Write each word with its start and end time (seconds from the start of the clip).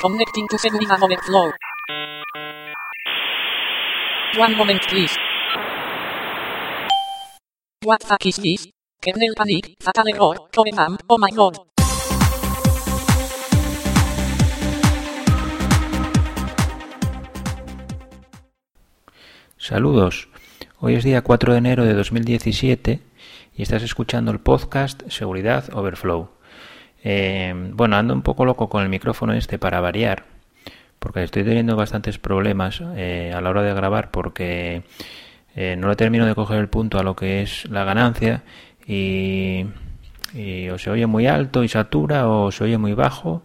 Connecting 0.00 0.46
to 0.48 0.58
Seguridad 0.58 1.02
Overflow. 1.02 1.50
One 4.38 4.56
moment 4.56 4.82
please. 4.88 5.16
What 7.84 8.02
fuck 8.02 8.26
is 8.26 8.36
this? 8.36 8.68
Kernel 9.00 9.34
panic, 9.36 9.76
fatal 9.80 10.08
error, 10.08 10.36
core 10.54 10.70
oh 11.08 11.18
my 11.18 11.30
god. 11.30 11.58
Saludos. 19.56 20.28
Hoy 20.80 20.94
es 20.94 21.04
día 21.04 21.22
4 21.22 21.52
de 21.52 21.58
enero 21.58 21.84
de 21.84 21.94
2017 21.94 23.02
y 23.54 23.62
estás 23.62 23.82
escuchando 23.82 24.30
el 24.30 24.38
podcast 24.38 25.02
Seguridad 25.08 25.68
Overflow. 25.74 26.37
Eh, 27.04 27.54
bueno, 27.74 27.96
ando 27.96 28.14
un 28.14 28.22
poco 28.22 28.44
loco 28.44 28.68
con 28.68 28.82
el 28.82 28.88
micrófono 28.88 29.32
este 29.34 29.58
para 29.58 29.80
variar, 29.80 30.24
porque 30.98 31.22
estoy 31.22 31.44
teniendo 31.44 31.76
bastantes 31.76 32.18
problemas 32.18 32.82
eh, 32.96 33.32
a 33.34 33.40
la 33.40 33.50
hora 33.50 33.62
de 33.62 33.74
grabar 33.74 34.10
porque 34.10 34.82
eh, 35.54 35.76
no 35.78 35.88
le 35.88 35.96
termino 35.96 36.26
de 36.26 36.34
coger 36.34 36.58
el 36.58 36.68
punto 36.68 36.98
a 36.98 37.02
lo 37.02 37.14
que 37.14 37.42
es 37.42 37.68
la 37.70 37.84
ganancia 37.84 38.42
y, 38.86 39.66
y 40.34 40.68
o 40.70 40.78
se 40.78 40.90
oye 40.90 41.06
muy 41.06 41.26
alto 41.26 41.62
y 41.62 41.68
satura 41.68 42.28
o 42.28 42.50
se 42.50 42.64
oye 42.64 42.78
muy 42.78 42.94
bajo 42.94 43.42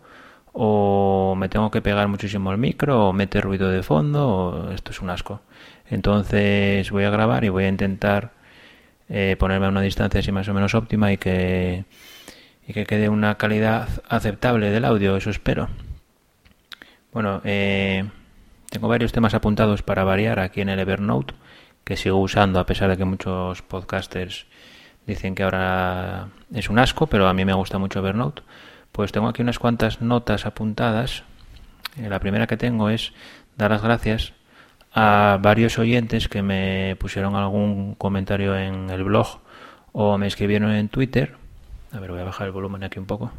o 0.54 1.36
me 1.38 1.50
tengo 1.50 1.72
que 1.72 1.82
pegar 1.82 2.08
muchísimo 2.08 2.52
el 2.52 2.58
micro 2.58 3.10
o 3.10 3.14
mete 3.14 3.42
ruido 3.42 3.70
de 3.70 3.84
fondo 3.84 4.28
o 4.30 4.72
esto 4.72 4.92
es 4.92 5.02
un 5.02 5.10
asco. 5.10 5.42
Entonces 5.90 6.90
voy 6.92 7.04
a 7.04 7.10
grabar 7.10 7.44
y 7.44 7.50
voy 7.50 7.66
a 7.66 7.70
intentar 7.70 8.32
eh, 9.10 9.36
ponerme 9.40 9.66
a 9.66 9.70
una 9.70 9.82
distancia 9.82 10.20
así 10.20 10.32
más 10.32 10.48
o 10.48 10.54
menos 10.54 10.76
óptima 10.76 11.12
y 11.12 11.18
que, 11.18 11.86
y 12.68 12.74
que 12.74 12.86
quede 12.86 13.10
una 13.10 13.36
calidad 13.36 13.90
aceptable 14.08 14.70
del 14.70 14.86
audio, 14.86 15.18
eso 15.18 15.30
espero. 15.30 15.70
Bueno, 17.12 17.42
eh, 17.44 18.06
tengo 18.70 18.88
varios 18.88 19.12
temas 19.12 19.34
apuntados 19.34 19.82
para 19.84 20.04
variar 20.04 20.40
aquí 20.40 20.62
en 20.62 20.70
el 20.70 20.80
Evernote 20.80 21.36
que 21.84 21.98
sigo 21.98 22.18
usando 22.18 22.60
a 22.60 22.66
pesar 22.66 22.90
de 22.90 22.98
que 22.98 23.06
muchos 23.06 23.62
podcasters 23.62 24.48
dicen 25.06 25.36
que 25.36 25.44
ahora 25.44 26.30
es 26.54 26.70
un 26.70 26.80
asco, 26.80 27.08
pero 27.08 27.28
a 27.28 27.34
mí 27.34 27.46
me 27.46 27.54
gusta 27.54 27.78
mucho 27.78 28.00
Evernote. 28.00 28.42
Pues 28.92 29.12
tengo 29.12 29.28
aquí 29.28 29.42
unas 29.42 29.60
cuantas 29.60 30.02
notas 30.02 30.46
apuntadas. 30.46 31.24
Eh, 31.98 32.10
la 32.10 32.20
primera 32.20 32.48
que 32.48 32.58
tengo 32.58 32.90
es 32.90 33.14
dar 33.58 33.72
las 33.72 33.82
gracias 33.82 34.34
a 34.94 35.40
varios 35.42 35.78
oyentes 35.80 36.28
que 36.28 36.42
me 36.42 36.96
pusieron 37.00 37.36
algún 37.36 37.96
comentario 37.96 38.56
en 38.58 38.90
el 38.90 39.04
blog 39.04 39.40
o 39.92 40.18
me 40.18 40.28
escribieron 40.28 40.72
en 40.72 40.90
Twitter. 40.90 41.43
A 41.94 42.00
ver, 42.00 42.10
voy 42.10 42.22
a 42.22 42.24
bajar 42.24 42.48
el 42.48 42.54
volumen 42.54 42.84
aquí 42.84 42.98
un 42.98 43.06
poco. 43.06 43.32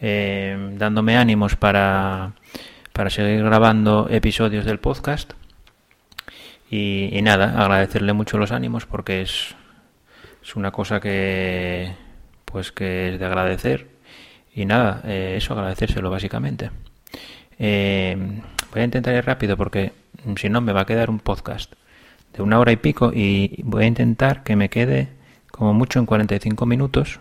Eh, 0.00 0.72
dándome 0.76 1.16
ánimos 1.16 1.54
para, 1.54 2.32
para 2.92 3.10
seguir 3.10 3.44
grabando 3.44 4.08
episodios 4.10 4.64
del 4.64 4.80
podcast. 4.80 5.34
Y, 6.68 7.20
nada, 7.22 7.62
agradecerle 7.62 8.12
mucho 8.12 8.38
los 8.38 8.50
ánimos 8.50 8.86
porque 8.86 9.22
es, 9.22 9.54
es 10.42 10.56
una 10.56 10.72
cosa 10.72 10.98
que 10.98 11.94
pues 12.44 12.72
que 12.72 13.14
es 13.14 13.20
de 13.20 13.24
agradecer. 13.24 13.86
Y 14.52 14.64
nada, 14.64 15.02
eh, 15.04 15.34
eso 15.36 15.54
agradecérselo 15.54 16.10
básicamente. 16.10 16.72
Eh, 17.60 18.16
voy 18.72 18.80
a 18.80 18.84
intentar 18.84 19.14
ir 19.14 19.24
rápido 19.24 19.56
porque 19.56 19.92
si 20.34 20.48
no 20.48 20.60
me 20.60 20.72
va 20.72 20.80
a 20.80 20.86
quedar 20.86 21.08
un 21.08 21.20
podcast 21.20 21.72
de 22.32 22.42
una 22.42 22.58
hora 22.58 22.72
y 22.72 22.76
pico 22.76 23.12
y 23.14 23.62
voy 23.62 23.84
a 23.84 23.86
intentar 23.86 24.42
que 24.42 24.56
me 24.56 24.70
quede 24.70 25.08
como 25.52 25.72
mucho 25.72 26.00
en 26.00 26.06
45 26.06 26.66
minutos. 26.66 27.20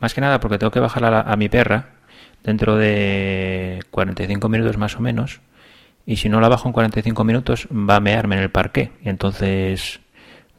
Más 0.00 0.14
que 0.14 0.20
nada 0.20 0.40
porque 0.40 0.58
tengo 0.58 0.70
que 0.70 0.80
bajar 0.80 1.04
a, 1.04 1.20
a 1.20 1.36
mi 1.36 1.48
perra 1.48 1.90
dentro 2.42 2.76
de 2.76 3.80
45 3.90 4.48
minutos 4.48 4.76
más 4.76 4.96
o 4.96 5.00
menos. 5.00 5.40
Y 6.06 6.16
si 6.16 6.28
no 6.28 6.40
la 6.40 6.48
bajo 6.48 6.68
en 6.68 6.72
45 6.72 7.24
minutos 7.24 7.68
va 7.70 7.96
a 7.96 8.00
mearme 8.00 8.36
en 8.36 8.42
el 8.42 8.50
parque. 8.50 8.92
Y 9.02 9.08
entonces 9.08 10.00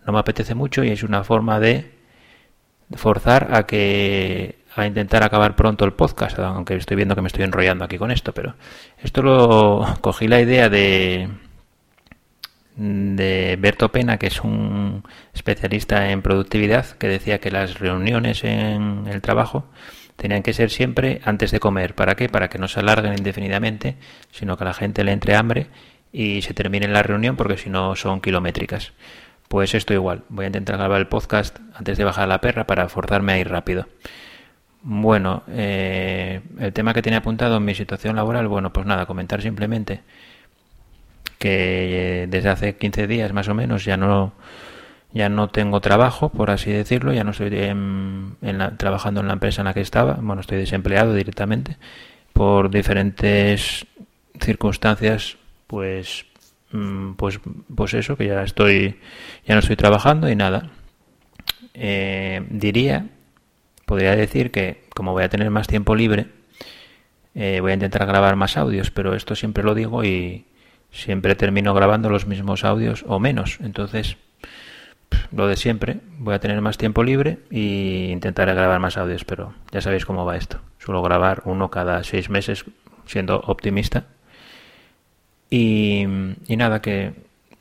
no 0.05 0.13
me 0.13 0.19
apetece 0.19 0.55
mucho 0.55 0.83
y 0.83 0.89
es 0.89 1.03
una 1.03 1.23
forma 1.23 1.59
de 1.59 1.91
forzar 2.95 3.49
a 3.55 3.65
que 3.65 4.59
a 4.75 4.85
intentar 4.85 5.23
acabar 5.23 5.55
pronto 5.55 5.85
el 5.85 5.93
podcast, 5.93 6.39
aunque 6.39 6.75
estoy 6.75 6.95
viendo 6.95 7.15
que 7.15 7.21
me 7.21 7.27
estoy 7.27 7.43
enrollando 7.43 7.83
aquí 7.83 7.97
con 7.97 8.11
esto, 8.11 8.33
pero 8.33 8.55
esto 9.01 9.21
lo 9.21 9.85
cogí 10.01 10.27
la 10.27 10.39
idea 10.39 10.69
de 10.69 11.29
de 12.79 13.57
Berto 13.59 13.91
Pena, 13.91 14.17
que 14.17 14.27
es 14.27 14.41
un 14.41 15.03
especialista 15.33 16.11
en 16.11 16.21
productividad, 16.21 16.85
que 16.91 17.09
decía 17.09 17.39
que 17.39 17.51
las 17.51 17.77
reuniones 17.79 18.45
en 18.45 19.05
el 19.07 19.21
trabajo 19.21 19.65
tenían 20.15 20.43
que 20.43 20.53
ser 20.53 20.69
siempre 20.69 21.19
antes 21.25 21.51
de 21.51 21.59
comer. 21.59 21.93
¿Para 21.93 22.15
qué? 22.15 22.29
Para 22.29 22.47
que 22.49 22.57
no 22.57 22.69
se 22.69 22.79
alarguen 22.79 23.15
indefinidamente, 23.17 23.97
sino 24.31 24.55
que 24.55 24.63
a 24.63 24.67
la 24.67 24.73
gente 24.73 25.03
le 25.03 25.11
entre 25.11 25.35
hambre 25.35 25.67
y 26.13 26.41
se 26.41 26.53
termine 26.53 26.87
la 26.87 27.03
reunión, 27.03 27.35
porque 27.35 27.57
si 27.57 27.69
no 27.69 27.97
son 27.97 28.21
kilométricas. 28.21 28.93
Pues 29.49 29.73
esto 29.73 29.93
igual. 29.93 30.23
Voy 30.29 30.45
a 30.45 30.47
intentar 30.47 30.77
grabar 30.77 31.01
el 31.01 31.07
podcast 31.07 31.59
antes 31.73 31.97
de 31.97 32.05
bajar 32.05 32.29
la 32.29 32.39
perra 32.39 32.65
para 32.65 32.87
forzarme 32.87 33.33
a 33.33 33.39
ir 33.39 33.49
rápido. 33.49 33.87
Bueno, 34.83 35.43
eh, 35.49 36.39
el 36.59 36.71
tema 36.71 36.93
que 36.93 37.01
tiene 37.01 37.17
apuntado 37.17 37.57
en 37.57 37.65
mi 37.65 37.75
situación 37.75 38.15
laboral, 38.15 38.47
bueno, 38.47 38.71
pues 38.71 38.85
nada, 38.85 39.05
comentar 39.05 39.41
simplemente 39.41 40.01
que 41.39 42.27
desde 42.29 42.49
hace 42.49 42.75
15 42.77 43.07
días 43.07 43.33
más 43.33 43.47
o 43.47 43.55
menos 43.55 43.85
ya 43.85 43.97
no 43.97 44.33
ya 45.11 45.27
no 45.27 45.49
tengo 45.49 45.81
trabajo, 45.81 46.29
por 46.29 46.51
así 46.51 46.71
decirlo, 46.71 47.11
ya 47.13 47.23
no 47.23 47.31
estoy 47.31 47.49
en, 47.55 48.37
trabajando 48.77 49.21
en 49.21 49.27
la 49.27 49.33
empresa 49.33 49.61
en 49.61 49.65
la 49.65 49.73
que 49.73 49.81
estaba, 49.81 50.13
bueno, 50.21 50.41
estoy 50.41 50.59
desempleado 50.59 51.15
directamente 51.15 51.77
por 52.31 52.69
diferentes 52.69 53.87
circunstancias, 54.39 55.37
pues 55.65 56.25
mm, 56.71 57.13
pues 57.13 57.39
pues 57.75 57.93
eso, 57.95 58.15
que 58.17 58.27
ya 58.27 58.43
estoy 58.43 58.99
ya 59.45 59.55
no 59.55 59.59
estoy 59.59 59.75
trabajando 59.75 60.29
y 60.29 60.35
nada. 60.35 60.69
Eh, 61.73 62.45
diría 62.49 63.07
podría 63.85 64.15
decir 64.15 64.51
que 64.51 64.83
como 64.93 65.13
voy 65.13 65.23
a 65.23 65.29
tener 65.29 65.49
más 65.49 65.67
tiempo 65.67 65.95
libre, 65.95 66.27
eh, 67.33 67.59
voy 67.61 67.71
a 67.71 67.73
intentar 67.73 68.05
grabar 68.05 68.35
más 68.35 68.57
audios, 68.57 68.91
pero 68.91 69.15
esto 69.15 69.35
siempre 69.35 69.63
lo 69.63 69.73
digo 69.73 70.03
y 70.03 70.45
siempre 70.91 71.35
termino 71.35 71.73
grabando 71.73 72.09
los 72.09 72.25
mismos 72.25 72.63
audios 72.63 73.03
o 73.07 73.19
menos. 73.19 73.59
Entonces, 73.61 74.17
lo 75.31 75.47
de 75.47 75.57
siempre, 75.57 75.99
voy 76.17 76.33
a 76.33 76.39
tener 76.39 76.61
más 76.61 76.77
tiempo 76.77 77.03
libre 77.03 77.39
y 77.49 78.09
intentaré 78.11 78.53
grabar 78.53 78.79
más 78.79 78.97
audios, 78.97 79.25
pero 79.25 79.53
ya 79.71 79.81
sabéis 79.81 80.05
cómo 80.05 80.25
va 80.25 80.37
esto. 80.37 80.59
Suelo 80.77 81.01
grabar 81.01 81.41
uno 81.45 81.69
cada 81.69 82.03
seis 82.03 82.29
meses, 82.29 82.65
siendo 83.05 83.39
optimista. 83.39 84.05
Y, 85.49 86.05
y 86.47 86.57
nada, 86.57 86.81
que 86.81 87.13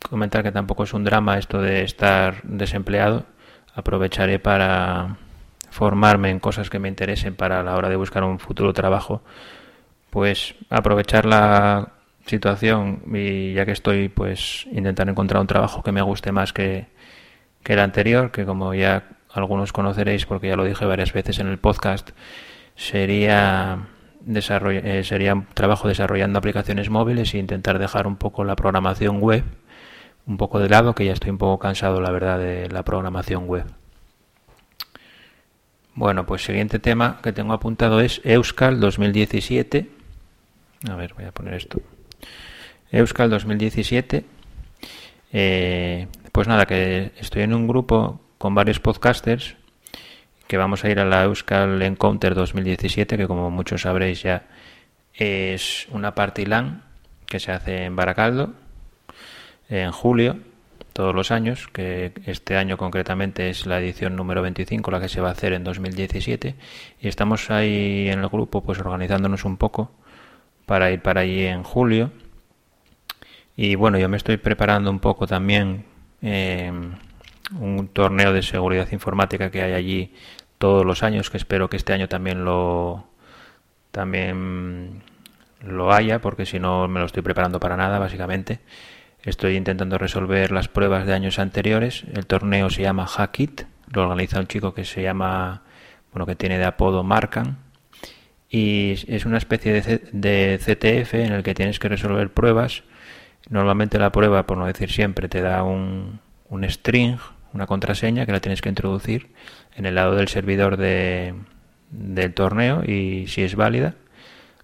comentar 0.08 0.42
que 0.42 0.52
tampoco 0.52 0.84
es 0.84 0.92
un 0.92 1.04
drama 1.04 1.38
esto 1.38 1.60
de 1.60 1.82
estar 1.82 2.42
desempleado. 2.42 3.24
Aprovecharé 3.74 4.38
para 4.38 5.16
formarme 5.70 6.30
en 6.30 6.40
cosas 6.40 6.70
que 6.70 6.78
me 6.78 6.88
interesen 6.88 7.34
para 7.34 7.62
la 7.62 7.76
hora 7.76 7.88
de 7.88 7.96
buscar 7.96 8.24
un 8.24 8.38
futuro 8.38 8.72
trabajo, 8.72 9.22
pues 10.10 10.54
aprovechar 10.70 11.26
la 11.26 11.92
situación 12.28 13.02
y 13.12 13.54
ya 13.54 13.64
que 13.64 13.72
estoy, 13.72 14.08
pues 14.08 14.66
intentar 14.70 15.08
encontrar 15.08 15.40
un 15.40 15.46
trabajo 15.46 15.82
que 15.82 15.92
me 15.92 16.02
guste 16.02 16.32
más 16.32 16.52
que, 16.52 16.86
que 17.62 17.72
el 17.72 17.80
anterior, 17.80 18.30
que 18.30 18.44
como 18.44 18.74
ya 18.74 19.08
algunos 19.32 19.72
conoceréis 19.72 20.26
porque 20.26 20.48
ya 20.48 20.56
lo 20.56 20.64
dije 20.64 20.84
varias 20.84 21.12
veces 21.12 21.38
en 21.38 21.48
el 21.48 21.58
podcast, 21.58 22.10
sería 22.76 23.88
eh, 24.26 25.02
sería 25.04 25.46
trabajo 25.54 25.88
desarrollando 25.88 26.38
aplicaciones 26.38 26.90
móviles 26.90 27.32
e 27.34 27.38
intentar 27.38 27.78
dejar 27.78 28.06
un 28.06 28.16
poco 28.16 28.44
la 28.44 28.56
programación 28.56 29.20
web 29.20 29.44
un 30.26 30.36
poco 30.36 30.58
de 30.58 30.68
lado, 30.68 30.94
que 30.94 31.06
ya 31.06 31.14
estoy 31.14 31.30
un 31.30 31.38
poco 31.38 31.58
cansado, 31.58 32.02
la 32.02 32.10
verdad, 32.10 32.38
de 32.38 32.68
la 32.68 32.84
programación 32.84 33.46
web. 33.46 33.64
Bueno, 35.94 36.26
pues 36.26 36.44
siguiente 36.44 36.78
tema 36.78 37.18
que 37.22 37.32
tengo 37.32 37.54
apuntado 37.54 38.00
es 38.00 38.20
Euskal 38.24 38.78
2017. 38.78 39.90
A 40.88 40.94
ver, 40.96 41.14
voy 41.14 41.24
a 41.24 41.32
poner 41.32 41.54
esto. 41.54 41.80
Euskal 42.92 43.30
2017. 43.30 44.24
Eh, 45.32 46.06
pues 46.32 46.48
nada, 46.48 46.66
que 46.66 47.12
estoy 47.18 47.42
en 47.42 47.54
un 47.54 47.68
grupo 47.68 48.20
con 48.38 48.54
varios 48.54 48.80
podcasters 48.80 49.56
que 50.46 50.56
vamos 50.56 50.84
a 50.84 50.90
ir 50.90 50.98
a 50.98 51.04
la 51.04 51.24
Euskal 51.24 51.82
Encounter 51.82 52.34
2017, 52.34 53.16
que 53.16 53.26
como 53.26 53.50
muchos 53.50 53.82
sabréis 53.82 54.22
ya 54.22 54.46
es 55.12 55.86
una 55.90 56.14
party 56.14 56.46
LAN 56.46 56.84
que 57.26 57.38
se 57.40 57.52
hace 57.52 57.84
en 57.84 57.96
Baracaldo 57.96 58.54
en 59.68 59.92
julio 59.92 60.38
todos 60.94 61.14
los 61.14 61.30
años, 61.30 61.68
que 61.68 62.12
este 62.26 62.56
año 62.56 62.76
concretamente 62.76 63.50
es 63.50 63.66
la 63.66 63.78
edición 63.78 64.16
número 64.16 64.42
25, 64.42 64.90
la 64.90 65.00
que 65.00 65.08
se 65.08 65.20
va 65.20 65.28
a 65.28 65.32
hacer 65.32 65.52
en 65.52 65.62
2017, 65.62 66.56
y 67.00 67.06
estamos 67.06 67.50
ahí 67.50 68.08
en 68.08 68.18
el 68.18 68.28
grupo 68.28 68.64
pues 68.64 68.80
organizándonos 68.80 69.44
un 69.44 69.58
poco 69.58 69.92
para 70.66 70.90
ir 70.90 71.00
para 71.00 71.20
allí 71.20 71.44
en 71.44 71.62
julio. 71.62 72.10
Y 73.60 73.74
bueno, 73.74 73.98
yo 73.98 74.08
me 74.08 74.16
estoy 74.16 74.36
preparando 74.36 74.88
un 74.88 75.00
poco 75.00 75.26
también 75.26 75.84
eh, 76.22 76.70
un 77.58 77.88
torneo 77.88 78.32
de 78.32 78.42
seguridad 78.42 78.86
informática 78.92 79.50
que 79.50 79.62
hay 79.62 79.72
allí 79.72 80.14
todos 80.58 80.86
los 80.86 81.02
años, 81.02 81.28
que 81.28 81.38
espero 81.38 81.68
que 81.68 81.76
este 81.76 81.92
año 81.92 82.08
también 82.08 82.44
lo 82.44 83.08
también 83.90 85.02
lo 85.60 85.92
haya, 85.92 86.20
porque 86.20 86.46
si 86.46 86.60
no 86.60 86.86
me 86.86 87.00
lo 87.00 87.06
estoy 87.06 87.24
preparando 87.24 87.58
para 87.58 87.76
nada, 87.76 87.98
básicamente. 87.98 88.60
Estoy 89.24 89.56
intentando 89.56 89.98
resolver 89.98 90.52
las 90.52 90.68
pruebas 90.68 91.04
de 91.04 91.14
años 91.14 91.40
anteriores. 91.40 92.04
El 92.14 92.26
torneo 92.26 92.70
se 92.70 92.82
llama 92.82 93.08
Hackit, 93.08 93.62
lo 93.92 94.02
organiza 94.02 94.38
un 94.38 94.46
chico 94.46 94.72
que 94.72 94.84
se 94.84 95.02
llama, 95.02 95.62
bueno, 96.12 96.26
que 96.26 96.36
tiene 96.36 96.58
de 96.58 96.64
apodo 96.64 97.02
Markan. 97.02 97.58
Y 98.48 98.92
es 99.08 99.26
una 99.26 99.38
especie 99.38 99.72
de, 99.72 99.98
de 100.12 100.58
CTF 100.60 101.14
en 101.14 101.32
el 101.32 101.42
que 101.42 101.56
tienes 101.56 101.80
que 101.80 101.88
resolver 101.88 102.32
pruebas. 102.32 102.84
Normalmente 103.48 103.98
la 103.98 104.12
prueba, 104.12 104.46
por 104.46 104.58
no 104.58 104.66
decir 104.66 104.90
siempre, 104.90 105.28
te 105.28 105.40
da 105.40 105.62
un, 105.62 106.20
un 106.48 106.68
string, 106.68 107.16
una 107.52 107.66
contraseña 107.66 108.26
que 108.26 108.32
la 108.32 108.40
tienes 108.40 108.60
que 108.60 108.68
introducir 108.68 109.28
en 109.74 109.86
el 109.86 109.94
lado 109.94 110.14
del 110.16 110.28
servidor 110.28 110.76
de, 110.76 111.34
del 111.90 112.34
torneo 112.34 112.82
y 112.84 113.26
si 113.28 113.42
es 113.42 113.54
válida 113.54 113.94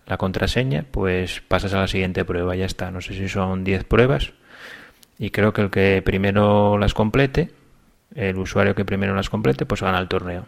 la 0.06 0.18
contraseña, 0.18 0.84
pues 0.90 1.40
pasas 1.40 1.72
a 1.72 1.80
la 1.80 1.88
siguiente 1.88 2.24
prueba, 2.24 2.54
ya 2.56 2.66
está. 2.66 2.90
No 2.90 3.00
sé 3.00 3.14
si 3.14 3.28
son 3.28 3.64
10 3.64 3.84
pruebas 3.84 4.32
y 5.18 5.30
creo 5.30 5.52
que 5.52 5.62
el 5.62 5.70
que 5.70 6.02
primero 6.04 6.76
las 6.78 6.94
complete, 6.94 7.50
el 8.14 8.36
usuario 8.36 8.74
que 8.74 8.84
primero 8.84 9.14
las 9.14 9.30
complete, 9.30 9.66
pues 9.66 9.80
gana 9.80 9.98
el 9.98 10.08
torneo. 10.08 10.46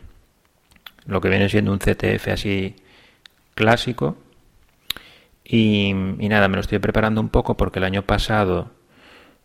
Lo 1.06 1.20
que 1.20 1.28
viene 1.28 1.48
siendo 1.48 1.72
un 1.72 1.78
CTF 1.78 2.28
así 2.28 2.76
clásico. 3.54 4.18
Y, 5.48 5.92
nada, 5.94 6.48
me 6.48 6.56
lo 6.56 6.60
estoy 6.60 6.80
preparando 6.80 7.20
un 7.20 7.28
poco 7.28 7.56
porque 7.56 7.78
el 7.78 7.84
año 7.84 8.02
pasado, 8.02 8.72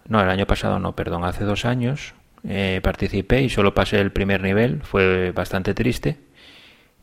no, 0.08 0.22
el 0.22 0.30
año 0.30 0.48
pasado 0.48 0.80
no, 0.80 0.96
perdón, 0.96 1.24
hace 1.26 1.44
dos 1.44 1.64
años 1.64 2.16
eh, 2.48 2.80
participé 2.84 3.44
y 3.44 3.50
solo 3.50 3.76
pasé 3.76 4.00
el 4.00 4.12
primer 4.12 4.42
nivel, 4.42 4.82
fue 4.82 5.32
bastante 5.32 5.76
triste. 5.76 6.18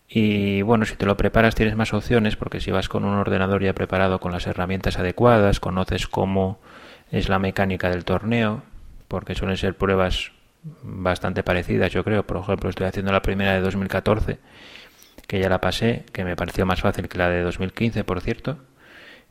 Y 0.09 0.63
bueno, 0.63 0.85
si 0.85 0.97
te 0.97 1.07
lo 1.07 1.17
preparas 1.17 1.55
tienes 1.55 1.77
más 1.77 1.93
opciones 1.93 2.35
porque 2.35 2.61
si 2.61 2.71
vas 2.71 2.89
con 2.89 3.05
un 3.05 3.15
ordenador 3.15 3.63
ya 3.63 3.75
preparado 3.75 4.21
con 4.21 4.33
las 4.33 4.47
herramientas 4.47 4.99
adecuadas, 4.99 5.61
conoces 5.61 6.09
cómo 6.09 6.59
es 7.13 7.29
la 7.29 7.39
mecánica 7.39 7.91
del 7.91 8.05
torneo, 8.05 8.63
porque 9.07 9.35
suelen 9.35 9.57
ser 9.57 9.77
pruebas 9.77 10.33
bastante 10.83 11.43
parecidas, 11.43 11.93
yo 11.93 12.05
creo. 12.05 12.27
Por 12.27 12.39
ejemplo, 12.39 12.71
estoy 12.71 12.87
haciendo 12.87 13.13
la 13.13 13.23
primera 13.23 13.53
de 13.53 13.61
2014, 13.61 14.39
que 15.27 15.41
ya 15.41 15.49
la 15.49 15.61
pasé, 15.61 16.05
que 16.13 16.25
me 16.25 16.37
pareció 16.37 16.67
más 16.67 16.81
fácil 16.81 17.09
que 17.09 17.19
la 17.19 17.29
de 17.29 17.43
2015, 17.43 18.03
por 18.05 18.21
cierto. 18.21 18.59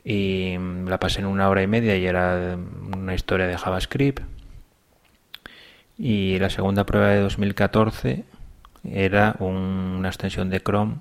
Y 0.10 0.58
la 0.86 1.02
pasé 1.02 1.20
en 1.20 1.26
una 1.26 1.50
hora 1.50 1.62
y 1.62 1.68
media 1.68 1.98
y 1.98 2.06
era 2.06 2.58
una 2.96 3.14
historia 3.14 3.46
de 3.46 3.58
JavaScript. 3.58 4.24
Y 5.98 6.40
la 6.40 6.50
segunda 6.50 6.86
prueba 6.86 7.10
de 7.10 7.20
2014 7.20 8.24
era 8.86 9.36
una 9.40 10.08
extensión 10.08 10.50
de 10.50 10.62
Chrome 10.62 10.96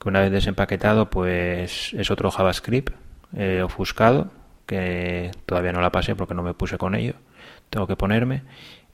que 0.00 0.08
una 0.08 0.20
vez 0.20 0.30
desempaquetado 0.30 1.10
pues 1.10 1.92
es 1.94 2.12
otro 2.12 2.30
JavaScript 2.30 2.94
eh, 3.36 3.60
ofuscado 3.64 4.30
que 4.66 5.32
todavía 5.44 5.72
no 5.72 5.80
la 5.80 5.90
pasé 5.90 6.14
porque 6.14 6.34
no 6.34 6.44
me 6.44 6.54
puse 6.54 6.78
con 6.78 6.94
ello 6.94 7.14
tengo 7.70 7.88
que 7.88 7.96
ponerme. 7.96 8.42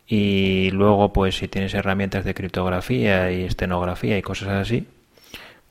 Y 0.06 0.70
luego 0.70 1.12
pues 1.12 1.36
si 1.36 1.48
tienes 1.48 1.74
herramientas 1.74 2.24
de 2.24 2.32
criptografía 2.32 3.30
y 3.30 3.42
estenografía 3.42 4.16
y 4.16 4.22
cosas 4.22 4.48
así 4.48 4.86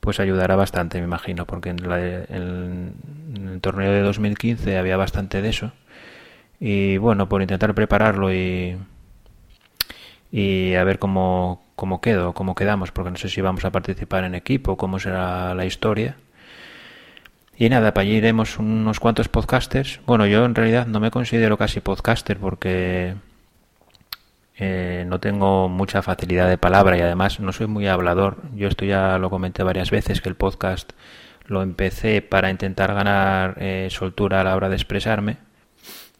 pues 0.07 0.21
ayudará 0.21 0.56
bastante 0.56 1.00
me 1.00 1.04
imagino 1.04 1.45
porque 1.45 1.68
en, 1.68 1.83
en 1.83 3.50
el 3.50 3.59
torneo 3.59 3.92
de 3.92 4.00
2015 4.00 4.77
había 4.77 4.95
bastante 4.95 5.42
de 5.42 5.50
eso 5.50 5.74
y 6.62 6.95
bueno 6.95 7.27
por 7.27 7.42
intentar 7.42 7.75
prepararlo 7.75 8.33
y 8.33 8.77
y 10.31 10.75
a 10.75 10.86
ver 10.86 10.98
cómo, 10.98 11.62
cómo 11.75 12.00
quedo, 12.00 12.33
cómo 12.33 12.56
quedamos, 12.56 12.92
porque 12.92 13.12
no 13.12 13.18
sé 13.18 13.27
si 13.27 13.42
vamos 13.42 13.65
a 13.65 13.71
participar 13.71 14.24
en 14.24 14.36
equipo, 14.36 14.77
cómo 14.77 15.00
será 15.00 15.54
la 15.56 15.65
historia. 15.65 16.15
Y 17.57 17.69
nada, 17.69 17.94
para 17.94 18.04
allí 18.04 18.15
iremos 18.18 18.59
unos 18.59 19.00
cuantos 19.00 19.30
podcasters. 19.30 20.00
Bueno, 20.06 20.27
yo 20.27 20.45
en 20.45 20.54
realidad 20.54 20.86
no 20.86 21.00
me 21.00 21.12
considero 21.12 21.57
casi 21.57 21.80
podcaster 21.80 22.38
porque 22.38 23.15
eh, 24.57 25.06
no 25.07 25.19
tengo 25.19 25.69
mucha 25.69 26.01
facilidad 26.01 26.50
de 26.50 26.57
palabra 26.57 26.98
y 26.98 27.01
además 27.01 27.39
no 27.39 27.51
soy 27.54 27.68
muy 27.68 27.88
hablador. 27.88 28.38
Yo 28.56 28.68
esto 28.68 28.86
ya 28.86 29.18
lo 29.18 29.30
comenté 29.30 29.63
varias 29.63 29.92
veces, 29.92 30.21
que 30.21 30.30
el 30.30 30.36
podcast 30.36 30.94
lo 31.45 31.62
empecé 31.62 32.21
para 32.21 32.50
intentar 32.50 32.94
ganar 32.94 33.56
eh, 33.59 33.88
soltura 33.89 34.42
a 34.42 34.44
la 34.44 34.56
hora 34.56 34.69
de 34.69 34.75
expresarme 34.75 35.38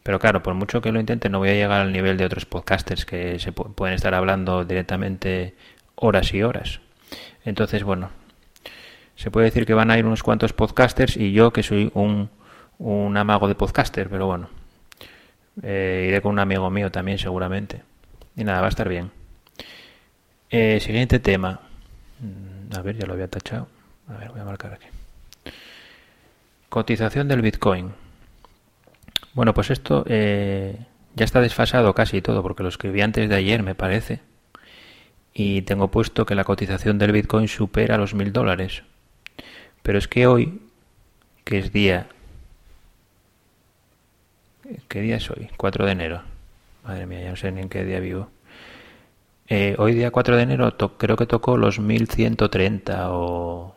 pero 0.08 0.18
claro, 0.18 0.42
por 0.42 0.54
mucho 0.54 0.80
que 0.80 0.90
lo 0.90 1.00
intente, 1.00 1.28
no 1.28 1.38
voy 1.38 1.50
a 1.50 1.52
llegar 1.52 1.82
al 1.82 1.92
nivel 1.92 2.16
de 2.16 2.24
otros 2.24 2.46
podcasters 2.46 3.04
que 3.04 3.38
se 3.38 3.52
pueden 3.52 3.94
estar 3.94 4.14
hablando 4.14 4.64
directamente 4.64 5.54
horas 5.96 6.32
y 6.32 6.42
horas. 6.42 6.80
Entonces, 7.44 7.84
bueno, 7.84 8.08
se 9.16 9.30
puede 9.30 9.44
decir 9.44 9.66
que 9.66 9.74
van 9.74 9.90
a 9.90 9.98
ir 9.98 10.06
unos 10.06 10.22
cuantos 10.22 10.54
podcasters 10.54 11.18
y 11.18 11.32
yo 11.32 11.52
que 11.52 11.62
soy 11.62 11.90
un, 11.92 12.30
un 12.78 13.16
amago 13.18 13.48
de 13.48 13.54
podcaster, 13.54 14.08
pero 14.08 14.26
bueno, 14.26 14.48
eh, 15.62 16.06
iré 16.08 16.22
con 16.22 16.32
un 16.32 16.38
amigo 16.38 16.70
mío 16.70 16.90
también 16.90 17.18
seguramente. 17.18 17.82
Y 18.38 18.44
nada, 18.44 18.60
va 18.60 18.66
a 18.66 18.70
estar 18.70 18.88
bien. 18.88 19.10
Eh, 20.48 20.78
siguiente 20.80 21.18
tema. 21.18 21.60
Mm, 22.20 22.76
a 22.76 22.82
ver, 22.82 22.96
ya 22.96 23.04
lo 23.04 23.14
había 23.14 23.26
tachado. 23.26 23.66
A 24.06 24.16
ver, 24.16 24.30
voy 24.30 24.40
a 24.40 24.44
marcar 24.44 24.72
aquí. 24.74 24.86
Cotización 26.68 27.26
del 27.26 27.42
Bitcoin. 27.42 27.92
Bueno, 29.34 29.52
pues 29.54 29.70
esto 29.70 30.04
eh, 30.06 30.76
ya 31.16 31.24
está 31.24 31.40
desfasado 31.40 31.92
casi 31.94 32.22
todo, 32.22 32.40
porque 32.42 32.62
lo 32.62 32.68
escribí 32.68 33.00
antes 33.00 33.28
de 33.28 33.34
ayer, 33.34 33.64
me 33.64 33.74
parece. 33.74 34.20
Y 35.34 35.62
tengo 35.62 35.90
puesto 35.90 36.24
que 36.24 36.36
la 36.36 36.44
cotización 36.44 36.96
del 36.96 37.10
Bitcoin 37.10 37.48
supera 37.48 37.98
los 37.98 38.14
mil 38.14 38.32
dólares. 38.32 38.84
Pero 39.82 39.98
es 39.98 40.06
que 40.06 40.28
hoy, 40.28 40.62
que 41.42 41.58
es 41.58 41.72
día... 41.72 42.06
¿Qué 44.86 45.00
día 45.00 45.16
es 45.16 45.28
hoy? 45.28 45.50
4 45.56 45.86
de 45.86 45.92
enero. 45.92 46.37
Madre 46.84 47.06
mía, 47.06 47.22
ya 47.22 47.30
no 47.30 47.36
sé 47.36 47.52
ni 47.52 47.60
en 47.60 47.68
qué 47.68 47.84
día 47.84 48.00
vivo. 48.00 48.30
Eh, 49.48 49.74
hoy 49.78 49.94
día 49.94 50.10
4 50.10 50.36
de 50.36 50.42
enero 50.42 50.76
creo 50.98 51.16
que 51.16 51.26
tocó 51.26 51.56
los 51.56 51.80
1130 51.80 53.12
o, 53.12 53.74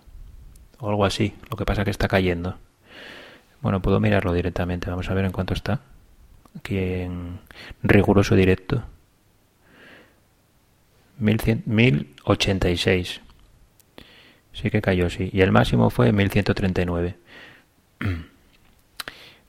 o 0.80 0.90
algo 0.90 1.06
así. 1.06 1.34
Lo 1.50 1.58
que 1.58 1.66
pasa 1.66 1.86
que 1.86 1.92
está 1.92 2.08
cayendo. 2.08 2.58
Bueno, 3.62 3.82
puedo 3.82 4.00
mirarlo 4.00 4.34
directamente. 4.34 4.90
Vamos 4.90 5.10
a 5.10 5.14
ver 5.14 5.26
en 5.26 5.32
cuánto 5.32 5.54
está. 5.54 5.82
Aquí 6.58 6.78
en 6.78 7.40
riguroso 7.84 8.36
directo. 8.36 8.84
1086. 11.20 13.22
Sí 14.54 14.70
que 14.70 14.82
cayó, 14.82 15.10
sí. 15.10 15.30
Y 15.32 15.42
el 15.42 15.52
máximo 15.52 15.90
fue 15.90 16.12
1139. 16.12 17.16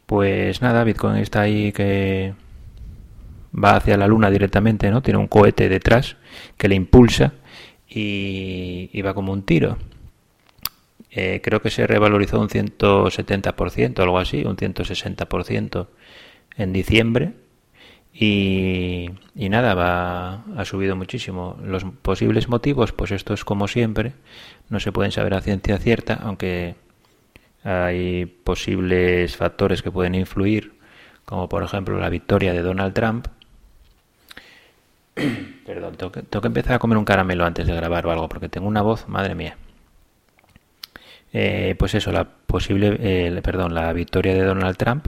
Pues 0.04 0.60
nada, 0.60 0.84
Bitcoin 0.84 1.16
está 1.16 1.42
ahí 1.42 1.72
que 1.72 2.34
va 3.52 3.76
hacia 3.76 3.96
la 3.96 4.06
luna 4.06 4.30
directamente, 4.30 4.90
¿no? 4.90 5.02
Tiene 5.02 5.18
un 5.18 5.28
cohete 5.28 5.68
detrás 5.68 6.16
que 6.56 6.68
le 6.68 6.74
impulsa 6.74 7.34
y, 7.88 9.00
va 9.02 9.14
como 9.14 9.32
un 9.32 9.42
tiro. 9.42 9.78
Eh, 11.10 11.40
creo 11.42 11.60
que 11.60 11.70
se 11.70 11.86
revalorizó 11.86 12.40
un 12.40 12.48
170%, 12.48 13.98
algo 14.00 14.18
así, 14.18 14.44
un 14.44 14.56
160% 14.56 15.88
en 16.56 16.72
diciembre. 16.72 17.34
Y, 18.14 19.10
y, 19.34 19.48
nada, 19.48 19.74
va, 19.74 20.44
ha 20.56 20.64
subido 20.64 20.96
muchísimo. 20.96 21.58
Los 21.62 21.84
posibles 21.84 22.48
motivos, 22.48 22.92
pues 22.92 23.10
esto 23.10 23.34
es 23.34 23.44
como 23.44 23.68
siempre, 23.68 24.12
no 24.68 24.80
se 24.80 24.92
pueden 24.92 25.12
saber 25.12 25.34
a 25.34 25.40
ciencia 25.40 25.78
cierta, 25.78 26.14
aunque 26.14 26.76
hay 27.64 28.26
posibles 28.26 29.36
factores 29.36 29.82
que 29.82 29.90
pueden 29.90 30.14
influir, 30.14 30.74
como 31.24 31.48
por 31.48 31.62
ejemplo 31.62 31.98
la 31.98 32.08
victoria 32.08 32.52
de 32.52 32.62
Donald 32.62 32.92
Trump. 32.94 33.28
Perdón, 35.64 35.94
tengo 35.96 36.10
que, 36.12 36.22
tengo 36.22 36.40
que 36.40 36.48
empezar 36.48 36.74
a 36.74 36.78
comer 36.78 36.98
un 36.98 37.04
caramelo 37.04 37.44
antes 37.44 37.66
de 37.66 37.74
grabar 37.74 38.06
o 38.06 38.10
algo, 38.10 38.28
porque 38.28 38.48
tengo 38.48 38.66
una 38.66 38.82
voz, 38.82 39.08
madre 39.08 39.34
mía. 39.34 39.56
Eh, 41.32 41.74
pues 41.78 41.94
eso, 41.94 42.12
la 42.12 42.24
posible, 42.24 42.96
eh, 43.00 43.40
perdón, 43.42 43.74
la 43.74 43.92
victoria 43.92 44.34
de 44.34 44.42
Donald 44.44 44.76
Trump 44.76 45.06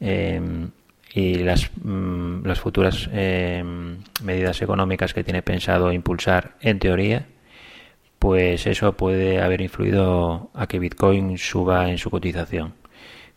em, 0.00 0.70
y 1.12 1.34
las, 1.36 1.70
mm, 1.82 2.46
las 2.46 2.60
futuras 2.60 3.08
em, 3.12 3.98
medidas 4.22 4.62
económicas 4.62 5.12
que 5.12 5.24
tiene 5.24 5.42
pensado 5.42 5.92
impulsar 5.92 6.56
en 6.60 6.78
teoría, 6.78 7.26
pues 8.18 8.66
eso 8.66 8.94
puede 8.96 9.40
haber 9.42 9.60
influido 9.60 10.50
a 10.54 10.66
que 10.66 10.78
Bitcoin 10.78 11.38
suba 11.38 11.90
en 11.90 11.98
su 11.98 12.10
cotización. 12.10 12.74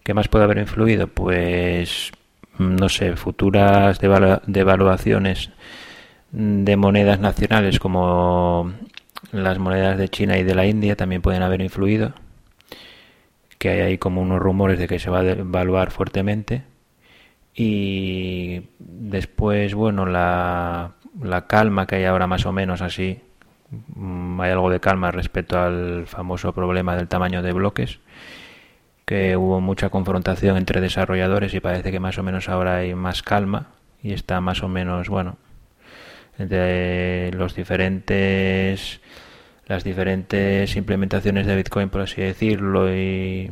¿Qué 0.03 0.13
más 0.13 0.27
puede 0.29 0.45
haber 0.45 0.59
influido? 0.59 1.07
Pues 1.07 2.11
no 2.57 2.89
sé, 2.89 3.15
futuras 3.15 3.99
devaluaciones 3.99 5.51
de 6.31 6.77
monedas 6.77 7.19
nacionales 7.19 7.79
como 7.79 8.71
las 9.31 9.59
monedas 9.59 9.97
de 9.97 10.09
China 10.09 10.37
y 10.37 10.43
de 10.43 10.55
la 10.55 10.65
India 10.65 10.95
también 10.95 11.21
pueden 11.21 11.43
haber 11.43 11.61
influido, 11.61 12.13
que 13.57 13.69
hay 13.69 13.79
ahí 13.81 13.97
como 13.97 14.21
unos 14.21 14.39
rumores 14.39 14.79
de 14.79 14.87
que 14.87 14.99
se 14.99 15.09
va 15.09 15.19
a 15.19 15.23
devaluar 15.23 15.91
fuertemente. 15.91 16.63
Y 17.53 18.61
después, 18.79 19.73
bueno, 19.73 20.05
la, 20.05 20.93
la 21.21 21.47
calma 21.47 21.87
que 21.87 21.95
hay 21.97 22.05
ahora 22.05 22.27
más 22.27 22.45
o 22.45 22.53
menos 22.53 22.81
así, 22.81 23.21
mm, 23.95 24.39
hay 24.39 24.51
algo 24.51 24.69
de 24.69 24.79
calma 24.79 25.11
respecto 25.11 25.59
al 25.59 26.05
famoso 26.07 26.53
problema 26.53 26.95
del 26.95 27.07
tamaño 27.07 27.41
de 27.41 27.53
bloques, 27.53 27.99
que 29.05 29.35
hubo 29.35 29.59
mucha 29.59 29.89
confrontación 29.89 30.55
entre 30.57 30.81
desarrolladores 30.81 31.53
y 31.53 31.59
parece 31.59 31.91
que 31.91 31.99
más 31.99 32.17
o 32.17 32.23
menos 32.23 32.47
ahora 32.47 32.77
hay 32.77 32.95
más 32.95 33.23
calma 33.23 33.67
y 34.01 34.13
está 34.13 34.39
más 34.39 34.63
o 34.63 34.69
menos, 34.69 35.09
bueno, 35.09 35.37
entre 36.39 37.31
los 37.33 37.55
diferentes 37.55 39.01
las 39.69 39.83
diferentes 39.83 40.75
implementaciones 40.75 41.45
de 41.45 41.55
Bitcoin, 41.55 41.89
por 41.89 42.01
así 42.01 42.21
decirlo, 42.21 42.91
y, 42.91 43.51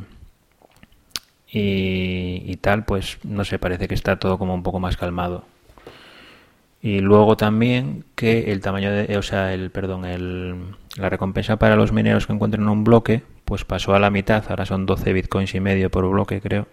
y, 1.51 2.55
tal, 2.57 2.85
pues 2.85 3.19
no 3.23 3.45
sé, 3.45 3.59
parece 3.59 3.87
que 3.87 3.93
está 3.93 4.17
todo 4.17 4.39
como 4.39 4.55
un 4.55 4.63
poco 4.63 4.79
más 4.79 4.97
calmado. 4.97 5.45
Y 6.81 7.01
luego 7.01 7.37
también 7.37 8.03
que 8.15 8.51
el 8.51 8.61
tamaño 8.61 8.91
de, 8.91 9.15
o 9.17 9.21
sea, 9.21 9.53
el, 9.53 9.69
perdón, 9.69 10.05
el, 10.05 10.55
la 10.97 11.09
recompensa 11.09 11.57
para 11.57 11.75
los 11.75 11.91
mineros 11.91 12.25
que 12.25 12.33
encuentren 12.33 12.67
un 12.67 12.83
bloque, 12.83 13.21
pues 13.45 13.63
pasó 13.63 13.93
a 13.93 13.99
la 13.99 14.09
mitad, 14.09 14.43
ahora 14.49 14.65
son 14.65 14.87
12 14.87 15.13
bitcoins 15.13 15.53
y 15.53 15.59
medio 15.59 15.91
por 15.91 16.09
bloque, 16.09 16.41
creo. 16.41 16.67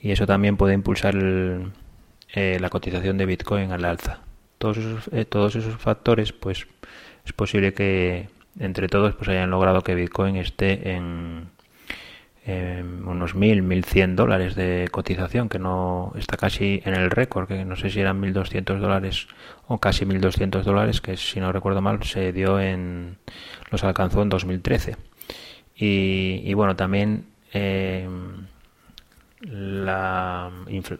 Y 0.00 0.12
eso 0.12 0.26
también 0.26 0.56
puede 0.56 0.74
impulsar 0.74 1.14
eh, 1.16 2.58
la 2.60 2.70
cotización 2.70 3.18
de 3.18 3.26
Bitcoin 3.26 3.72
al 3.72 3.84
alza. 3.84 4.20
Todos 4.60 4.76
esos, 4.76 5.08
eh, 5.14 5.24
todos 5.24 5.56
esos 5.56 5.74
factores, 5.80 6.34
pues 6.34 6.66
es 7.24 7.32
posible 7.32 7.72
que 7.72 8.28
entre 8.58 8.88
todos 8.88 9.14
pues 9.14 9.30
hayan 9.30 9.48
logrado 9.48 9.80
que 9.80 9.94
Bitcoin 9.94 10.36
esté 10.36 10.90
en, 10.90 11.48
unos 13.06 13.34
1.000, 13.34 13.62
1.100 13.62 14.16
dólares 14.16 14.54
de 14.56 14.88
cotización, 14.90 15.48
que 15.48 15.58
no 15.58 16.12
está 16.14 16.36
casi 16.36 16.82
en 16.84 16.92
el 16.92 17.10
récord, 17.10 17.48
que 17.48 17.64
no 17.64 17.74
sé 17.74 17.88
si 17.88 18.00
eran 18.00 18.20
1.200 18.20 18.80
dólares 18.80 19.28
o 19.66 19.78
casi 19.78 20.04
1.200 20.04 20.62
dólares, 20.62 21.00
que 21.00 21.16
si 21.16 21.40
no 21.40 21.52
recuerdo 21.52 21.80
mal 21.80 22.02
se 22.02 22.30
dio 22.34 22.60
en, 22.60 23.16
los 23.70 23.82
alcanzó 23.82 24.20
en 24.20 24.28
2013. 24.28 24.96
Y, 25.74 26.52
bueno, 26.52 26.76
también 26.76 27.28
eh, 27.54 28.06
la, 29.40 30.50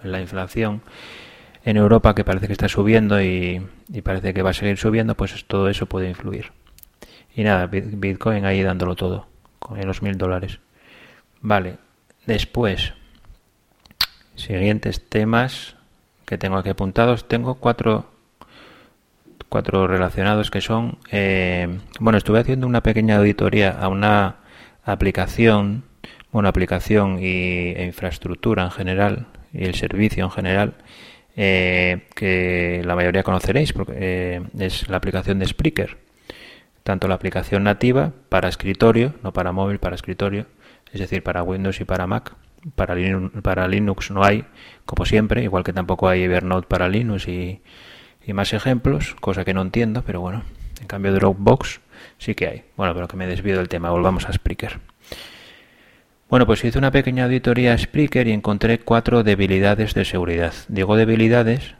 la 0.02 0.20
inflación 0.22 0.80
en 1.64 1.76
Europa 1.76 2.14
que 2.14 2.24
parece 2.24 2.46
que 2.46 2.52
está 2.52 2.68
subiendo 2.68 3.20
y, 3.22 3.66
parece 4.02 4.32
que 4.32 4.42
va 4.42 4.50
a 4.50 4.54
seguir 4.54 4.78
subiendo, 4.78 5.14
pues 5.14 5.44
todo 5.46 5.68
eso 5.68 5.86
puede 5.86 6.08
influir. 6.08 6.52
Y 7.34 7.42
nada, 7.42 7.66
Bitcoin 7.66 8.44
ahí 8.44 8.62
dándolo 8.62 8.96
todo, 8.96 9.26
con 9.58 9.80
los 9.80 10.02
mil 10.02 10.16
dólares. 10.16 10.60
Vale, 11.40 11.76
después, 12.26 12.92
siguientes 14.34 15.08
temas 15.08 15.76
que 16.26 16.38
tengo 16.38 16.56
aquí 16.56 16.70
apuntados. 16.70 17.28
Tengo 17.28 17.56
cuatro, 17.56 18.10
cuatro 19.48 19.86
relacionados 19.86 20.50
que 20.50 20.60
son, 20.60 20.98
eh, 21.10 21.78
bueno, 21.98 22.18
estuve 22.18 22.38
haciendo 22.38 22.66
una 22.66 22.82
pequeña 22.82 23.16
auditoría 23.16 23.70
a 23.70 23.88
una 23.88 24.36
aplicación, 24.84 25.84
bueno, 26.32 26.48
aplicación 26.48 27.18
y, 27.18 27.72
e 27.76 27.84
infraestructura 27.84 28.64
en 28.64 28.70
general, 28.70 29.26
y 29.52 29.64
el 29.64 29.74
servicio 29.74 30.24
en 30.24 30.30
general, 30.30 30.74
eh, 31.36 32.06
que 32.14 32.82
la 32.84 32.94
mayoría 32.94 33.22
conoceréis, 33.22 33.72
porque 33.72 33.92
eh, 33.96 34.42
es 34.58 34.88
la 34.88 34.96
aplicación 34.96 35.38
de 35.38 35.46
Spreaker 35.46 35.96
tanto 36.82 37.08
la 37.08 37.14
aplicación 37.14 37.64
nativa 37.64 38.12
para 38.28 38.48
escritorio, 38.48 39.14
no 39.22 39.32
para 39.32 39.52
móvil, 39.52 39.78
para 39.78 39.94
escritorio, 39.94 40.46
es 40.92 41.00
decir, 41.00 41.22
para 41.22 41.42
Windows 41.42 41.80
y 41.80 41.84
para 41.84 42.06
Mac. 42.06 42.34
Para 42.74 42.94
Linux, 43.68 44.10
no 44.10 44.22
hay, 44.22 44.44
como 44.84 45.06
siempre, 45.06 45.42
igual 45.42 45.64
que 45.64 45.72
tampoco 45.72 46.08
hay 46.08 46.24
Evernote 46.24 46.66
para 46.66 46.88
Linux 46.88 47.26
y, 47.26 47.62
más 48.34 48.52
ejemplos, 48.52 49.16
cosa 49.20 49.44
que 49.44 49.54
no 49.54 49.62
entiendo, 49.62 50.02
pero 50.04 50.20
bueno, 50.20 50.42
en 50.80 50.86
cambio 50.86 51.12
Dropbox 51.12 51.80
sí 52.18 52.34
que 52.34 52.46
hay. 52.48 52.64
Bueno, 52.76 52.94
pero 52.94 53.08
que 53.08 53.16
me 53.16 53.26
desvío 53.26 53.56
del 53.56 53.68
tema, 53.68 53.90
volvamos 53.90 54.28
a 54.28 54.32
Spreaker. 54.32 54.89
Bueno, 56.30 56.46
pues 56.46 56.64
hice 56.64 56.78
una 56.78 56.92
pequeña 56.92 57.24
auditoría 57.24 57.74
a 57.74 57.78
Spreaker 57.78 58.28
y 58.28 58.32
encontré 58.32 58.78
cuatro 58.78 59.24
debilidades 59.24 59.94
de 59.94 60.04
seguridad. 60.04 60.54
Digo 60.68 60.94
debilidades 60.94 61.74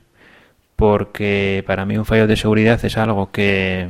porque 0.75 1.63
para 1.69 1.87
mí 1.87 1.97
un 1.97 2.05
fallo 2.05 2.27
de 2.27 2.37
seguridad 2.37 2.85
es 2.85 2.97
algo 2.97 3.31
que 3.31 3.89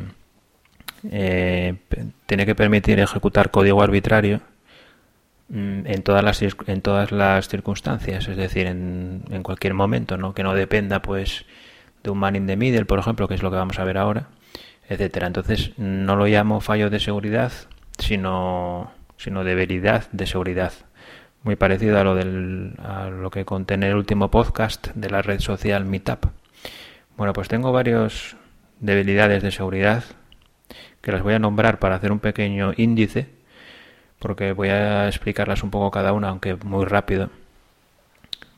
eh, 1.11 1.77
tiene 2.27 2.45
que 2.45 2.55
permitir 2.55 3.01
ejecutar 3.01 3.51
código 3.51 3.81
arbitrario 3.83 4.43
mm, 5.49 5.87
en 5.87 6.03
todas 6.03 6.23
las 6.25 6.43
en 6.43 6.83
todas 6.83 7.13
las 7.13 7.49
circunstancias 7.49 8.29
es 8.29 8.37
decir 8.37 8.67
en, 8.67 9.23
en, 9.31 9.43
cualquier 9.43 9.75
momento 9.75 10.19
no 10.19 10.35
que 10.35 10.43
no 10.43 10.53
dependa 10.55 11.01
pues 11.01 11.47
de 12.03 12.11
un 12.11 12.19
man 12.19 12.37
in 12.37 12.47
the 12.49 12.57
middle 12.57 12.87
por 12.87 12.99
ejemplo 12.99 13.29
que 13.29 13.35
es 13.35 13.43
lo 13.43 13.51
que 13.51 13.57
vamos 13.57 13.79
a 13.79 13.85
ver 13.85 13.97
ahora 13.97 14.27
etcétera 14.89 15.29
entonces 15.29 15.71
no 15.79 16.17
lo 16.17 16.27
llamo 16.27 16.61
fallo 16.61 16.91
de 16.91 16.99
seguridad 16.99 17.53
sino 17.99 18.91
sino 19.21 19.45
debilidad 19.45 20.11
de 20.11 20.27
seguridad 20.27 20.73
muy 21.43 21.57
parecido 21.57 21.99
a 21.99 22.05
lo 22.05 22.15
del 22.15 22.75
a 22.83 23.09
lo 23.09 23.31
que 23.31 23.45
conté 23.45 23.75
en 23.75 23.85
el 23.85 23.95
último 23.95 24.31
podcast 24.31 24.89
de 24.95 25.11
la 25.11 25.23
red 25.23 25.41
social 25.41 25.85
Meetup 25.85 26.27
bueno 27.17 27.33
pues 27.33 27.49
tengo 27.49 27.73
varios 27.73 28.37
debilidades 28.81 29.43
de 29.43 29.51
seguridad 29.51 30.05
que 31.01 31.13
las 31.13 31.23
voy 31.23 31.35
a 31.35 31.39
nombrar 31.39 31.79
para 31.79 31.95
hacer 31.95 32.13
un 32.13 32.19
pequeño 32.19 32.73
índice, 32.77 33.29
porque 34.19 34.53
voy 34.53 34.69
a 34.69 35.09
explicarlas 35.09 35.63
un 35.63 35.71
poco 35.71 35.91
cada 35.91 36.13
una, 36.13 36.29
aunque 36.29 36.57
muy 36.57 36.85
rápido. 36.85 37.31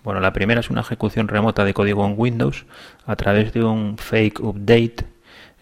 Bueno, 0.02 0.20
la 0.20 0.32
primera 0.32 0.60
es 0.60 0.70
una 0.70 0.80
ejecución 0.80 1.28
remota 1.28 1.64
de 1.64 1.74
código 1.74 2.04
en 2.04 2.14
Windows 2.16 2.66
a 3.06 3.14
través 3.14 3.52
de 3.52 3.62
un 3.62 3.96
fake 3.98 4.40
update, 4.40 5.06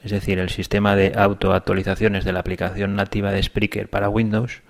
es 0.03 0.11
decir, 0.11 0.39
el 0.39 0.49
sistema 0.49 0.97
de 0.97 1.13
autoactualizaciones 1.15 2.25
de 2.25 2.33
la 2.33 2.41
aplicación 2.41 2.97
nativa 2.97 3.33
de 3.33 3.43
Spreaker 3.43 3.91
para 3.91 4.09
Windows, 4.09 4.63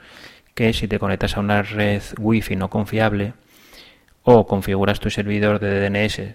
que 0.55 0.73
si 0.73 0.89
te 0.89 0.99
conectas 0.99 1.37
a 1.37 1.41
una 1.41 1.63
red 1.63 2.03
Wi-Fi 2.19 2.57
no 2.57 2.69
confiable 2.69 3.35
o 4.23 4.47
configuras 4.47 5.01
tu 5.01 5.11
servidor 5.11 5.59
de 5.59 5.89
DNS 5.89 6.35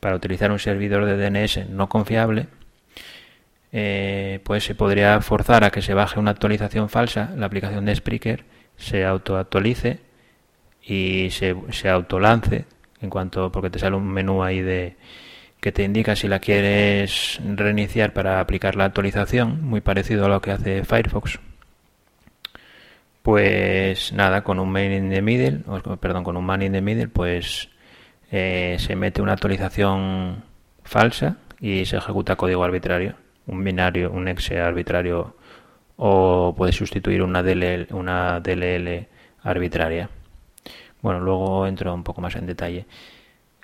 para 0.00 0.16
utilizar 0.16 0.50
un 0.50 0.58
servidor 0.58 1.04
de 1.04 1.16
DNS 1.16 1.68
no 1.68 1.88
confiable, 1.88 2.48
eh, 3.72 4.40
pues 4.44 4.64
se 4.64 4.74
podría 4.74 5.20
forzar 5.20 5.64
a 5.64 5.70
que 5.70 5.82
se 5.82 5.94
baje 5.94 6.18
una 6.18 6.32
actualización 6.32 6.88
falsa, 6.88 7.32
la 7.36 7.46
aplicación 7.46 7.84
de 7.84 7.94
Spreaker 7.94 8.44
se 8.76 9.04
autoactualice 9.04 10.00
y 10.82 11.28
se, 11.30 11.54
se 11.70 11.88
autolance 11.88 12.64
en 13.00 13.10
cuanto 13.10 13.52
porque 13.52 13.70
te 13.70 13.78
sale 13.78 13.96
un 13.96 14.08
menú 14.08 14.42
ahí 14.42 14.60
de 14.60 14.96
que 15.60 15.72
te 15.72 15.84
indica 15.84 16.16
si 16.16 16.26
la 16.26 16.38
quieres 16.40 17.38
reiniciar 17.44 18.12
para 18.12 18.40
aplicar 18.40 18.76
la 18.76 18.86
actualización, 18.86 19.62
muy 19.62 19.82
parecido 19.82 20.24
a 20.24 20.28
lo 20.28 20.40
que 20.40 20.52
hace 20.52 20.84
Firefox. 20.84 21.38
Pues 23.22 24.12
nada, 24.12 24.42
con 24.42 24.58
un 24.58 24.70
main 24.70 24.92
in 24.92 25.10
the 25.10 25.22
middle, 25.22 25.62
perdón, 26.00 26.24
con 26.24 26.36
un 26.36 26.44
man 26.44 26.62
in 26.62 26.72
the 26.72 26.80
middle, 26.80 27.08
pues 27.08 27.68
eh, 28.30 28.76
se 28.78 28.96
mete 28.96 29.20
una 29.20 29.34
actualización 29.34 30.44
falsa 30.84 31.36
y 31.60 31.84
se 31.84 31.98
ejecuta 31.98 32.36
código 32.36 32.64
arbitrario 32.64 33.16
un 33.50 33.64
binario, 33.64 34.10
un 34.10 34.28
exe 34.28 34.60
arbitrario 34.60 35.36
o 35.96 36.54
puede 36.56 36.72
sustituir 36.72 37.22
una 37.22 37.42
DLL, 37.42 37.88
una 37.90 38.40
DLL 38.40 39.06
arbitraria. 39.42 40.08
Bueno, 41.02 41.20
luego 41.20 41.66
entro 41.66 41.92
un 41.92 42.04
poco 42.04 42.20
más 42.20 42.36
en 42.36 42.46
detalle. 42.46 42.86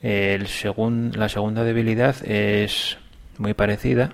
La 0.02 1.28
segunda 1.28 1.64
debilidad 1.64 2.16
es 2.24 2.98
muy 3.38 3.54
parecida 3.54 4.12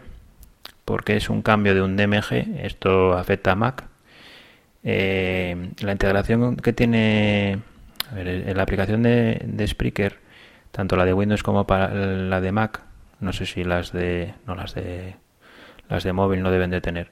porque 0.85 1.17
es 1.17 1.31
un 1.31 1.43
cambio 1.43 1.75
de 1.75 1.83
un 1.83 1.97
DMG, 1.97 2.65
esto 2.65 3.15
afecta 3.15 3.53
a 3.53 3.57
Mac. 3.57 3.92
Eh, 4.85 5.71
la 5.81 5.93
integración 5.93 6.57
que 6.57 6.73
tiene 6.73 7.61
en 8.17 8.57
la 8.57 8.63
aplicación 8.63 9.03
de, 9.03 9.41
de 9.45 9.67
Spreaker, 9.67 10.19
tanto 10.71 10.97
la 10.97 11.05
de 11.05 11.15
Windows 11.15 11.43
como 11.43 11.67
para 11.67 11.95
la 11.95 12.41
de 12.41 12.53
Mac, 12.53 12.83
no 13.21 13.33
sé 13.33 13.47
si 13.47 13.65
las 13.65 13.93
de 13.93 14.35
no 14.47 14.55
las 14.55 14.75
de 14.75 15.17
las 15.89 16.05
de 16.05 16.13
móvil 16.13 16.43
no 16.43 16.51
deben 16.51 16.71
de 16.71 16.81
tener. 16.81 17.11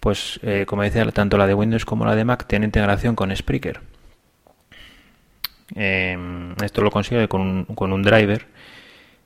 Pues 0.00 0.40
eh, 0.42 0.64
como 0.66 0.82
decía, 0.82 1.08
tanto 1.12 1.38
la 1.38 1.46
de 1.46 1.54
Windows 1.54 1.84
como 1.84 2.04
la 2.04 2.16
de 2.16 2.24
Mac 2.24 2.46
tiene 2.46 2.64
integración 2.64 3.14
con 3.14 3.34
Spreaker. 3.34 3.80
Em, 5.74 6.54
esto 6.62 6.82
lo 6.82 6.90
consigue 6.90 7.28
con 7.28 7.40
un, 7.40 7.64
con 7.64 7.92
un 7.92 8.02
driver 8.02 8.46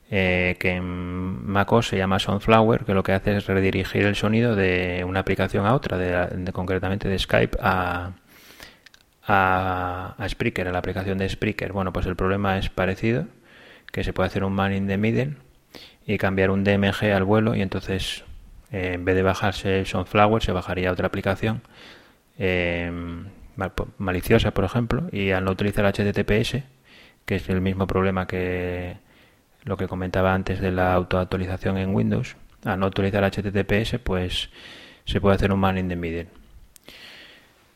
eh, 0.09 0.55
que 0.59 0.71
en 0.71 1.45
MacOS 1.45 1.89
se 1.89 1.97
llama 1.97 2.19
Sunflower, 2.19 2.85
que 2.85 2.93
lo 2.93 3.03
que 3.03 3.11
hace 3.11 3.37
es 3.37 3.45
redirigir 3.45 4.05
el 4.05 4.15
sonido 4.15 4.55
de 4.55 5.03
una 5.05 5.19
aplicación 5.19 5.65
a 5.65 5.73
otra, 5.73 5.97
de, 5.97 6.51
concretamente 6.53 7.09
de 7.09 7.19
Skype 7.19 7.57
a, 7.61 8.11
a, 9.25 10.15
a, 10.17 10.29
Spreaker, 10.29 10.67
a 10.67 10.71
la 10.71 10.79
aplicación 10.79 11.17
de 11.17 11.27
Spreaker. 11.27 11.73
Bueno, 11.73 11.91
pues 11.91 12.05
el 12.05 12.15
problema 12.15 12.57
es 12.57 12.69
parecido, 12.69 13.25
que 13.91 14.03
se 14.03 14.13
puede 14.13 14.27
hacer 14.27 14.43
un 14.43 14.53
man 14.53 14.73
in 14.73 14.87
the 14.87 14.97
middle 14.97 15.35
y 16.05 16.17
cambiar 16.17 16.51
un 16.51 16.63
DMG 16.63 17.11
al 17.13 17.25
vuelo 17.25 17.55
y 17.55 17.61
entonces 17.61 18.23
eh, 18.71 18.93
en 18.93 19.05
vez 19.05 19.15
de 19.15 19.23
bajarse 19.23 19.85
Sunflower, 19.85 20.41
se 20.41 20.51
bajaría 20.51 20.91
otra 20.91 21.07
aplicación 21.07 21.61
eh, 22.37 22.91
maliciosa, 23.97 24.51
por 24.51 24.65
ejemplo, 24.65 25.07
y 25.11 25.31
al 25.31 25.45
no 25.45 25.51
utilizar 25.51 25.85
HTTPS, 25.85 26.63
que 27.25 27.35
es 27.35 27.49
el 27.49 27.61
mismo 27.61 27.87
problema 27.87 28.27
que 28.27 28.97
lo 29.67 29.75
que 29.75 29.87
comentaba 29.87 30.33
antes 30.33 30.61
de 30.61 30.71
la 30.71 30.93
autoactualización 30.93 31.77
en 31.77 31.93
Windows, 31.93 32.37
al 32.63 32.79
no 32.79 32.87
utilizar 32.87 33.23
HTTPS, 33.23 33.99
pues 33.99 34.49
se 35.05 35.19
puede 35.19 35.35
hacer 35.35 35.51
un 35.51 35.59
man 35.59 35.77
in 35.77 35.89
the 35.89 35.95
middle. 35.95 36.27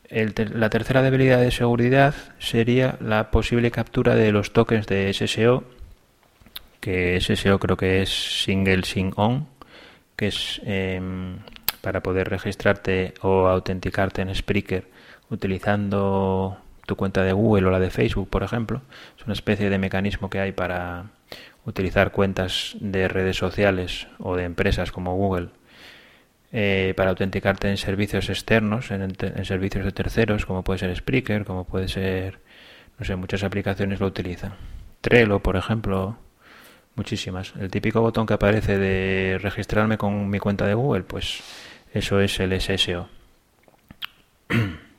la 0.09 0.69
tercera 0.69 1.01
debilidad 1.01 1.41
de 1.41 1.51
seguridad 1.51 2.15
sería 2.39 2.97
la 3.01 3.29
posible 3.29 3.71
captura 3.71 4.15
de 4.15 4.31
los 4.31 4.53
tokens 4.53 4.87
de 4.87 5.13
SSO, 5.13 5.65
que 6.79 7.19
SSO 7.19 7.59
creo 7.59 7.75
que 7.75 8.01
es 8.01 8.43
Single 8.43 8.83
Sign 8.83 9.11
On, 9.17 9.47
que 10.15 10.27
es 10.27 10.61
em, 10.63 11.39
para 11.81 12.01
poder 12.01 12.29
registrarte 12.29 13.13
o 13.21 13.47
autenticarte 13.47 14.21
en 14.21 14.33
Spreaker 14.33 14.87
utilizando 15.29 16.57
tu 16.85 16.95
cuenta 16.95 17.23
de 17.23 17.33
Google 17.33 17.67
o 17.67 17.71
la 17.71 17.79
de 17.79 17.89
Facebook, 17.89 18.29
por 18.29 18.43
ejemplo. 18.43 18.81
Es 19.17 19.25
una 19.25 19.33
especie 19.33 19.69
de 19.69 19.77
mecanismo 19.77 20.29
que 20.29 20.39
hay 20.39 20.51
para 20.51 21.05
utilizar 21.65 22.11
cuentas 22.11 22.75
de 22.79 23.07
redes 23.07 23.37
sociales 23.37 24.07
o 24.19 24.35
de 24.35 24.45
empresas 24.45 24.91
como 24.91 25.15
Google 25.15 25.49
eh, 26.51 26.93
para 26.97 27.11
autenticarte 27.11 27.69
en 27.69 27.77
servicios 27.77 28.29
externos, 28.29 28.91
en, 28.91 29.15
servicios 29.45 29.85
de 29.85 29.91
terceros, 29.91 30.45
como 30.45 30.63
puede 30.63 30.79
ser 30.79 30.95
Spreaker, 30.95 31.45
como 31.45 31.65
puede 31.65 31.87
ser, 31.87 32.39
no 32.99 33.05
sé, 33.05 33.15
muchas 33.15 33.43
aplicaciones 33.43 33.99
lo 33.99 34.07
utilizan. 34.07 34.53
Trello, 34.99 35.39
por 35.39 35.55
ejemplo, 35.55 36.17
muchísimas. 36.95 37.53
El 37.59 37.69
típico 37.71 38.01
botón 38.01 38.25
que 38.25 38.33
aparece 38.33 38.77
de 38.77 39.39
registrarme 39.41 39.97
con 39.97 40.29
mi 40.29 40.39
cuenta 40.39 40.65
de 40.65 40.73
Google, 40.73 41.03
pues 41.03 41.41
eso 41.93 42.19
es 42.19 42.39
el 42.39 42.59
SSO. 42.59 43.07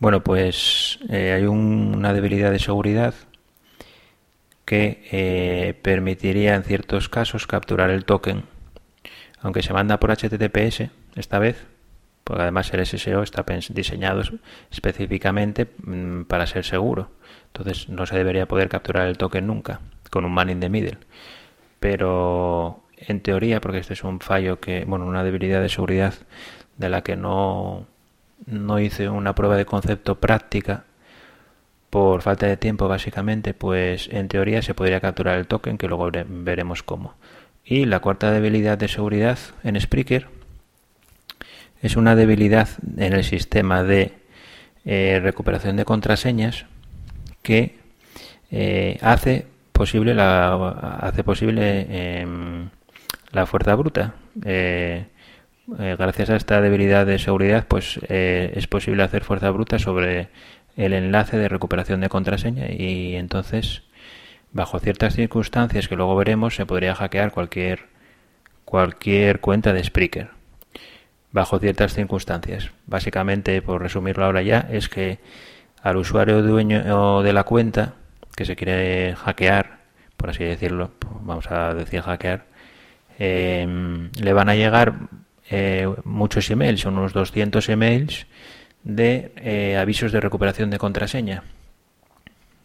Bueno, 0.00 0.22
pues 0.22 1.00
eh, 1.10 1.32
hay 1.32 1.46
una 1.46 2.12
debilidad 2.12 2.52
de 2.52 2.60
seguridad 2.60 3.14
que 4.68 5.00
eh, 5.10 5.72
permitiría 5.80 6.54
en 6.54 6.62
ciertos 6.62 7.08
casos 7.08 7.46
capturar 7.46 7.88
el 7.88 8.04
token, 8.04 8.44
aunque 9.40 9.62
se 9.62 9.72
manda 9.72 9.98
por 9.98 10.14
HTTPS 10.14 10.90
esta 11.16 11.38
vez, 11.38 11.64
porque 12.22 12.42
además 12.42 12.70
el 12.74 12.84
SSO 12.84 13.22
está 13.22 13.46
diseñado 13.70 14.20
específicamente 14.70 15.68
mm, 15.82 16.24
para 16.24 16.46
ser 16.46 16.66
seguro. 16.66 17.10
Entonces 17.46 17.88
no 17.88 18.04
se 18.04 18.18
debería 18.18 18.46
poder 18.46 18.68
capturar 18.68 19.08
el 19.08 19.16
token 19.16 19.46
nunca 19.46 19.80
con 20.10 20.26
un 20.26 20.32
man 20.32 20.50
in 20.50 20.60
the 20.60 20.68
middle. 20.68 20.98
Pero 21.80 22.84
en 22.98 23.20
teoría, 23.20 23.62
porque 23.62 23.78
este 23.78 23.94
es 23.94 24.04
un 24.04 24.20
fallo 24.20 24.60
que, 24.60 24.84
bueno, 24.84 25.06
una 25.06 25.24
debilidad 25.24 25.62
de 25.62 25.70
seguridad 25.70 26.12
de 26.76 26.90
la 26.90 27.00
que 27.00 27.16
no 27.16 27.86
no 28.44 28.78
hice 28.78 29.08
una 29.08 29.34
prueba 29.34 29.56
de 29.56 29.64
concepto 29.64 30.16
práctica 30.20 30.84
por 31.90 32.22
falta 32.22 32.46
de 32.46 32.56
tiempo 32.56 32.88
básicamente, 32.88 33.54
pues 33.54 34.08
en 34.12 34.28
teoría 34.28 34.62
se 34.62 34.74
podría 34.74 35.00
capturar 35.00 35.38
el 35.38 35.46
token, 35.46 35.78
que 35.78 35.88
luego 35.88 36.10
veremos 36.26 36.82
cómo. 36.82 37.14
Y 37.64 37.84
la 37.84 38.00
cuarta 38.00 38.30
debilidad 38.30 38.78
de 38.78 38.88
seguridad 38.88 39.38
en 39.62 39.80
Spreaker 39.80 40.28
es 41.82 41.96
una 41.96 42.16
debilidad 42.16 42.68
en 42.96 43.12
el 43.12 43.24
sistema 43.24 43.82
de 43.82 44.12
eh, 44.84 45.20
recuperación 45.22 45.76
de 45.76 45.84
contraseñas 45.84 46.66
que 47.42 47.76
eh, 48.50 48.98
hace 49.02 49.46
posible 49.72 50.14
la 50.14 50.98
hace 51.00 51.22
posible 51.22 52.20
em, 52.20 52.70
la 53.32 53.46
fuerza 53.46 53.74
bruta. 53.74 54.14
Eh, 54.44 55.04
gracias 55.66 56.30
a 56.30 56.36
esta 56.36 56.62
debilidad 56.62 57.04
de 57.04 57.18
seguridad, 57.18 57.66
pues 57.68 58.00
es 58.08 58.66
posible 58.66 59.02
hacer 59.02 59.22
fuerza 59.22 59.50
bruta 59.50 59.78
sobre 59.78 60.28
el 60.78 60.92
enlace 60.92 61.36
de 61.36 61.48
recuperación 61.48 62.00
de 62.00 62.08
contraseña 62.08 62.70
y 62.70 63.16
entonces, 63.16 63.82
bajo 64.52 64.78
ciertas 64.78 65.14
circunstancias 65.14 65.88
que 65.88 65.96
luego 65.96 66.14
veremos, 66.16 66.54
se 66.54 66.64
podría 66.64 66.94
hackear 66.94 67.32
cualquier 67.32 67.86
cualquier 68.64 69.40
cuenta 69.40 69.72
de 69.72 69.82
Spreaker. 69.82 70.30
Bajo 71.32 71.58
ciertas 71.58 71.94
circunstancias. 71.94 72.70
Básicamente, 72.86 73.60
por 73.60 73.82
resumirlo 73.82 74.24
ahora 74.24 74.42
ya, 74.42 74.68
es 74.70 74.88
que 74.88 75.18
al 75.82 75.96
usuario 75.96 76.42
dueño 76.42 77.22
de 77.22 77.32
la 77.32 77.44
cuenta 77.44 77.94
que 78.36 78.44
se 78.44 78.56
quiere 78.56 79.14
hackear, 79.16 79.80
por 80.16 80.30
así 80.30 80.44
decirlo, 80.44 80.92
vamos 81.22 81.50
a 81.50 81.74
decir 81.74 82.02
hackear, 82.02 82.44
eh, 83.18 83.66
le 84.20 84.32
van 84.32 84.48
a 84.48 84.54
llegar 84.54 84.94
eh, 85.50 85.88
muchos 86.04 86.48
emails, 86.50 86.82
son 86.82 86.98
unos 86.98 87.12
200 87.12 87.68
emails 87.68 88.26
de 88.88 89.32
eh, 89.36 89.76
avisos 89.76 90.12
de 90.12 90.20
recuperación 90.20 90.70
de 90.70 90.78
contraseña. 90.78 91.44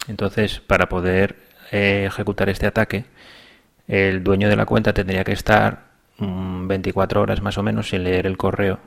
Entonces, 0.08 0.58
para 0.58 0.88
poder 0.88 1.36
eh, 1.70 2.04
ejecutar 2.06 2.48
este 2.48 2.66
ataque, 2.66 3.04
el 3.86 4.24
dueño 4.24 4.48
de 4.48 4.56
la 4.56 4.64
cuenta 4.64 4.94
tendría 4.94 5.22
que 5.22 5.32
estar 5.32 5.84
24 6.18 7.20
mm, 7.20 7.22
horas 7.22 7.42
más 7.42 7.58
o 7.58 7.62
menos 7.62 7.90
sin 7.90 8.04
leer 8.04 8.26
el 8.26 8.38
correo. 8.38 8.80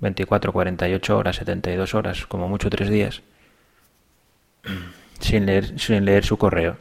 24, 0.00 0.52
48 0.52 1.16
horas, 1.16 1.36
72 1.36 1.94
horas, 1.94 2.26
como 2.26 2.48
mucho 2.48 2.68
tres 2.68 2.90
días, 2.90 3.22
sin 5.20 5.46
leer, 5.46 5.80
sin 5.80 6.04
leer 6.04 6.24
su 6.24 6.36
correo. 6.36 6.76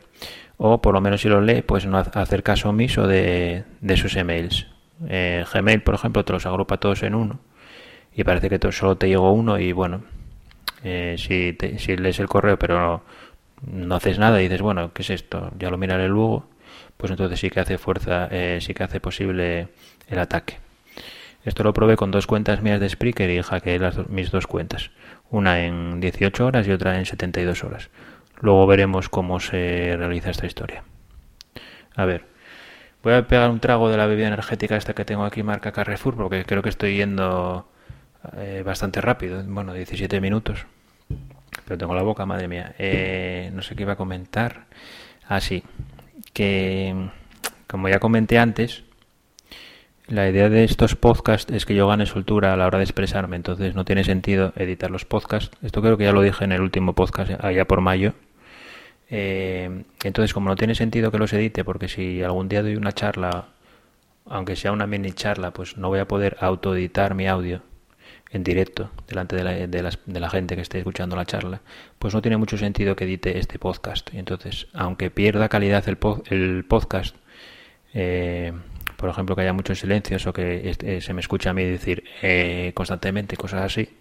O 0.58 0.82
por 0.82 0.93
lo 0.93 1.00
menos 1.00 1.21
si 1.21 1.30
lo 1.30 1.39
lee, 1.39 1.62
pues 1.62 1.86
no 1.86 1.97
hacer 1.97 2.43
caso 2.43 2.69
omiso 2.69 3.08
de, 3.08 3.63
de 3.80 3.97
sus 3.97 4.17
emails. 4.17 4.67
Eh, 5.08 5.45
Gmail, 5.54 5.82
por 5.82 5.95
ejemplo, 5.95 6.26
te 6.26 6.34
los 6.34 6.45
agrupa 6.45 6.78
todos 6.78 7.04
en 7.04 7.15
uno 7.15 7.39
y 8.18 8.24
parece 8.24 8.50
que 8.50 8.72
solo 8.72 8.98
te 8.98 9.08
llegó 9.08 9.32
uno 9.32 9.60
y 9.60 9.72
bueno, 9.72 10.04
eh, 10.84 11.16
si, 11.20 11.56
si 11.78 11.96
lees 11.96 12.20
el 12.20 12.28
correo 12.28 12.58
pero 12.58 13.04
no, 13.72 13.96
haces 13.96 14.18
nada 14.18 14.42
y 14.42 14.46
dices, 14.46 14.62
bueno, 14.62 14.92
¿qué 14.92 15.04
es 15.04 15.12
esto? 15.12 15.52
Ya 15.60 15.70
lo 15.70 15.78
miraré 15.78 16.10
luego, 16.10 16.50
pues 16.98 17.12
entonces 17.12 17.40
sí 17.40 17.52
que 17.52 17.60
hace 17.60 17.78
fuerza, 17.78 18.28
eh, 18.32 18.58
sí 18.60 18.74
que 18.74 18.84
hace 18.84 19.00
posible 19.00 19.70
el 20.08 20.20
ataque. 20.20 20.58
Esto 21.46 21.64
lo 21.64 21.74
probé 21.74 21.96
con 21.96 22.10
dos 22.12 22.28
cuentas 22.28 22.62
mías 22.62 22.80
de 22.80 22.90
Spreaker 22.90 23.30
y 23.30 23.42
hackeé 23.42 23.80
las 23.80 24.10
mis 24.10 24.32
dos 24.32 24.48
cuentas. 24.48 24.90
Una 25.30 25.64
en 25.64 26.02
18 26.02 26.46
horas 26.46 26.68
y 26.68 26.72
otra 26.72 26.98
en 26.98 27.06
72 27.06 27.64
horas. 27.64 27.90
Luego 28.42 28.66
veremos 28.68 29.10
cómo 29.10 29.40
se 29.40 29.96
realiza 29.96 30.32
esta 30.32 30.48
historia. 30.48 30.84
A 31.96 32.06
ver, 32.06 32.26
Voy 33.04 33.14
a 33.14 33.28
pegar 33.28 33.50
un 33.50 33.60
trago 33.60 33.90
de 33.90 33.96
la 33.96 34.06
bebida 34.06 34.28
energética 34.28 34.76
esta 34.76 34.94
que 34.94 35.06
tengo 35.06 35.24
aquí 35.24 35.42
marca 35.42 35.72
Carrefour 35.72 36.16
porque 36.16 36.44
creo 36.46 36.62
que 36.62 36.70
estoy 36.70 36.98
yendo 36.98 37.70
eh, 38.38 38.63
bastante 38.66 39.02
rápido. 39.02 39.44
Bueno, 39.46 39.74
17 39.74 40.20
minutos. 40.22 40.66
Pero 41.66 41.78
tengo 41.78 41.96
la 41.96 42.04
boca, 42.04 42.26
madre 42.26 42.48
mía. 42.48 42.76
Eh, 42.78 43.52
no 43.54 43.62
sé 43.62 43.76
qué 43.76 43.84
iba 43.84 43.94
a 43.94 43.98
comentar. 43.98 44.66
Ah, 45.28 45.42
sí. 45.42 45.63
Que, 46.34 47.10
como 47.68 47.90
ya 47.90 48.00
comenté 48.00 48.38
antes, 48.38 48.84
la 50.08 50.30
idea 50.30 50.50
de 50.50 50.63
estos 50.63 50.96
podcasts 50.96 51.52
es 51.52 51.66
que 51.66 51.76
yo 51.76 51.88
gane 51.88 52.06
soltura 52.06 52.54
a 52.54 52.58
la 52.58 52.68
hora 52.68 52.78
de 52.78 52.84
expresarme. 52.84 53.36
Entonces 53.36 53.76
no 53.76 53.86
tiene 53.86 54.04
sentido 54.04 54.54
editar 54.56 54.92
los 54.92 55.06
podcasts. 55.06 55.56
Esto 55.62 55.82
creo 55.82 55.98
que 55.98 56.06
ya 56.06 56.13
lo 56.13 56.22
dije 56.22 56.44
en 56.44 56.52
el 56.52 56.62
último 56.62 56.94
podcast, 56.94 57.32
allá 57.44 57.66
por 57.66 57.82
mayo 57.82 58.13
eh, 59.10 59.84
entonces, 60.04 60.34
como 60.34 60.50
no 60.50 60.56
tiene 60.56 60.76
sentido 60.76 61.12
que 61.12 61.18
los 61.18 61.32
edite, 61.34 61.63
porque 61.63 61.88
si 61.88 62.22
algún 62.24 62.50
día 62.50 62.62
doy 62.62 62.76
una 62.76 62.92
charla, 62.92 63.48
aunque 64.26 64.56
sea 64.56 64.72
una 64.72 64.88
mini 64.88 65.12
charla, 65.13 65.52
pues 65.52 65.78
no 65.78 65.90
voy 65.90 66.00
a 66.00 66.08
poder 66.08 66.38
autoeditar 66.42 67.16
mi 67.16 67.28
audio 67.28 67.62
en 68.30 68.44
directo 68.44 68.92
delante 69.08 69.36
de 69.36 69.44
la, 69.44 69.52
de, 70.06 70.20
la 70.20 70.30
gente 70.30 70.56
que 70.56 70.62
esté 70.62 70.80
escuchando 70.80 71.16
la 71.16 71.26
charla, 71.26 71.62
pues 72.00 72.13
no 72.13 72.22
tiene 72.22 72.38
mucho 72.38 72.58
sentido 72.58 72.96
que 72.96 73.06
edite 73.06 73.38
este 73.38 73.60
podcast. 73.60 74.13
Y 74.13 74.20
entonces, 74.20 74.68
aunque 74.74 75.10
pierda 75.10 75.50
calidad 75.50 75.88
el, 75.88 75.98
el 76.30 76.66
podcast, 76.66 77.16
eh, 77.94 78.52
por 78.98 79.10
ejemplo, 79.10 79.36
que 79.36 79.44
haya 79.44 79.54
muchos 79.54 79.80
silencios 79.80 80.26
o 80.28 80.34
que 80.34 80.76
eh, 80.80 81.02
se 81.02 81.13
me 81.13 81.22
escuche 81.22 81.50
a 81.50 81.54
mí 81.54 81.63
decir 81.63 82.04
constantemente 82.74 83.38
cosas 83.38 83.63
así, 83.63 83.98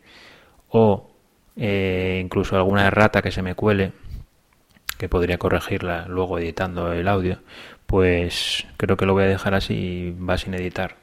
o 0.71 1.11
incluso 1.57 2.57
alguna 2.57 2.87
errata 2.87 3.23
que 3.23 3.31
se 3.31 3.43
me 3.43 3.55
cuele, 3.55 3.93
que 4.99 5.09
podría 5.09 5.39
corregirla 5.39 6.07
luego 6.09 6.39
editando 6.39 6.93
el 6.93 7.09
audio, 7.09 7.41
pues 7.87 8.67
creo 8.77 8.97
que 8.97 9.07
lo 9.07 9.13
voy 9.13 9.25
a 9.25 9.29
dejar 9.29 9.55
así 9.55 9.75
y 9.75 10.11
va 10.11 10.39
sin 10.39 10.55
editar. 10.55 10.97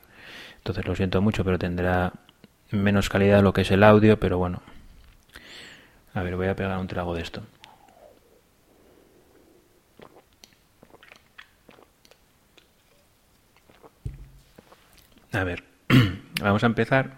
Entonces 0.57 0.85
lo 0.85 0.95
siento 0.95 1.21
mucho, 1.21 1.43
pero 1.43 1.59
tendrá 1.59 2.13
menos 2.73 3.09
calidad 3.09 3.43
lo 3.43 3.53
que 3.53 3.61
es 3.61 3.71
el 3.71 3.83
audio, 3.83 4.19
pero 4.19 4.37
bueno. 4.37 4.61
A 6.13 6.21
ver, 6.23 6.35
voy 6.35 6.47
a 6.47 6.55
pegar 6.55 6.77
un 6.77 6.87
trago 6.87 7.15
de 7.15 7.21
esto. 7.21 7.43
A 15.31 15.43
ver, 15.43 15.63
vamos 16.41 16.63
a 16.63 16.67
empezar 16.67 17.11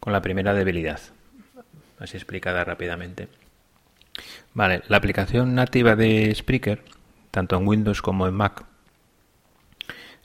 con 0.00 0.12
la 0.12 0.20
primera 0.20 0.52
debilidad, 0.52 1.00
así 1.98 2.16
explicada 2.16 2.62
rápidamente. 2.64 3.28
Vale, 4.52 4.82
la 4.88 4.98
aplicación 4.98 5.54
nativa 5.54 5.96
de 5.96 6.32
Spreaker, 6.34 6.84
tanto 7.30 7.56
en 7.56 7.66
Windows 7.66 8.02
como 8.02 8.26
en 8.26 8.34
Mac, 8.34 8.64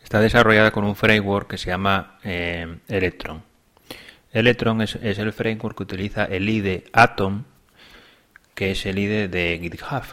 está 0.03 0.19
desarrollada 0.19 0.71
con 0.71 0.83
un 0.83 0.97
framework 0.97 1.49
que 1.49 1.57
se 1.57 1.69
llama 1.69 2.19
eh, 2.23 2.79
Electron. 2.89 3.48
Electron 4.31 4.81
es, 4.81 4.95
el 4.95 5.33
framework 5.33 5.77
que 5.77 5.83
utiliza 5.83 6.25
el 6.25 6.47
IDE 6.49 6.85
Atom, 6.93 7.45
que 8.53 8.71
es 8.71 8.85
el 8.85 8.99
IDE 8.99 9.27
de 9.27 9.59
GitHub. 9.61 10.03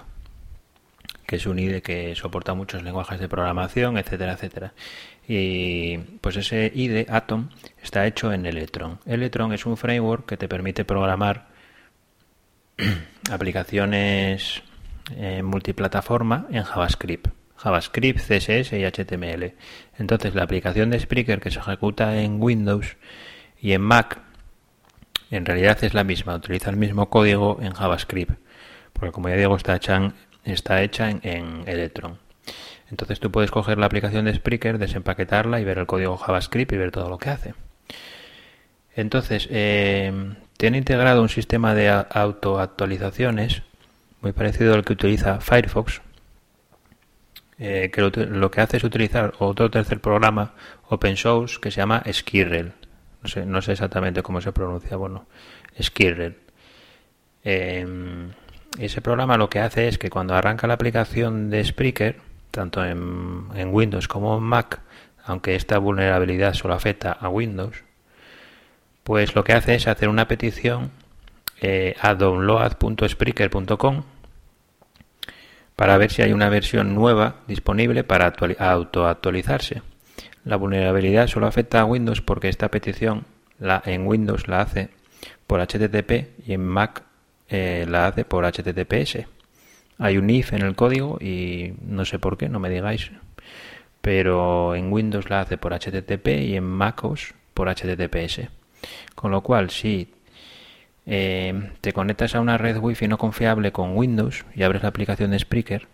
que 1.26 1.37
es 1.37 1.46
un 1.46 1.59
IDE 1.59 1.83
que 1.83 2.14
soporta 2.14 2.55
muchos 2.55 2.85
lenguajes 2.85 3.18
de 3.18 3.29
programación, 3.29 3.98
etcétera, 3.98 4.35
etcétera. 4.35 4.72
Y 5.26 5.98
pues 6.20 6.37
ese 6.37 6.70
IDE, 6.72 7.07
Atom, 7.09 7.48
está 7.83 8.07
hecho 8.07 8.33
en 8.33 8.46
Electron. 8.46 9.00
Electron 9.07 9.52
es 9.52 9.66
un 9.66 9.76
framework 9.76 10.24
que 10.26 10.37
te 10.37 10.48
permite 10.48 10.85
programar 10.85 11.48
aplicaciones 13.31 14.62
eh, 15.16 15.42
multiplataforma 15.42 16.46
en 16.50 16.62
JavaScript. 16.62 17.29
JavaScript, 17.57 18.20
CSS 18.20 18.72
y 18.74 18.85
HTML. 18.85 19.55
Entonces 19.98 20.35
la 20.35 20.42
aplicación 20.42 20.90
de 20.90 21.00
Spreaker 21.00 21.40
que 21.40 21.50
se 21.50 21.59
ejecuta 21.59 22.20
en 22.20 22.40
Windows 22.40 22.96
y 23.61 23.73
en 23.73 23.83
Mac 23.83 24.19
en 25.31 25.45
realidad 25.45 25.83
es 25.83 25.95
la 25.95 26.05
misma, 26.05 26.37
utiliza 26.37 26.71
el 26.71 26.77
mismo 26.77 27.11
código 27.11 27.59
en 27.61 27.73
JavaScript, 27.73 28.38
porque 28.92 29.12
como 29.12 29.29
ya 29.29 29.37
digo 29.37 29.57
está 29.57 29.77
hecha 29.77 29.97
en, 29.97 30.14
está 30.45 30.83
hecha 30.83 31.11
en, 31.11 31.64
Electron. 31.66 32.19
Entonces 32.90 33.19
tú 33.19 33.33
puedes 33.33 33.51
coger 33.51 33.79
la 33.79 33.87
aplicación 33.87 34.25
de 34.27 34.35
Spreaker, 34.35 34.79
desempaquetarla 34.79 35.61
y 35.61 35.64
ver 35.64 35.79
el 35.79 35.87
código 35.87 36.16
JavaScript 36.16 36.73
y 36.73 36.77
ver 36.77 36.92
todo 36.92 37.09
lo 37.09 37.19
que 37.19 37.31
hace. 37.31 37.55
Entonces, 38.95 39.49
eh, 39.51 40.35
tiene 40.57 40.79
integrado 40.79 41.21
un 41.21 41.29
sistema 41.29 41.75
de 41.75 41.90
autoactualizaciones 41.90 43.62
muy 44.23 44.33
parecido 44.33 44.75
al 44.75 44.85
que 44.85 44.95
utiliza 44.95 45.40
Firefox, 45.40 46.01
eh, 47.59 47.90
que 47.92 48.01
lo, 48.01 48.51
que 48.51 48.61
hace 48.61 48.77
es 48.79 48.85
utilizar 48.85 49.35
otro 49.38 49.71
tercer 49.71 50.01
programa 50.01 50.55
open 50.88 51.16
source 51.16 51.59
que 51.61 51.71
se 51.71 51.79
llama 51.79 52.03
Skirrel. 52.11 52.73
No 53.44 53.62
sé, 53.62 53.72
exactamente 53.72 54.22
cómo 54.22 54.40
se 54.40 54.52
pronuncia, 54.52 54.96
bueno, 54.96 55.26
Skirrel. 55.81 56.37
Em, 57.42 58.31
ese 58.79 59.00
programa 59.00 59.37
lo 59.37 59.48
que 59.48 59.61
hace 59.61 59.88
es 59.88 59.98
que 59.98 60.11
cuando 60.11 60.35
arranca 60.35 60.66
la 60.66 60.74
aplicación 60.74 61.50
de 61.50 61.64
Spreaker, 61.64 62.16
tanto 62.50 62.85
en, 62.85 63.48
en 63.55 63.74
Windows 63.74 64.09
como 64.09 64.37
en 64.37 64.44
Mac, 64.44 64.81
aunque 65.24 65.57
esta 65.57 65.79
vulnerabilidad 65.79 66.55
solo 66.55 66.74
afecta 66.74 67.12
a 67.12 67.29
Windows, 67.29 67.83
pues 69.02 69.35
lo 69.35 69.44
que 69.44 69.52
hace 69.52 69.74
es 69.74 69.87
hacer 69.87 70.09
una 70.09 70.26
petición 70.29 70.90
eh, 71.61 71.94
a 72.00 72.14
download.spreaker.com 72.14 74.02
para 75.74 75.96
ver 75.96 76.11
si 76.11 76.22
hay 76.22 76.33
una 76.33 76.48
versión 76.48 76.94
nueva 76.94 77.37
disponible 77.46 78.02
para 78.05 78.33
autoactualizarse. 78.59 79.83
La 80.46 80.54
vulnerabilidad 80.54 81.26
solo 81.26 81.48
afecta 81.48 81.80
a 81.80 81.85
Windows 81.85 82.22
porque 82.22 82.48
esta 82.48 82.70
petición 82.70 83.24
la, 83.59 83.82
en 83.85 84.06
Windows 84.06 84.46
la 84.46 84.61
hace 84.61 84.90
por 85.48 85.61
HTTP 85.61 86.46
y 86.46 86.52
en 86.52 86.64
Mac 86.64 87.02
eh, 87.48 87.85
la 87.88 88.06
hace 88.06 88.24
por 88.24 88.44
HTTPS. 88.44 89.26
Hay 89.98 90.18
un 90.18 90.30
if 90.30 90.52
en 90.52 90.62
el 90.62 90.76
código 90.76 91.18
y 91.20 91.74
no 91.85 92.04
sé 92.04 92.20
por 92.20 92.38
qué, 92.38 92.48
no 92.48 92.61
me 92.61 92.70
digáis. 92.70 93.11
Pero 94.00 94.76
en 94.76 94.92
Windows 94.92 95.30
la 95.30 95.40
hace 95.40 95.59
por 95.59 95.72
HTTP 95.72 96.28
y 96.28 96.54
en 96.54 96.64
MacOS 96.64 97.35
por 97.52 97.68
HTTPS. 97.68 98.42
Con 99.16 99.32
lo 99.32 99.40
cual, 99.40 99.70
si 99.70 100.14
eh, 101.06 101.72
te 101.80 101.92
conectas 101.92 102.37
a 102.37 102.40
una 102.40 102.56
red 102.56 102.78
wifi 102.78 103.09
no 103.09 103.18
confiable 103.18 103.72
con 103.72 103.96
Windows 103.96 104.44
y 104.54 104.62
abres 104.62 104.85
la 104.85 104.90
aplicación 104.90 105.32
de 105.32 105.40
Spreaker, 105.40 105.88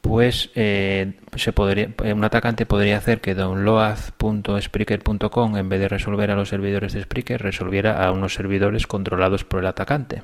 pues 0.00 0.50
eh, 0.54 1.14
se 1.36 1.52
podría, 1.52 1.90
eh, 2.02 2.12
un 2.12 2.24
atacante 2.24 2.66
podría 2.66 2.96
hacer 2.96 3.20
que 3.20 3.34
download.spreaker.com 3.34 5.56
en 5.56 5.68
vez 5.68 5.80
de 5.80 5.88
resolver 5.88 6.30
a 6.30 6.36
los 6.36 6.48
servidores 6.48 6.92
de 6.92 7.02
Spreaker 7.02 7.42
resolviera 7.42 8.04
a 8.04 8.12
unos 8.12 8.34
servidores 8.34 8.86
controlados 8.86 9.42
por 9.44 9.58
el 9.60 9.66
atacante. 9.66 10.22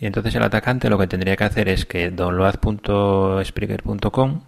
Y 0.00 0.06
entonces 0.06 0.34
el 0.34 0.42
atacante 0.42 0.90
lo 0.90 0.98
que 0.98 1.06
tendría 1.08 1.36
que 1.36 1.44
hacer 1.44 1.68
es 1.68 1.86
que 1.86 2.10
download.spreaker.com 2.10 4.42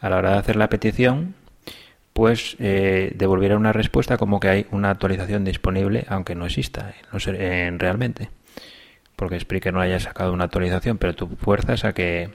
a 0.00 0.10
la 0.10 0.16
hora 0.16 0.32
de 0.32 0.38
hacer 0.38 0.56
la 0.56 0.68
petición 0.68 1.34
pues 2.12 2.56
eh, 2.60 3.12
devolviera 3.14 3.56
una 3.58 3.72
respuesta 3.74 4.16
como 4.16 4.40
que 4.40 4.48
hay 4.48 4.66
una 4.70 4.90
actualización 4.90 5.44
disponible, 5.44 6.06
aunque 6.08 6.34
no 6.34 6.46
exista 6.46 6.94
no 7.12 7.18
en, 7.26 7.78
realmente. 7.78 8.30
Porque 9.16 9.38
Spreaker 9.38 9.74
no 9.74 9.82
haya 9.82 10.00
sacado 10.00 10.32
una 10.32 10.44
actualización, 10.44 10.96
pero 10.96 11.14
tú 11.14 11.28
fuerzas 11.38 11.84
a 11.84 11.92
que 11.92 12.30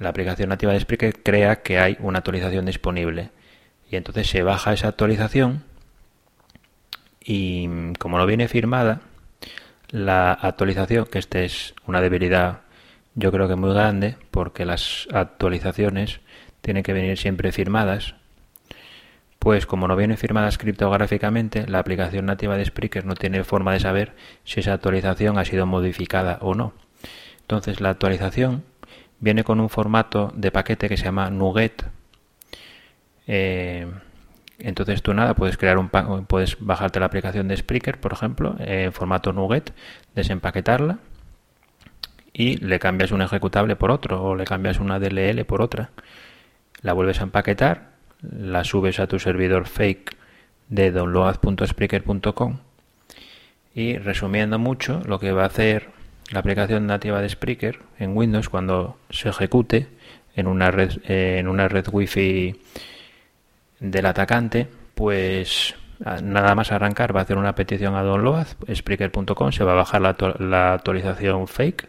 la 0.00 0.08
aplicación 0.08 0.48
nativa 0.48 0.72
de 0.72 0.80
Spreaker 0.80 1.22
crea 1.22 1.62
que 1.62 1.78
hay 1.78 1.96
una 2.00 2.18
actualización 2.18 2.66
disponible. 2.66 3.30
Y 3.88 3.94
entonces 3.94 4.28
se 4.28 4.42
baja 4.42 4.72
esa 4.72 4.88
actualización 4.88 5.62
y 7.22 7.92
como 7.98 8.18
no 8.18 8.26
viene 8.26 8.48
firmada, 8.48 9.02
la 9.90 10.32
actualización, 10.32 11.06
que 11.06 11.18
esta 11.18 11.40
es 11.40 11.74
una 11.86 12.00
debilidad 12.00 12.62
yo 13.14 13.32
creo 13.32 13.48
que 13.48 13.56
muy 13.56 13.72
grande, 13.72 14.16
porque 14.30 14.64
las 14.64 15.08
actualizaciones 15.12 16.20
tienen 16.60 16.82
que 16.82 16.92
venir 16.92 17.18
siempre 17.18 17.52
firmadas 17.52 18.14
pues 19.40 19.64
como 19.64 19.88
no 19.88 19.96
viene 19.96 20.18
firmada 20.18 20.50
criptográficamente, 20.50 21.66
la 21.66 21.78
aplicación 21.78 22.26
nativa 22.26 22.58
de 22.58 22.66
Spreaker 22.66 23.06
no 23.06 23.14
tiene 23.14 23.42
forma 23.42 23.72
de 23.72 23.80
saber 23.80 24.12
si 24.44 24.60
esa 24.60 24.74
actualización 24.74 25.38
ha 25.38 25.46
sido 25.46 25.64
modificada 25.64 26.38
o 26.42 26.54
no. 26.54 26.74
Entonces 27.40 27.80
la 27.80 27.88
actualización 27.88 28.64
viene 29.20 29.44
con 29.44 29.60
un 29.60 29.68
formato 29.68 30.32
de 30.34 30.50
paquete 30.50 30.88
que 30.88 30.96
se 30.96 31.04
llama 31.04 31.30
NuGet. 31.30 31.84
Eh, 33.26 33.86
entonces 34.58 35.02
tú 35.02 35.14
nada, 35.14 35.34
puedes 35.34 35.56
crear 35.56 35.78
un 35.78 35.88
puedes 36.26 36.56
bajarte 36.60 37.00
la 37.00 37.06
aplicación 37.06 37.48
de 37.48 37.56
Spreaker, 37.56 38.00
por 38.00 38.12
ejemplo, 38.12 38.56
en 38.58 38.92
formato 38.92 39.32
NuGet, 39.32 39.72
desempaquetarla 40.14 40.98
y 42.32 42.56
le 42.58 42.78
cambias 42.78 43.12
un 43.12 43.22
ejecutable 43.22 43.76
por 43.76 43.90
otro 43.90 44.22
o 44.22 44.34
le 44.34 44.44
cambias 44.44 44.80
una 44.80 44.98
DLL 44.98 45.44
por 45.44 45.62
otra. 45.62 45.90
La 46.82 46.92
vuelves 46.92 47.20
a 47.20 47.24
empaquetar 47.24 47.90
la 48.22 48.64
subes 48.64 49.00
a 49.00 49.06
tu 49.06 49.18
servidor 49.18 49.66
fake 49.66 50.16
de 50.68 50.90
download.spreaker.com 50.90 52.58
y 53.74 53.96
resumiendo 53.98 54.58
mucho 54.58 55.02
lo 55.06 55.18
que 55.18 55.32
va 55.32 55.44
a 55.44 55.46
hacer 55.46 55.88
la 56.30 56.40
aplicación 56.40 56.86
nativa 56.86 57.20
de 57.20 57.28
Spreaker 57.28 57.80
en 57.98 58.16
Windows 58.16 58.48
cuando 58.48 58.98
se 59.10 59.28
ejecute 59.28 59.88
en 60.34 60.46
una 60.46 60.70
red 60.70 60.92
en 61.04 61.48
una 61.48 61.68
red 61.68 61.86
wifi 61.90 62.60
del 63.80 64.06
atacante 64.06 64.68
pues 64.94 65.74
nada 66.22 66.54
más 66.54 66.72
arrancar 66.72 67.14
va 67.14 67.20
a 67.20 67.22
hacer 67.24 67.36
una 67.36 67.54
petición 67.54 67.94
a 67.94 68.02
download 68.02 68.46
spreaker.com 68.72 69.52
se 69.52 69.64
va 69.64 69.72
a 69.72 69.76
bajar 69.76 70.00
la, 70.00 70.16
la 70.38 70.74
actualización 70.74 71.48
fake 71.48 71.88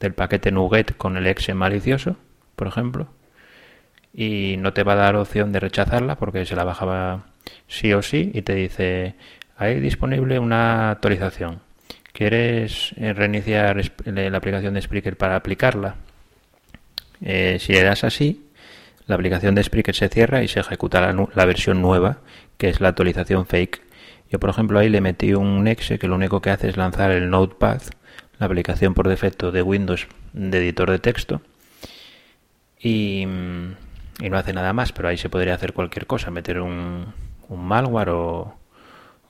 del 0.00 0.14
paquete 0.14 0.50
NuGet 0.50 0.96
con 0.96 1.16
el 1.16 1.26
exe 1.26 1.54
malicioso 1.54 2.16
por 2.56 2.66
ejemplo 2.66 3.08
y 4.12 4.56
no 4.58 4.72
te 4.72 4.82
va 4.82 4.94
a 4.94 4.96
dar 4.96 5.16
opción 5.16 5.52
de 5.52 5.60
rechazarla 5.60 6.16
porque 6.16 6.44
se 6.44 6.56
la 6.56 6.64
bajaba 6.64 7.26
sí 7.68 7.92
o 7.92 8.02
sí 8.02 8.30
y 8.34 8.42
te 8.42 8.54
dice 8.54 9.14
hay 9.56 9.78
disponible 9.78 10.38
una 10.38 10.90
actualización. 10.90 11.60
¿Quieres 12.20 12.92
eh, 12.98 13.14
reiniciar 13.14 13.80
la 14.04 14.36
aplicación 14.36 14.74
de 14.74 14.82
Spreaker 14.82 15.16
para 15.16 15.36
aplicarla? 15.36 15.94
Eh, 17.22 17.56
si 17.58 17.72
le 17.72 17.82
das 17.82 18.04
así, 18.04 18.50
la 19.06 19.14
aplicación 19.14 19.54
de 19.54 19.62
Spreaker 19.62 19.94
se 19.94 20.10
cierra 20.10 20.42
y 20.42 20.48
se 20.48 20.60
ejecuta 20.60 21.00
la, 21.00 21.44
versión 21.46 21.80
nueva, 21.80 22.18
que 22.58 22.68
es 22.68 22.82
la 22.82 22.88
actualización 22.88 23.46
fake. 23.46 23.80
Yo, 24.30 24.38
por 24.38 24.50
ejemplo, 24.50 24.78
ahí 24.78 24.90
le 24.90 25.00
metí 25.00 25.32
un 25.32 25.66
exe 25.66 25.98
que 25.98 26.08
lo 26.08 26.14
único 26.16 26.42
que 26.42 26.50
hace 26.50 26.68
es 26.68 26.76
lanzar 26.76 27.10
el 27.10 27.30
Notepad, 27.30 27.80
la 28.38 28.44
aplicación 28.44 28.92
por 28.92 29.08
defecto 29.08 29.50
de 29.50 29.62
Windows 29.62 30.06
de 30.34 30.58
editor 30.58 30.90
de 30.90 30.98
texto. 30.98 31.40
Y, 32.78 33.24
no 33.24 34.36
hace 34.36 34.52
nada 34.52 34.74
más, 34.74 34.92
pero 34.92 35.08
ahí 35.08 35.16
se 35.16 35.30
podría 35.30 35.54
hacer 35.54 35.72
cualquier 35.72 36.06
cosa, 36.06 36.30
meter 36.30 36.60
un, 36.60 37.14
malware 37.48 38.10
o, 38.10 38.58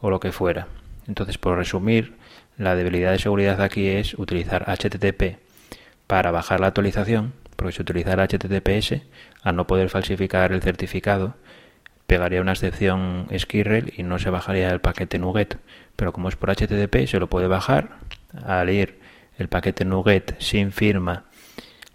lo 0.03 0.19
que 0.19 0.33
fuera. 0.33 0.67
Entonces, 1.07 1.39
por 1.39 1.57
resumir, 1.57 2.19
la 2.61 2.77
debilidad 2.77 3.13
de 3.13 3.19
seguridad 3.19 3.63
aquí 3.63 3.89
es 3.89 4.13
utilizar 4.15 4.67
HTTP 4.69 5.39
para 6.07 6.31
bajar 6.31 6.61
la 6.61 6.67
actualización, 6.67 7.33
porque 7.57 7.73
si 7.73 7.81
utilizara 7.81 8.27
HTTPS, 8.27 9.01
al 9.43 9.57
no 9.57 9.67
poder 9.67 9.89
falsificar 9.89 10.53
el 10.53 10.61
certificado, 10.61 11.37
pegaría 12.07 12.43
una 12.43 12.53
excepción 12.53 13.29
Skirrel 13.37 13.95
y 13.97 14.03
no 14.03 14.19
se 14.19 14.29
bajaría 14.29 14.69
el 14.69 14.81
paquete 14.81 15.19
NuGet. 15.19 15.57
Pero 15.97 16.13
como 16.13 16.29
es 16.29 16.37
por 16.37 16.51
HTTP, 16.51 17.07
se 17.07 17.19
lo 17.19 17.29
puede 17.29 17.47
bajar 17.47 17.97
al 18.45 18.69
ir 18.69 18.99
el 19.39 19.49
paquete 19.49 19.87
NuGet 19.87 20.39
sin 20.39 20.71
firma 20.71 21.25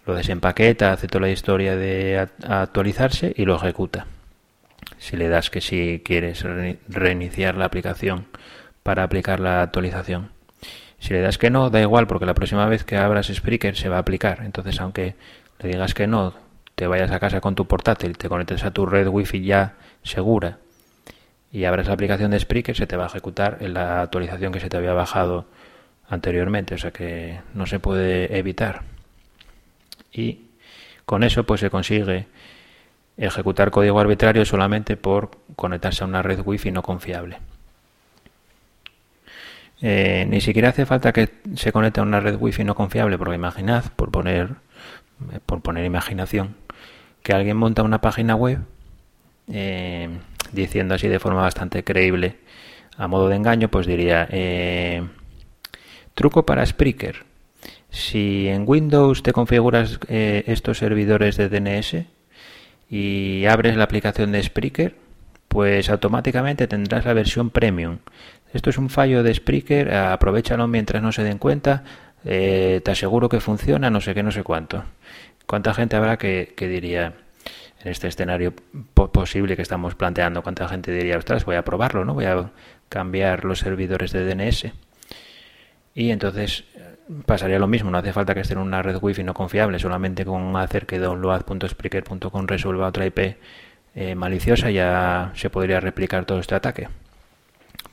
lo 0.04 0.14
desempaqueta, 0.14 0.92
hace 0.92 1.08
toda 1.08 1.26
la 1.26 1.32
historia 1.32 1.76
de 1.76 2.28
actualizarse 2.46 3.32
y 3.36 3.44
lo 3.44 3.56
ejecuta. 3.56 4.06
Si 4.98 5.16
le 5.16 5.28
das 5.28 5.50
que 5.50 5.60
si 5.60 6.00
quieres 6.04 6.44
reiniciar 6.88 7.56
la 7.56 7.64
aplicación 7.66 8.26
para 8.82 9.02
aplicar 9.02 9.40
la 9.40 9.62
actualización. 9.62 10.35
Si 10.98 11.12
le 11.12 11.20
das 11.20 11.38
que 11.38 11.50
no, 11.50 11.70
da 11.70 11.80
igual 11.80 12.06
porque 12.06 12.26
la 12.26 12.34
próxima 12.34 12.66
vez 12.66 12.84
que 12.84 12.96
abras 12.96 13.26
Spreaker 13.26 13.76
se 13.76 13.88
va 13.88 13.96
a 13.96 14.00
aplicar. 14.00 14.42
Entonces, 14.44 14.80
aunque 14.80 15.14
le 15.60 15.68
digas 15.68 15.94
que 15.94 16.06
no, 16.06 16.34
te 16.74 16.86
vayas 16.86 17.10
a 17.10 17.20
casa 17.20 17.40
con 17.40 17.54
tu 17.54 17.66
portátil, 17.66 18.16
te 18.18 18.28
conectes 18.28 18.64
a 18.64 18.70
tu 18.70 18.86
red 18.86 19.08
wifi 19.08 19.44
ya 19.44 19.74
segura 20.02 20.58
y 21.52 21.64
abras 21.64 21.86
la 21.86 21.94
aplicación 21.94 22.30
de 22.30 22.40
Spreaker, 22.40 22.76
se 22.76 22.86
te 22.86 22.96
va 22.96 23.04
a 23.04 23.06
ejecutar 23.06 23.58
en 23.60 23.74
la 23.74 24.02
actualización 24.02 24.52
que 24.52 24.60
se 24.60 24.68
te 24.68 24.76
había 24.76 24.92
bajado 24.92 25.46
anteriormente. 26.08 26.74
O 26.74 26.78
sea 26.78 26.90
que 26.90 27.40
no 27.54 27.66
se 27.66 27.78
puede 27.78 28.36
evitar. 28.38 28.82
y 30.12 30.42
con 31.06 31.22
eso 31.22 31.44
pues 31.44 31.60
se 31.60 31.70
consigue 31.70 32.26
ejecutar 33.16 33.70
código 33.70 33.98
arbitrario 34.00 34.44
solamente 34.44 34.96
por 34.96 35.30
conectarse 35.54 36.04
a 36.04 36.06
una 36.06 36.22
red 36.22 36.40
wifi 36.44 36.72
no 36.72 36.82
confiable. 36.82 37.38
Eh, 39.82 40.26
ni 40.28 40.40
siquiera 40.40 40.70
hace 40.70 40.86
falta 40.86 41.12
que 41.12 41.28
se 41.54 41.70
conecte 41.72 42.00
a 42.00 42.02
una 42.02 42.20
red 42.20 42.36
wifi 42.38 42.64
no 42.64 42.74
confiable, 42.74 43.18
porque 43.18 43.34
imaginad, 43.34 43.84
por 43.94 44.10
poner, 44.10 44.54
por 45.44 45.60
poner 45.60 45.84
imaginación, 45.84 46.56
que 47.22 47.32
alguien 47.32 47.56
monta 47.56 47.82
una 47.82 48.00
página 48.00 48.34
web 48.34 48.60
eh, 49.52 50.08
diciendo 50.52 50.94
así 50.94 51.08
de 51.08 51.18
forma 51.18 51.42
bastante 51.42 51.84
creíble, 51.84 52.36
a 52.96 53.08
modo 53.08 53.28
de 53.28 53.36
engaño, 53.36 53.68
pues 53.68 53.86
diría, 53.86 54.26
eh, 54.30 55.06
truco 56.14 56.46
para 56.46 56.64
Spreaker. 56.64 57.24
Si 57.90 58.48
en 58.48 58.64
Windows 58.66 59.22
te 59.22 59.32
configuras 59.32 59.98
estos 60.08 60.78
servidores 60.78 61.36
de 61.36 61.48
DNS 61.48 62.04
y 62.90 63.46
abres 63.46 63.76
la 63.76 63.84
aplicación 63.84 64.32
de 64.32 64.42
Spreaker, 64.42 64.94
pues 65.48 65.88
automáticamente 65.88 66.66
tendrás 66.66 67.04
la 67.06 67.14
versión 67.14 67.50
premium 67.50 67.98
esto 68.52 68.70
es 68.70 68.78
un 68.78 68.88
fallo 68.88 69.22
de 69.22 69.34
Spreaker, 69.34 69.92
aprovechalo 69.92 70.66
mientras 70.66 71.02
no 71.02 71.12
se 71.12 71.22
den 71.22 71.38
cuenta, 71.38 71.84
eh, 72.24 72.80
te 72.84 72.90
aseguro 72.90 73.28
que 73.28 73.40
funciona, 73.40 73.88
no 73.88 74.00
sé 74.00 74.14
qué, 74.14 74.22
no 74.22 74.32
sé 74.32 74.42
cuánto. 74.42 74.84
¿Cuánta 75.46 75.72
gente 75.74 75.94
habrá 75.96 76.16
que, 76.16 76.52
diría, 76.58 77.14
en 77.80 77.88
este 77.88 78.08
escenario 78.08 78.52
posible 78.94 79.54
que 79.54 79.62
estamos 79.62 79.94
planteando, 79.94 80.42
cuánta 80.42 80.66
gente 80.68 80.90
diría, 80.90 81.18
ostras, 81.18 81.44
voy 81.44 81.54
a 81.54 81.64
probarlo, 81.64 82.04
¿no? 82.04 82.14
Voy 82.14 82.24
a 82.24 82.50
cambiar 82.88 83.44
los 83.44 83.60
servidores 83.60 84.12
de 84.12 84.24
DNS. 84.24 84.72
Y 85.94 86.10
entonces 86.10 86.64
eh, 86.74 86.96
pasaría 87.24 87.60
lo 87.60 87.68
mismo, 87.68 87.90
no 87.90 87.98
hace 87.98 88.12
falta 88.12 88.34
que 88.34 88.40
esté 88.40 88.54
en 88.54 88.60
una 88.60 88.82
red 88.82 88.98
wifi 89.00 89.22
no 89.22 89.32
confiable, 89.32 89.78
solamente 89.78 90.24
con 90.24 90.56
hacer 90.56 90.86
que 90.86 90.98
download.spreaker.com 90.98 92.46
resuelva 92.46 92.88
otra 92.88 93.06
IP 93.06 93.36
eh, 93.94 94.14
maliciosa 94.14 94.70
ya 94.70 95.32
se 95.36 95.48
podría 95.48 95.80
replicar 95.80 96.24
todo 96.26 96.40
este 96.40 96.54
ataque. 96.56 96.88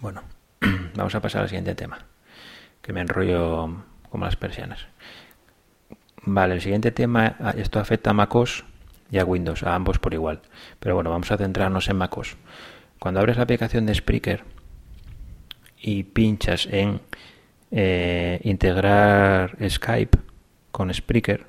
Bueno, 0.02 0.24
Vamos 0.96 1.16
a 1.16 1.22
pasar 1.22 1.42
al 1.42 1.50
siguiente 1.50 1.76
tema, 1.76 2.00
que 2.82 2.94
me 2.94 3.02
enrollo 3.02 3.84
como 4.10 4.26
las 4.26 4.36
persianas. 4.36 4.88
Vale, 6.24 6.56
el 6.56 6.62
siguiente 6.62 6.92
tema, 6.92 7.36
ah, 7.40 7.54
esto 7.58 7.80
afecta 7.80 8.12
a 8.12 8.14
MacOS 8.14 8.64
y 9.12 9.20
a 9.20 9.26
Windows, 9.26 9.64
a 9.64 9.76
ambos 9.76 10.00
por 10.00 10.14
igual. 10.14 10.42
Pero 10.80 10.96
bueno, 10.96 11.10
vamos 11.10 11.32
a 11.32 11.38
centrarnos 11.38 11.90
en 11.90 11.98
MacOS. 11.98 12.38
Cuando 13.00 13.20
abres 13.20 13.38
la 13.38 13.44
aplicación 13.44 13.86
de 13.86 13.96
Spreaker 13.96 14.44
y 15.82 16.04
pinchas 16.04 16.68
en 16.68 17.02
eh, 17.72 18.40
integrar 18.44 19.58
Skype 19.68 20.18
con 20.72 20.94
Spreaker, 20.94 21.46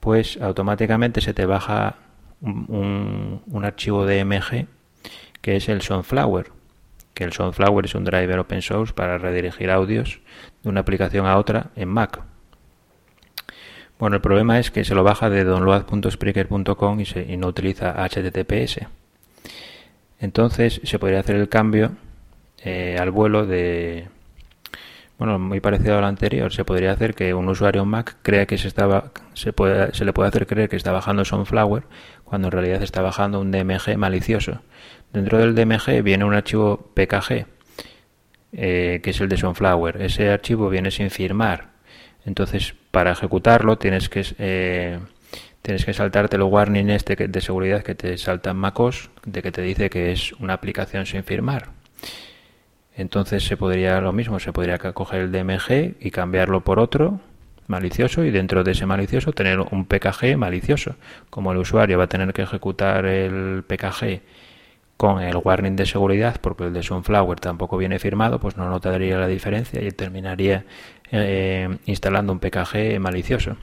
pues 0.00 0.40
automáticamente 0.40 1.20
se 1.20 1.32
te 1.32 1.46
baja 1.46 1.96
un, 2.40 3.42
un 3.46 3.64
archivo 3.64 4.04
DMG 4.04 4.66
que 5.40 5.56
es 5.56 5.68
el 5.68 5.82
Sunflower 5.82 6.61
que 7.14 7.24
el 7.24 7.32
Sunflower 7.32 7.84
es 7.84 7.94
un 7.94 8.04
driver 8.04 8.38
open 8.38 8.62
source 8.62 8.92
para 8.92 9.18
redirigir 9.18 9.70
audios 9.70 10.20
de 10.62 10.68
una 10.68 10.80
aplicación 10.80 11.26
a 11.26 11.36
otra 11.38 11.70
en 11.76 11.88
Mac. 11.88 12.22
Bueno, 13.98 14.16
el 14.16 14.22
problema 14.22 14.58
es 14.58 14.70
que 14.70 14.84
se 14.84 14.94
lo 14.94 15.04
baja 15.04 15.30
de 15.30 15.44
download.spreaker.com 15.44 17.00
y, 17.00 17.32
y 17.32 17.36
no 17.36 17.48
utiliza 17.48 17.94
HTTPS. 18.04 18.86
Entonces 20.18 20.80
se 20.84 20.98
podría 20.98 21.20
hacer 21.20 21.36
el 21.36 21.48
cambio 21.48 21.92
eh, 22.64 22.96
al 22.98 23.10
vuelo 23.10 23.44
de, 23.44 24.08
bueno, 25.18 25.38
muy 25.38 25.60
parecido 25.60 25.98
al 25.98 26.04
anterior. 26.04 26.52
Se 26.52 26.64
podría 26.64 26.92
hacer 26.92 27.14
que 27.14 27.34
un 27.34 27.48
usuario 27.48 27.84
Mac 27.84 28.16
crea 28.22 28.46
que 28.46 28.58
se 28.58 28.68
estaba, 28.68 29.12
se, 29.34 29.52
puede, 29.52 29.94
se 29.94 30.04
le 30.04 30.12
puede 30.12 30.28
hacer 30.28 30.46
creer 30.46 30.68
que 30.68 30.76
está 30.76 30.92
bajando 30.92 31.24
Sunflower 31.24 31.84
cuando 32.24 32.48
en 32.48 32.52
realidad 32.52 32.82
está 32.82 33.02
bajando 33.02 33.40
un 33.40 33.50
DMG 33.50 33.96
malicioso. 33.96 34.62
Dentro 35.12 35.38
del 35.38 35.54
DMG 35.54 36.02
viene 36.02 36.24
un 36.24 36.34
archivo 36.34 36.90
PKG, 36.94 37.46
eh, 38.52 39.00
que 39.02 39.10
es 39.10 39.20
el 39.20 39.28
de 39.28 39.36
Sunflower. 39.36 40.00
Ese 40.00 40.30
archivo 40.30 40.70
viene 40.70 40.90
sin 40.90 41.10
firmar. 41.10 41.72
Entonces, 42.24 42.74
para 42.90 43.12
ejecutarlo 43.12 43.78
tienes 43.78 44.08
que 44.08 44.24
eh, 44.38 44.98
tienes 45.60 45.84
que 45.84 45.92
saltarte 45.92 46.36
el 46.36 46.42
warning 46.42 46.90
este 46.90 47.16
de 47.16 47.40
seguridad 47.40 47.82
que 47.82 47.94
te 47.94 48.16
salta 48.18 48.54
MacOS, 48.54 49.10
de 49.24 49.42
que 49.42 49.52
te 49.52 49.62
dice 49.62 49.90
que 49.90 50.12
es 50.12 50.32
una 50.34 50.54
aplicación 50.54 51.06
sin 51.06 51.24
firmar. 51.24 51.68
Entonces 52.96 53.44
se 53.44 53.56
podría 53.56 54.00
lo 54.00 54.12
mismo, 54.12 54.38
se 54.38 54.52
podría 54.52 54.78
coger 54.78 55.22
el 55.22 55.32
DMG 55.32 55.96
y 56.00 56.10
cambiarlo 56.10 56.62
por 56.62 56.78
otro 56.78 57.20
malicioso 57.66 58.24
y 58.24 58.30
dentro 58.30 58.64
de 58.64 58.72
ese 58.72 58.86
malicioso 58.86 59.32
tener 59.32 59.60
un 59.60 59.86
PKG 59.86 60.36
malicioso. 60.36 60.96
Como 61.30 61.52
el 61.52 61.58
usuario 61.58 61.96
va 61.96 62.04
a 62.04 62.08
tener 62.08 62.32
que 62.32 62.42
ejecutar 62.42 63.06
el 63.06 63.64
PKG 63.66 64.20
con 65.02 65.20
el 65.20 65.34
warning 65.34 65.74
de 65.74 65.84
seguridad, 65.84 66.36
porque 66.40 66.62
el 66.62 66.72
de 66.72 66.84
Sunflower 66.84 67.40
tampoco 67.40 67.76
viene 67.76 67.98
firmado, 67.98 68.38
pues 68.38 68.56
no 68.56 68.70
notaría 68.70 69.18
la 69.18 69.26
diferencia 69.26 69.82
y 69.82 69.90
terminaría 69.90 70.64
eh, 71.10 71.76
instalando 71.86 72.32
un 72.32 72.38
PKG 72.38 73.00
malicioso. 73.00 73.56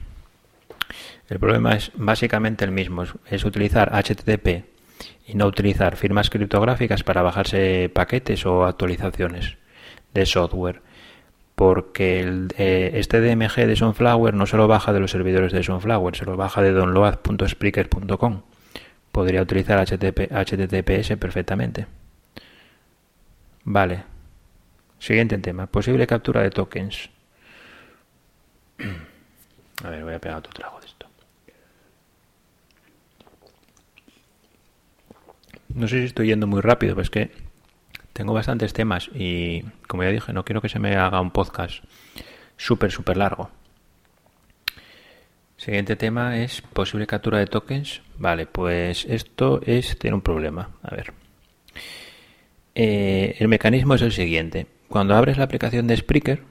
El 1.30 1.38
problema 1.38 1.72
es 1.72 1.92
básicamente 1.94 2.66
el 2.66 2.72
mismo, 2.72 3.04
es 3.30 3.42
utilizar 3.46 3.90
HTTP 3.90 4.66
y 5.28 5.34
no 5.34 5.46
utilizar 5.46 5.96
firmas 5.96 6.28
criptográficas 6.28 7.04
para 7.04 7.22
bajarse 7.22 7.90
paquetes 7.90 8.44
o 8.44 8.66
actualizaciones 8.66 9.56
de 10.12 10.26
software. 10.26 10.82
Porque 11.54 12.20
el, 12.20 12.48
eh, 12.58 12.90
este 12.96 13.22
DMG 13.22 13.66
de 13.66 13.76
Sunflower 13.76 14.34
no 14.34 14.44
se 14.44 14.58
lo 14.58 14.68
baja 14.68 14.92
de 14.92 15.00
los 15.00 15.10
servidores 15.10 15.52
de 15.52 15.62
Sunflower, 15.62 16.14
se 16.14 16.26
lo 16.26 16.36
baja 16.36 16.60
de 16.60 16.72
download.spreaker.com 16.72 18.42
podría 19.12 19.42
utilizar 19.42 19.78
HTTPS 19.78 21.16
perfectamente. 21.16 21.86
Vale. 23.64 24.04
Siguiente 24.98 25.38
tema. 25.38 25.66
Posible 25.66 26.06
captura 26.06 26.42
de 26.42 26.50
tokens. 26.50 27.10
A 29.84 29.88
ver, 29.88 30.04
voy 30.04 30.14
a 30.14 30.18
pegar 30.18 30.38
otro 30.38 30.52
trago 30.52 30.78
de 30.80 30.86
esto. 30.86 31.06
No 35.74 35.88
sé 35.88 36.00
si 36.00 36.04
estoy 36.04 36.26
yendo 36.26 36.46
muy 36.46 36.60
rápido, 36.60 36.94
pero 36.94 37.02
es 37.02 37.10
que 37.10 37.30
tengo 38.12 38.34
bastantes 38.34 38.72
temas 38.72 39.08
y, 39.14 39.62
como 39.86 40.02
ya 40.02 40.10
dije, 40.10 40.32
no 40.32 40.44
quiero 40.44 40.60
que 40.60 40.68
se 40.68 40.78
me 40.78 40.96
haga 40.96 41.20
un 41.20 41.30
podcast 41.30 41.82
súper, 42.56 42.90
súper 42.90 43.16
largo. 43.16 43.50
Siguiente 45.60 45.94
tema 45.94 46.38
es 46.38 46.62
posible 46.62 47.06
captura 47.06 47.36
de 47.36 47.46
tokens. 47.46 48.00
Vale, 48.16 48.46
pues 48.46 49.04
esto 49.04 49.60
es 49.66 49.98
tiene 49.98 50.14
un 50.14 50.22
problema. 50.22 50.70
A 50.82 50.94
ver. 50.94 51.12
Eh, 52.74 53.36
el 53.38 53.48
mecanismo 53.48 53.94
es 53.94 54.00
el 54.00 54.12
siguiente. 54.12 54.66
Cuando 54.88 55.14
abres 55.14 55.36
la 55.36 55.44
aplicación 55.44 55.86
de 55.86 55.98
Spreaker, 55.98 56.42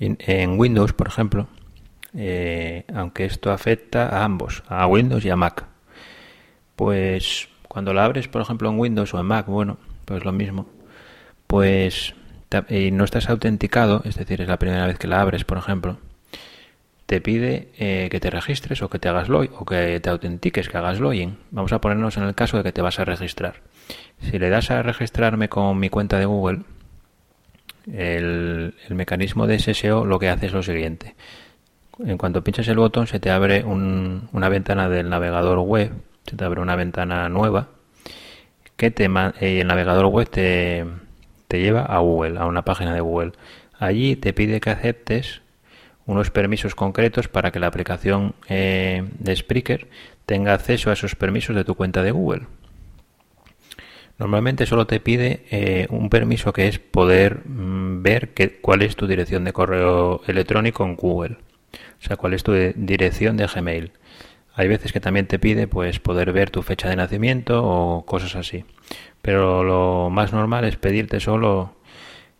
en, 0.00 0.58
Windows, 0.58 0.94
por 0.94 1.06
ejemplo, 1.06 1.46
eh, 2.12 2.86
aunque 2.92 3.24
esto 3.24 3.52
afecta 3.52 4.08
a 4.08 4.24
ambos, 4.24 4.64
a 4.66 4.88
Windows 4.88 5.24
y 5.24 5.30
a 5.30 5.36
Mac, 5.36 5.64
pues 6.74 7.48
cuando 7.68 7.94
la 7.94 8.04
abres, 8.04 8.26
por 8.26 8.42
ejemplo, 8.42 8.68
en 8.68 8.80
Windows 8.80 9.14
o 9.14 9.20
en 9.20 9.26
Mac, 9.26 9.46
bueno, 9.46 9.78
pues 10.06 10.24
lo 10.24 10.32
mismo, 10.32 10.66
pues 11.46 12.16
no 12.50 13.04
estás 13.04 13.28
autenticado, 13.30 14.02
es 14.04 14.16
decir, 14.16 14.40
es 14.40 14.48
la 14.48 14.58
primera 14.58 14.88
vez 14.88 14.98
que 14.98 15.06
la 15.06 15.20
abres, 15.20 15.44
por 15.44 15.58
ejemplo, 15.58 15.98
te 17.06 17.20
pide 17.20 17.68
eh, 17.78 18.08
que 18.10 18.20
te 18.20 18.30
registres 18.30 18.82
o 18.82 18.88
que 18.88 18.98
te 18.98 19.08
hagas 19.08 19.28
login 19.28 19.50
o 19.58 19.64
que 19.64 20.00
te 20.00 20.10
autentiques, 20.10 20.68
que 20.68 20.78
hagas 20.78 21.00
login. 21.00 21.38
Vamos 21.50 21.72
a 21.72 21.80
ponernos 21.80 22.16
en 22.16 22.24
el 22.24 22.34
caso 22.34 22.56
de 22.56 22.62
que 22.62 22.72
te 22.72 22.82
vas 22.82 22.98
a 22.98 23.04
registrar. 23.04 23.56
Si 24.20 24.38
le 24.38 24.48
das 24.48 24.70
a 24.70 24.82
registrarme 24.82 25.48
con 25.48 25.78
mi 25.78 25.90
cuenta 25.90 26.18
de 26.18 26.24
Google, 26.24 26.60
el, 27.92 28.74
mecanismo 28.90 29.46
de 29.46 29.58
SSO 29.58 30.04
lo 30.06 30.18
que 30.18 30.28
hace 30.28 30.46
es 30.46 30.52
lo 30.52 30.62
siguiente. 30.62 31.14
En 31.98 32.18
cuanto 32.18 32.42
pinches 32.42 32.66
el 32.68 32.78
botón 32.78 33.06
se 33.06 33.20
te 33.20 33.30
abre 33.30 33.62
una 33.64 34.48
ventana 34.48 34.88
del 34.88 35.08
navegador 35.08 35.58
web, 35.60 35.92
se 36.26 36.36
te 36.36 36.44
abre 36.44 36.60
una 36.60 36.74
ventana 36.74 37.28
nueva 37.28 37.68
que 38.76 38.90
te, 38.90 39.04
eh, 39.04 39.60
el 39.60 39.66
navegador 39.66 40.06
web 40.06 40.28
te, 40.28 40.84
te 41.48 41.60
lleva 41.60 41.82
a 41.82 41.98
Google, 41.98 42.38
a 42.38 42.46
una 42.46 42.64
página 42.64 42.92
de 42.94 43.00
Google. 43.00 43.32
Allí 43.78 44.16
te 44.16 44.32
pide 44.32 44.60
que 44.60 44.70
aceptes 44.70 45.42
unos 46.06 46.30
permisos 46.30 46.74
concretos 46.74 47.28
para 47.28 47.50
que 47.50 47.60
la 47.60 47.66
aplicación 47.66 48.34
eh, 48.48 49.04
de 49.18 49.36
Spreaker 49.36 49.88
tenga 50.26 50.54
acceso 50.54 50.90
a 50.90 50.94
esos 50.94 51.14
permisos 51.14 51.56
de 51.56 51.64
tu 51.64 51.74
cuenta 51.74 52.02
de 52.02 52.10
Google. 52.10 52.42
Normalmente 54.18 54.66
solo 54.66 54.86
te 54.86 55.00
pide 55.00 55.44
eh, 55.50 55.86
un 55.90 56.08
permiso 56.08 56.52
que 56.52 56.68
es 56.68 56.78
poder 56.78 57.46
mm, 57.46 58.02
ver 58.02 58.32
cuál 58.60 58.82
es 58.82 58.94
tu 58.94 59.06
dirección 59.06 59.44
de 59.44 59.52
correo 59.52 60.22
electrónico 60.26 60.84
en 60.84 60.94
Google, 60.94 61.36
o 61.72 62.06
sea, 62.06 62.16
cuál 62.16 62.34
es 62.34 62.44
tu 62.44 62.52
dirección 62.52 63.36
de 63.36 63.46
Gmail. 63.46 63.92
Hay 64.54 64.68
veces 64.68 64.92
que 64.92 65.00
también 65.00 65.26
te 65.26 65.40
pide 65.40 65.66
pues 65.66 65.98
poder 65.98 66.32
ver 66.32 66.50
tu 66.50 66.62
fecha 66.62 66.88
de 66.88 66.94
nacimiento 66.94 67.64
o 67.64 68.06
cosas 68.06 68.36
así. 68.36 68.64
Pero 69.20 69.64
lo 69.64 70.10
más 70.10 70.32
normal 70.32 70.64
es 70.64 70.76
pedirte 70.76 71.18
solo 71.18 71.74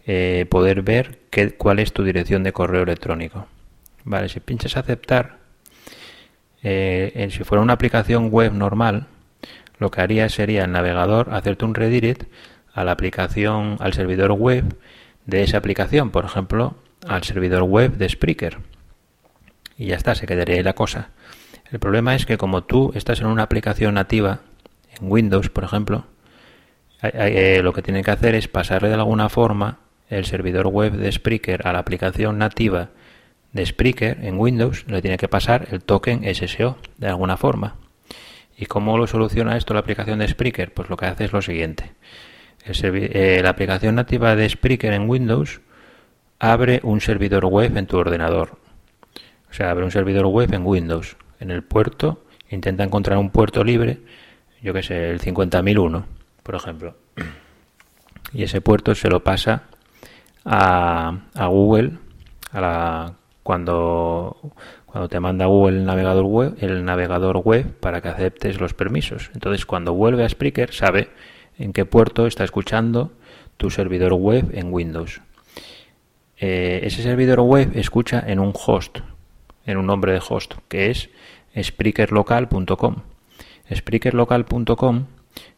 eh, 0.07 0.46
poder 0.48 0.83
ver 0.83 1.18
qué, 1.31 1.50
cuál 1.57 1.81
es 1.81 1.92
tu 1.92 2.05
dirección 2.05 2.44
de 2.44 2.53
correo 2.53 2.83
electrónico. 2.83 3.48
Vale, 4.05 4.29
si 4.29 4.40
pinchas 4.40 4.77
aceptar, 4.77 5.45
Eh, 6.67 7.29
si 7.31 7.45
fuera 7.45 7.61
una 7.61 7.75
aplicación 7.75 8.31
web 8.31 8.55
normal, 8.55 9.07
lo 9.79 9.90
que 9.90 10.01
haría 10.01 10.31
sería 10.31 10.64
el 10.64 10.73
navegador 10.73 11.29
hacerte 11.35 11.67
un 11.67 11.75
redirect 11.75 12.27
a 12.73 12.85
la 12.85 12.93
aplicación, 12.93 13.77
al 13.81 13.93
servidor 13.93 14.33
web 14.33 14.64
de 15.27 15.43
esa 15.43 15.59
aplicación, 15.59 16.11
por 16.11 16.25
ejemplo, 16.25 16.77
al 17.07 17.23
servidor 17.23 17.64
web 17.64 17.99
de 17.99 18.09
Spreaker. 18.09 18.61
Y 19.77 19.88
ya 19.88 19.97
está, 19.97 20.14
se 20.14 20.27
quedaría 20.27 20.57
ahí 20.57 20.62
la 20.62 20.73
cosa. 20.73 21.11
El 21.71 21.81
problema 21.81 22.14
es 22.14 22.25
que 22.25 22.38
como 22.38 22.64
tú 22.64 22.93
estás 22.95 23.21
en 23.21 23.27
una 23.27 23.43
aplicación 23.43 23.93
nativa, 23.95 24.40
en 24.99 25.12
Windows, 25.12 25.51
por 25.51 25.64
ejemplo, 25.64 26.07
eh, 27.03 27.61
lo 27.62 27.75
que 27.75 27.83
tiene 27.83 28.03
que 28.03 28.11
hacer 28.11 28.35
es 28.35 28.49
pasarle 28.49 28.88
de 28.88 28.95
alguna 28.95 29.29
forma 29.29 29.81
el 30.09 30.25
servidor 30.25 30.69
web 30.69 30.93
de 30.93 31.12
Spreaker 31.12 31.67
a 31.67 31.75
la 31.75 31.81
aplicación 31.81 32.38
nativa 32.38 32.88
de 33.55 33.64
Spreaker 33.64 34.19
en 34.23 34.38
Windows, 34.38 34.85
le 34.88 35.01
tiene 35.01 35.17
que 35.17 35.29
pasar 35.29 35.69
el 35.71 35.83
token 35.83 36.23
SSO 36.35 36.77
de 36.99 37.09
alguna 37.09 37.37
forma. 37.37 37.77
¿Y 38.59 38.67
cómo 38.67 38.99
lo 38.99 39.07
soluciona 39.07 39.57
esto 39.57 39.75
la 39.75 39.81
aplicación 39.81 40.19
de 40.19 40.29
Spreaker? 40.29 40.75
Pues 40.75 40.90
lo 40.90 40.97
que 40.97 41.07
hace 41.07 41.25
es 41.25 41.33
lo 41.33 41.40
siguiente. 41.40 41.93
Eh, 42.67 43.40
la 43.43 43.51
aplicación 43.51 43.95
nativa 43.95 44.35
de 44.37 44.49
Spreaker 44.49 44.93
en 44.93 45.09
Windows 45.09 45.61
abre 46.40 46.81
un 46.83 47.01
servidor 47.01 47.45
web 47.47 47.77
en 47.77 47.87
tu 47.87 47.97
ordenador. 47.97 48.59
O 49.51 49.55
sea, 49.55 49.71
abre 49.71 49.85
un 49.85 49.93
servidor 49.93 50.27
web 50.27 50.53
en 50.53 50.67
Windows. 50.67 51.17
En 51.38 51.51
el 51.53 51.62
puerto, 51.62 52.25
intenta 52.51 52.83
encontrar 52.83 53.19
un 53.19 53.31
puerto 53.31 53.62
libre, 53.62 54.01
yo 54.62 54.75
que 54.75 54.83
sé, 54.83 55.11
el 55.11 55.21
50001, 55.21 56.07
por 56.43 56.55
ejemplo. 56.57 56.97
Y 58.33 58.43
ese 58.43 58.61
puerto 58.61 58.97
se 58.97 59.09
lo 59.09 59.23
pasa 59.23 59.64
a, 60.45 61.21
a 61.35 61.47
Google, 61.47 61.93
a 62.51 62.61
la 62.61 63.14
cuando, 63.44 64.54
cuando 64.87 65.09
te 65.09 65.20
manda 65.20 65.46
Google 65.46 65.78
el 65.78 65.85
navegador 65.85 66.24
web, 66.24 66.57
el 66.61 66.85
navegador 66.85 67.37
web 67.37 67.78
para 67.78 68.00
que 68.00 68.09
aceptes 68.09 68.59
los 68.59 68.74
permisos. 68.74 69.30
Entonces, 69.35 69.66
cuando 69.66 69.92
vuelve 69.92 70.24
a 70.24 70.28
Spreaker, 70.28 70.72
sabe 70.72 71.11
en 71.59 71.72
qué 71.72 71.85
puerto 71.85 72.26
está 72.26 72.42
escuchando 72.42 73.12
tu 73.59 73.70
servidor 73.70 74.14
web 74.14 74.50
en 74.54 74.72
Windows. 74.72 75.20
Eh, 76.38 76.80
ese 76.85 77.02
servidor 77.02 77.40
web 77.40 77.70
escucha 77.74 78.24
en 78.26 78.40
un 78.40 78.52
host, 78.54 78.98
en 79.66 79.76
un 79.76 79.87
nombre 79.87 80.12
de 80.12 80.22
host, 80.26 80.54
que 80.68 80.90
es 80.90 81.11
spreakerlocal.com. 81.54 82.96
Spreakerlocal.com 83.72 85.04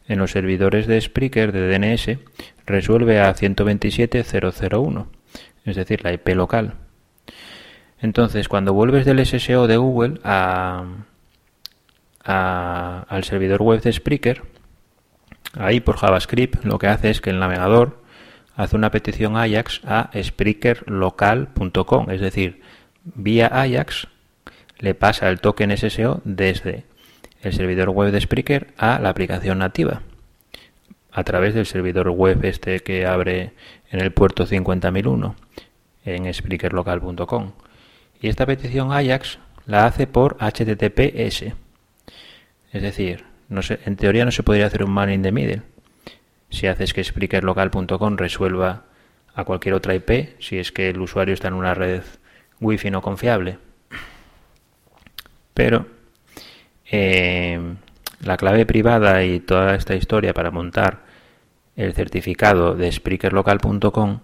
en 0.09 0.19
los 0.19 0.31
servidores 0.31 0.87
de 0.87 0.99
Spreaker 0.99 1.53
de 1.53 1.67
DNS 1.67 2.19
resuelve 2.65 3.21
a 3.21 3.33
127.001, 3.33 5.05
es 5.63 5.75
decir, 5.77 6.03
la 6.03 6.11
IP 6.11 6.29
local. 6.29 6.75
Entonces, 7.99 8.47
cuando 8.47 8.73
vuelves 8.73 9.05
del 9.05 9.25
SSO 9.25 9.67
de 9.67 9.77
Google 9.77 10.19
al 10.23 11.05
servidor 13.23 13.61
web 13.61 13.81
de 13.81 13.93
Spreaker, 13.93 14.43
ahí 15.53 15.79
por 15.79 15.97
JavaScript 15.97 16.63
lo 16.63 16.77
que 16.77 16.87
hace 16.87 17.09
es 17.09 17.21
que 17.21 17.29
el 17.31 17.39
navegador 17.39 18.03
hace 18.55 18.75
una 18.75 18.91
petición 18.91 19.37
Ajax 19.37 19.81
a 19.85 20.09
spreakerlocal.com, 20.21 22.09
es 22.11 22.21
decir, 22.21 22.61
vía 23.03 23.47
Ajax 23.47 24.07
le 24.79 24.93
pasa 24.93 25.29
el 25.29 25.39
token 25.39 25.75
SSO 25.75 26.21
desde 26.23 26.85
el 27.41 27.53
servidor 27.53 27.89
web 27.89 28.11
de 28.11 28.21
Spreaker 28.21 28.73
a 28.77 28.99
la 28.99 29.09
aplicación 29.09 29.59
nativa 29.59 30.01
a 31.11 31.23
través 31.23 31.55
del 31.55 31.65
servidor 31.65 32.09
web 32.09 32.45
este 32.45 32.81
que 32.81 33.07
abre 33.07 33.53
en 33.89 34.01
el 34.01 34.11
puerto 34.11 34.45
50001 34.45 35.35
en 36.05 36.31
spreakerlocal.com. 36.33 37.53
Y 38.21 38.29
esta 38.29 38.45
petición 38.45 38.91
Ajax 38.91 39.39
la 39.65 39.85
hace 39.85 40.07
por 40.07 40.37
HTTPS. 40.39 41.53
Es 42.71 42.81
decir, 42.81 43.25
en 43.49 43.95
teoría 43.95 44.25
no 44.25 44.31
se 44.31 44.43
podría 44.43 44.65
hacer 44.65 44.83
un 44.83 44.91
man 44.91 45.11
in 45.11 45.21
the 45.21 45.31
middle. 45.31 45.61
Si 46.49 46.67
haces 46.67 46.93
que 46.93 47.03
spreakerlocal.com 47.03 48.17
resuelva 48.17 48.85
a 49.35 49.43
cualquier 49.43 49.75
otra 49.75 49.93
IP, 49.93 50.39
si 50.39 50.57
es 50.57 50.71
que 50.71 50.89
el 50.89 50.99
usuario 50.99 51.33
está 51.33 51.49
en 51.49 51.53
una 51.53 51.73
red 51.73 52.03
wifi 52.59 52.89
no 52.89 53.01
confiable. 53.01 53.59
Pero 55.53 55.87
eh, 56.89 57.59
la 58.21 58.37
clave 58.37 58.65
privada 58.65 59.23
y 59.23 59.39
toda 59.39 59.75
esta 59.75 59.95
historia 59.95 60.33
para 60.33 60.51
montar 60.51 61.05
el 61.75 61.93
certificado 61.93 62.75
de 62.75 62.91
spreakerlocal.com 62.91 64.21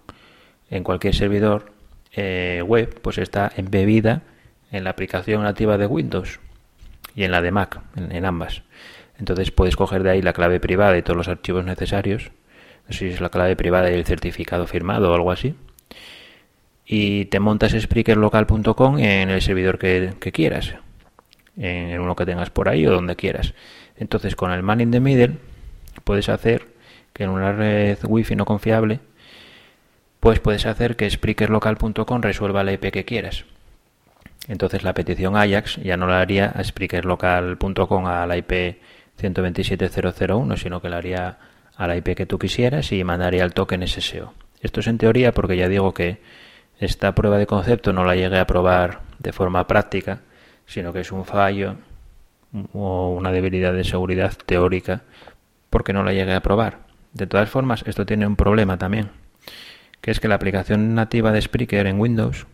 en 0.69 0.83
cualquier 0.83 1.13
servidor 1.13 1.72
eh, 2.15 2.61
web 2.65 2.99
pues 3.01 3.17
está 3.17 3.51
embebida 3.55 4.21
en 4.71 4.83
la 4.83 4.91
aplicación 4.91 5.43
nativa 5.43 5.77
de 5.77 5.87
Windows 5.87 6.39
y 7.15 7.23
en 7.23 7.31
la 7.31 7.41
de 7.41 7.51
Mac, 7.51 7.81
en, 7.95 8.25
ambas. 8.25 8.63
Entonces 9.19 9.51
puedes 9.51 9.75
coger 9.75 10.03
de 10.03 10.11
ahí 10.11 10.21
la 10.21 10.33
clave 10.33 10.59
privada 10.59 10.97
y 10.97 11.03
todos 11.03 11.17
los 11.17 11.27
archivos 11.27 11.65
necesarios. 11.65 12.31
No 12.87 12.93
si 12.93 13.07
es 13.07 13.21
la 13.21 13.29
clave 13.29 13.55
privada 13.55 13.91
y 13.91 13.93
el 13.93 14.05
certificado 14.05 14.67
firmado 14.67 15.11
o 15.11 15.15
algo 15.15 15.31
así. 15.31 15.55
Y 16.85 17.25
te 17.25 17.39
montas 17.39 17.71
spreakerlocal.com 17.71 18.99
en 18.99 19.29
el 19.29 19.41
servidor 19.41 19.77
que, 19.77 20.15
quieras. 20.33 20.75
En 21.55 22.01
uno 22.01 22.15
que 22.15 22.25
tengas 22.25 22.49
por 22.49 22.67
ahí 22.67 22.85
o 22.85 22.91
donde 22.91 23.15
quieras. 23.15 23.53
Entonces 23.95 24.35
con 24.35 24.51
el 24.51 24.63
man 24.63 24.81
in 24.81 24.91
the 24.91 24.99
middle 24.99 25.37
puedes 26.03 26.29
hacer 26.29 26.67
que 27.13 27.23
en 27.23 27.29
una 27.29 27.53
red 27.53 27.99
wifi 28.03 28.35
no 28.35 28.45
confiable 28.45 28.99
pues 30.23 30.39
puedes 30.39 30.65
hacer 30.65 30.95
que 30.95 31.09
spreakerlocal.com 31.09 32.21
resuelva 32.21 32.63
la 32.63 32.71
IP 32.71 32.93
que 32.93 33.03
quieras. 33.03 33.43
Entonces 34.47 34.81
la 34.81 34.93
petición 34.93 35.35
Ajax 35.35 35.75
ya 35.83 35.97
no 35.97 36.07
la 36.07 36.21
haría 36.21 36.45
a 36.45 36.63
spreakerlocal.com 36.63 38.05
a 38.05 38.25
la 38.25 38.37
IP 38.37 38.77
127.001, 39.21 40.55
sino 40.55 40.81
que 40.81 40.87
la 40.87 40.95
haría 40.95 41.37
a 41.75 41.87
la 41.87 41.97
IP 41.97 42.15
que 42.15 42.25
tú 42.25 42.39
quisieras 42.39 42.93
y 42.93 43.03
mandaría 43.03 43.43
el 43.43 43.53
token 43.53 43.85
SSO. 43.85 44.33
Esto 44.61 44.79
es 44.79 44.87
en 44.87 44.97
teoría 44.97 45.33
porque 45.33 45.57
ya 45.57 45.67
digo 45.67 45.93
que 45.93 46.21
esta 46.79 47.13
prueba 47.13 47.37
de 47.37 47.45
concepto 47.45 47.91
no 47.91 48.05
la 48.05 48.15
llegué 48.15 48.39
a 48.39 48.47
probar 48.47 49.01
de 49.19 49.33
forma 49.33 49.67
práctica, 49.67 50.21
sino 50.65 50.93
que 50.93 51.01
es 51.01 51.11
un 51.11 51.25
fallo 51.25 51.75
o 52.71 53.09
una 53.09 53.33
debilidad 53.33 53.73
de 53.73 53.83
seguridad 53.83 54.31
teórica 54.45 55.01
porque 55.69 55.91
no 55.91 56.01
la 56.01 56.13
llegué 56.13 56.33
a 56.33 56.39
probar. 56.39 56.79
De 57.11 57.27
todas 57.27 57.49
formas, 57.49 57.83
esto 57.85 58.05
tiene 58.05 58.25
un 58.25 58.37
problema 58.37 58.77
también 58.77 59.22
que 60.03 60.11
es 60.11 60.19
que 60.19 60.27
la 60.27 60.35
aplicación 60.35 60.95
nativa 60.95 61.31
de 61.31 61.41
Spreaker 61.41 61.87
en 61.87 61.97
Windows 61.97 62.45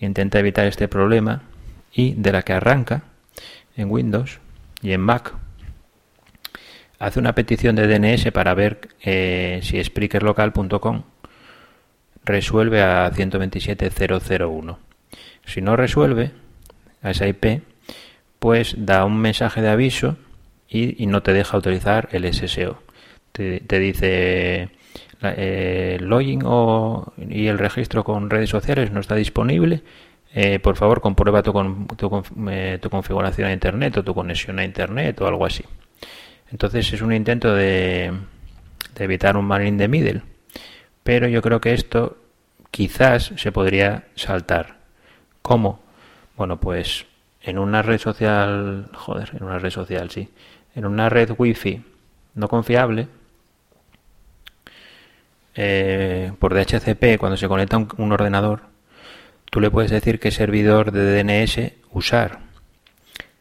intenta 0.00 0.38
evitar 0.38 0.66
este 0.66 0.88
problema 0.88 1.42
y 1.92 2.14
de 2.14 2.32
la 2.32 2.40
que 2.40 2.54
arranca 2.54 3.02
en 3.76 3.90
Windows 3.90 4.40
y 4.80 4.92
en 4.92 5.02
Mac 5.02 5.34
hace 6.98 7.20
una 7.20 7.34
petición 7.34 7.76
de 7.76 7.86
DNS 7.86 8.32
para 8.32 8.54
ver 8.54 8.88
eh, 9.02 9.60
si 9.62 9.84
spreakerlocal.com 9.84 11.02
resuelve 12.24 12.80
a 12.80 13.12
127.001. 13.12 14.78
Si 15.44 15.60
no 15.60 15.76
resuelve 15.76 16.30
a 17.02 17.10
esa 17.10 17.26
IP, 17.26 17.60
pues 18.38 18.76
da 18.78 19.04
un 19.04 19.18
mensaje 19.18 19.60
de 19.60 19.68
aviso 19.68 20.16
y, 20.70 21.04
no 21.06 21.22
te 21.22 21.34
deja 21.34 21.58
utilizar 21.58 22.08
el 22.12 22.32
SSO. 22.32 22.82
Te, 23.32 23.60
te 23.60 23.78
dice 23.78 24.70
eh, 25.22 25.96
el 25.98 26.06
login 26.06 26.42
o, 26.44 27.12
y 27.16 27.46
el 27.46 27.58
registro 27.58 28.04
con 28.04 28.30
redes 28.30 28.50
sociales 28.50 28.90
no 28.90 29.00
está 29.00 29.14
disponible, 29.14 29.82
eh, 30.34 30.58
por 30.58 30.76
favor 30.76 31.00
comprueba 31.00 31.42
tu, 31.42 31.52
tu, 31.96 32.22
eh, 32.50 32.78
tu, 32.80 32.90
configuración 32.90 33.48
a 33.48 33.52
Internet 33.52 33.98
o 33.98 34.04
tu 34.04 34.14
conexión 34.14 34.58
a 34.58 34.64
Internet 34.64 35.20
o 35.20 35.26
algo 35.26 35.44
así. 35.44 35.64
Entonces 36.50 36.92
es 36.92 37.02
un 37.02 37.12
intento 37.12 37.54
de, 37.54 38.12
de 38.94 39.04
evitar 39.04 39.36
un 39.36 39.44
man 39.44 39.66
in 39.66 39.78
the 39.78 39.88
middle. 39.88 40.22
Pero 41.02 41.28
yo 41.28 41.42
creo 41.42 41.60
que 41.60 41.74
esto 41.74 42.16
quizás 42.70 43.32
se 43.36 43.52
podría 43.52 44.04
saltar. 44.14 44.78
¿Cómo? 45.42 45.80
Bueno, 46.36 46.58
pues 46.60 47.06
en 47.42 47.58
una 47.58 47.82
red 47.82 47.98
social, 47.98 48.88
joder, 48.94 49.30
en 49.34 49.44
una 49.44 49.58
red 49.58 49.70
social, 49.70 50.10
sí, 50.10 50.28
en 50.74 50.86
una 50.86 51.08
red 51.08 51.32
wifi 51.36 51.82
no 52.34 52.48
confiable, 52.48 53.08
eh, 55.54 56.32
por 56.38 56.54
DHCP, 56.54 57.18
cuando 57.18 57.36
se 57.36 57.48
conecta 57.48 57.76
un, 57.76 57.88
un, 57.98 58.12
ordenador, 58.12 58.62
tú 59.50 59.60
le 59.60 59.70
puedes 59.70 59.90
decir 59.90 60.18
qué 60.18 60.30
servidor 60.30 60.92
de 60.92 61.22
DNS 61.22 61.72
usar. 61.90 62.40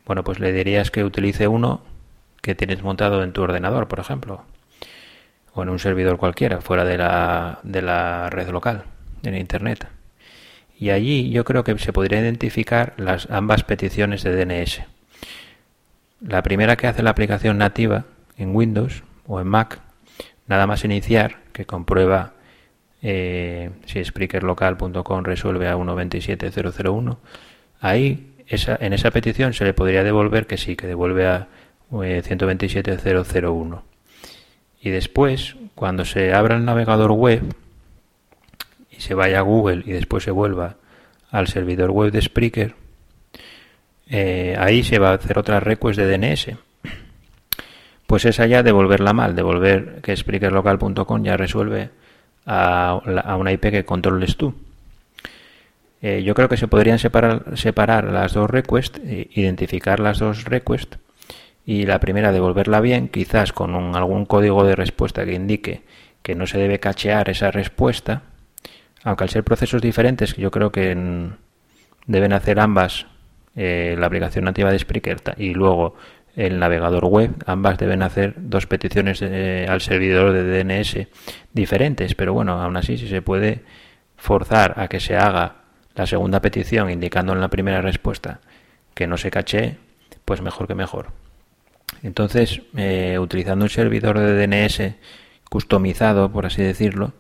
Bueno, 0.06 0.24
pues 0.24 0.40
le 0.40 0.52
dirías 0.52 0.92
que 0.92 1.04
utilice 1.04 1.48
uno 1.48 1.82
que 2.42 2.56
tienes 2.56 2.82
montado 2.84 3.24
en 3.24 3.34
tu 3.34 3.42
ordenador, 3.42 3.88
por 3.88 4.00
ejemplo, 4.00 4.44
o 5.54 5.64
en 5.64 5.70
un 5.70 5.80
servidor 5.80 6.18
cualquiera, 6.18 6.62
fuera 6.62 6.86
de 6.86 6.98
la, 6.98 7.60
de 7.64 7.82
la 7.82 8.30
red 8.30 8.50
local, 8.50 8.86
en 9.24 9.36
Internet. 9.36 9.88
Y 10.78 10.90
allí 10.90 11.30
yo 11.30 11.46
creo 11.46 11.64
que 11.64 11.78
se 11.78 11.94
podría 11.94 12.20
identificar 12.20 12.94
las 12.98 13.30
ambas 13.30 13.64
peticiones 13.64 14.24
de 14.24 14.36
DNS. 14.36 14.82
La 16.22 16.42
primera 16.42 16.76
que 16.76 16.88
hace 16.88 17.04
la 17.04 17.12
aplicación 17.12 17.58
nativa 17.60 18.06
en 18.38 18.56
Windows 18.56 19.04
o 19.28 19.40
en 19.40 19.48
Mac, 19.48 19.80
nada 20.48 20.66
más 20.66 20.84
iniciar, 20.84 21.41
que 21.52 21.66
comprueba 21.66 22.34
eh, 23.02 23.72
si 23.86 24.04
spreakerlocal.com 24.04 25.24
resuelve 25.24 25.68
a 25.68 25.76
1.27.001, 25.76 27.18
ahí 27.80 28.28
en 28.48 28.94
esa 28.94 29.12
petición 29.12 29.54
se 29.54 29.64
le 29.64 29.74
podría 29.74 30.04
devolver 30.04 30.46
que 30.46 30.58
sí, 30.58 30.76
que 30.76 30.88
devuelve 30.88 31.28
a 31.28 31.48
127.001. 31.92 33.78
Eh, 33.78 33.82
y 34.82 34.90
después, 34.90 35.56
cuando 35.76 36.06
se 36.06 36.34
abra 36.34 36.56
el 36.56 36.66
navegador 36.66 37.12
web 37.12 37.44
y 38.90 39.00
se 39.00 39.14
vaya 39.14 39.40
a 39.40 39.44
Google 39.44 39.84
y 39.86 39.92
después 39.92 40.24
se 40.24 40.32
vuelva 40.32 40.78
al 41.30 41.48
servidor 41.48 41.92
web 41.92 42.12
de 42.12 42.22
Spreaker, 42.22 42.76
eh, 44.10 44.56
ahí 44.60 44.84
se 44.84 45.00
va 45.00 45.12
a 45.12 45.14
hacer 45.14 45.38
otra 45.40 45.60
request 45.60 46.00
de 46.00 46.18
DNS. 46.18 46.58
Pues 48.12 48.26
esa 48.26 48.46
ya 48.46 48.62
devolverla 48.62 49.14
mal, 49.14 49.38
devolver 49.38 50.02
que 50.02 50.18
spreakerlocal.com 50.18 51.24
ya 51.24 51.38
resuelve 51.38 51.92
a, 52.46 52.90
a, 52.90 53.36
una 53.38 53.54
IP 53.54 53.72
que 53.72 53.86
controles 53.86 54.36
tú. 54.36 54.54
Eh, 56.02 56.22
yo 56.22 56.34
creo 56.34 56.50
que 56.50 56.58
se 56.58 56.68
podrían 56.68 57.00
separar, 57.00 57.58
separar 57.58 58.12
las 58.12 58.34
dos 58.34 58.50
requests, 58.50 59.00
eh, 59.06 59.30
identificar 59.34 60.02
las 60.02 60.20
dos 60.20 60.44
requests 60.44 60.98
y 61.66 61.86
la 61.86 62.02
primera 62.02 62.34
devolverla 62.34 62.82
bien, 62.82 63.08
quizás 63.08 63.54
con 63.54 63.96
algún 63.96 64.26
código 64.26 64.66
de 64.66 64.76
respuesta 64.76 65.24
que 65.24 65.32
indique 65.32 65.84
que 66.22 66.36
no 66.36 66.48
se 66.48 66.58
debe 66.58 66.82
cachear 66.82 67.30
esa 67.30 67.50
respuesta, 67.50 68.24
aunque 69.06 69.24
al 69.24 69.30
ser 69.30 69.46
procesos 69.46 69.82
diferentes, 69.82 70.36
yo 70.36 70.52
creo 70.52 70.74
que 70.74 71.30
deben 72.08 72.34
hacer 72.34 72.60
ambas 72.60 73.06
eh, 73.56 73.96
la 73.98 74.08
aplicación 74.08 74.46
nativa 74.46 74.72
de 74.72 74.80
Spreaker 74.80 75.18
y 75.38 75.54
luego 75.54 75.96
el 76.36 76.60
navegador 76.60 77.06
web, 77.06 77.32
ambas 77.46 77.78
deben 77.78 78.04
hacer 78.04 78.36
dos 78.38 78.68
peticiones 78.68 79.22
al 79.22 79.82
servidor 79.82 80.32
de 80.32 80.64
DNS 80.64 81.08
diferentes, 81.54 82.16
pero 82.16 82.34
bueno, 82.34 82.62
aún 82.62 82.78
así 82.78 82.98
si 82.98 83.08
se 83.08 83.22
puede 83.22 83.64
forzar 84.18 84.80
a 84.80 84.88
que 84.88 85.00
se 85.00 85.18
haga 85.18 85.56
la 85.96 86.06
segunda 86.08 86.42
petición 86.42 86.90
indicando 86.90 87.34
en 87.34 87.42
la 87.42 87.50
primera 87.50 87.82
respuesta 87.82 88.40
que 88.94 89.08
no 89.08 89.18
se 89.18 89.32
caché, 89.32 89.78
pues 90.26 90.42
mejor 90.42 90.68
que 90.68 90.76
mejor. 90.76 91.08
Entonces, 92.04 92.62
eh, 92.76 93.18
utilizando 93.20 93.66
un 93.66 93.70
servidor 93.70 94.20
de 94.20 94.48
DNS 94.48 94.96
customizado, 95.50 96.32
por 96.32 96.46
así 96.46 96.62
decirlo, 96.62 97.14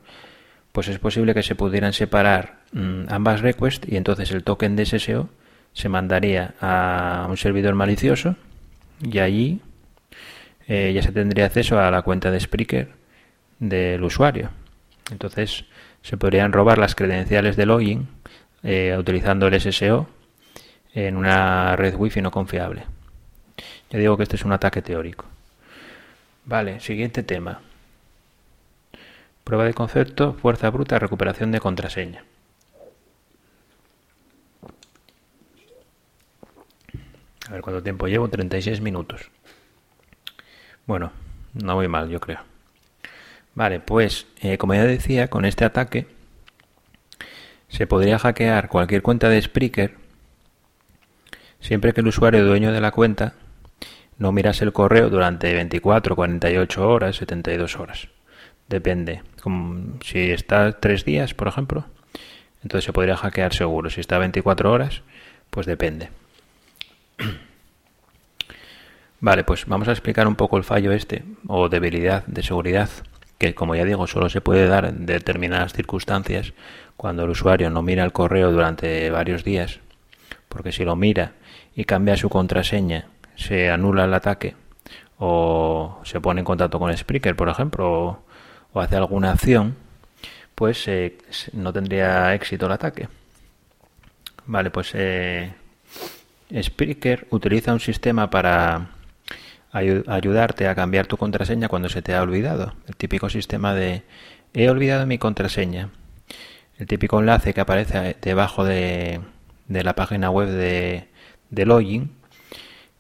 pues 0.71 0.87
es 0.87 0.99
posible 0.99 1.33
que 1.33 1.43
se 1.43 1.55
pudieran 1.55 1.93
separar 1.93 2.61
mm, 2.71 3.03
ambas 3.09 3.41
requests 3.41 3.87
y 3.87 3.97
entonces 3.97 4.31
el 4.31 4.43
token 4.43 4.75
de 4.75 4.85
SSO 4.85 5.29
se 5.73 5.89
mandaría 5.89 6.53
a 6.61 7.27
un 7.29 7.37
servidor 7.37 7.75
malicioso 7.75 8.35
y 9.01 9.19
allí 9.19 9.61
eh, 10.67 10.91
ya 10.93 11.01
se 11.01 11.11
tendría 11.11 11.45
acceso 11.45 11.79
a 11.79 11.91
la 11.91 12.01
cuenta 12.01 12.31
de 12.31 12.39
Spreaker 12.39 12.89
del 13.59 14.03
usuario. 14.03 14.49
Entonces 15.11 15.65
se 16.01 16.17
podrían 16.17 16.53
robar 16.53 16.77
las 16.77 16.95
credenciales 16.95 17.55
de 17.55 17.65
login 17.65 18.07
eh, 18.63 18.95
utilizando 18.97 19.47
el 19.47 19.59
SSO 19.59 20.07
en 20.93 21.17
una 21.17 21.75
red 21.75 21.95
wifi 21.95 22.21
no 22.21 22.31
confiable. 22.31 22.83
Ya 23.89 23.99
digo 23.99 24.17
que 24.17 24.23
este 24.23 24.35
es 24.35 24.45
un 24.45 24.53
ataque 24.53 24.81
teórico. 24.81 25.25
Vale, 26.45 26.79
siguiente 26.79 27.23
tema. 27.23 27.61
Prueba 29.43 29.65
de 29.65 29.73
concepto, 29.73 30.33
fuerza 30.33 30.69
bruta, 30.69 30.99
recuperación 30.99 31.51
de 31.51 31.59
contraseña. 31.59 32.23
A 37.51 37.55
ver 37.55 37.61
cuánto 37.63 37.83
tiempo 37.83 38.07
llevo, 38.07 38.29
36 38.29 38.79
minutos. 38.79 39.29
Bueno, 40.87 41.11
no 41.53 41.75
voy 41.75 41.89
mal, 41.89 42.07
yo 42.07 42.21
creo. 42.21 42.39
Vale, 43.55 43.81
pues 43.81 44.25
eh, 44.39 44.57
como 44.57 44.73
ya 44.73 44.85
decía, 44.85 45.27
con 45.27 45.43
este 45.43 45.65
ataque 45.65 46.07
se 47.67 47.87
podría 47.87 48.17
hackear 48.19 48.69
cualquier 48.69 49.01
cuenta 49.01 49.27
de 49.27 49.41
Spreaker 49.41 49.95
siempre 51.59 51.91
que 51.91 51.99
el 51.99 52.07
usuario 52.07 52.45
dueño 52.45 52.71
de 52.71 52.79
la 52.79 52.91
cuenta 52.91 53.33
no 54.17 54.31
mirase 54.31 54.63
el 54.63 54.71
correo 54.71 55.09
durante 55.09 55.53
24, 55.53 56.15
48 56.15 56.89
horas, 56.89 57.17
72 57.17 57.75
horas. 57.75 58.07
Depende. 58.69 59.23
Si 60.05 60.31
está 60.31 60.79
tres 60.79 61.03
días, 61.03 61.33
por 61.33 61.49
ejemplo, 61.49 61.83
entonces 62.63 62.85
se 62.85 62.93
podría 62.93 63.17
hackear 63.17 63.53
seguro. 63.53 63.89
Si 63.89 63.99
está 63.99 64.19
24 64.19 64.71
horas, 64.71 65.01
pues 65.49 65.65
depende. 65.65 66.20
Vale, 69.21 69.43
pues 69.43 69.67
vamos 69.67 69.87
a 69.87 69.91
explicar 69.91 70.27
un 70.27 70.35
poco 70.35 70.57
el 70.57 70.63
fallo 70.63 70.91
este 70.91 71.23
o 71.47 71.69
debilidad 71.69 72.25
de 72.25 72.41
seguridad 72.41 72.89
que 73.37 73.55
como 73.55 73.75
ya 73.75 73.85
digo 73.85 74.05
solo 74.07 74.29
se 74.29 74.41
puede 74.41 74.67
dar 74.67 74.85
en 74.85 75.05
determinadas 75.05 75.73
circunstancias 75.73 76.53
cuando 76.97 77.23
el 77.23 77.29
usuario 77.29 77.69
no 77.69 77.83
mira 77.83 78.03
el 78.03 78.11
correo 78.11 78.51
durante 78.51 79.09
varios 79.11 79.43
días 79.43 79.79
porque 80.49 80.71
si 80.71 80.85
lo 80.85 80.95
mira 80.95 81.33
y 81.75 81.85
cambia 81.85 82.17
su 82.17 82.29
contraseña 82.29 83.07
se 83.35 83.69
anula 83.69 84.05
el 84.05 84.13
ataque 84.13 84.55
o 85.17 85.99
se 86.03 86.19
pone 86.19 86.41
en 86.41 86.45
contacto 86.45 86.79
con 86.79 86.95
Spreaker 86.95 87.35
por 87.35 87.49
ejemplo 87.49 88.23
o, 88.73 88.81
hace 88.81 88.95
alguna 88.95 89.31
acción 89.31 89.75
pues 90.55 90.87
eh, 90.87 91.17
no 91.53 91.73
tendría 91.73 92.33
éxito 92.35 92.67
el 92.67 92.71
ataque. 92.71 93.07
Vale 94.45 94.69
pues 94.69 94.91
eh, 94.93 95.51
Spreaker 96.61 97.27
utiliza 97.31 97.73
un 97.73 97.79
sistema 97.79 98.29
para 98.29 99.00
ayudarte 99.71 100.67
a 100.67 100.75
cambiar 100.75 101.07
tu 101.07 101.17
contraseña 101.17 101.67
cuando 101.67 101.89
se 101.89 102.01
te 102.01 102.13
ha 102.13 102.21
olvidado. 102.21 102.73
El 102.87 102.95
típico 102.95 103.29
sistema 103.29 103.73
de 103.73 104.03
he 104.53 104.69
olvidado 104.69 105.05
mi 105.05 105.17
contraseña. 105.17 105.89
El 106.77 106.87
típico 106.87 107.19
enlace 107.19 107.53
que 107.53 107.61
aparece 107.61 108.15
debajo 108.21 108.65
de, 108.65 109.21
de 109.67 109.83
la 109.83 109.95
página 109.95 110.29
web 110.29 110.49
de, 110.49 111.07
de 111.49 111.65
login, 111.65 112.11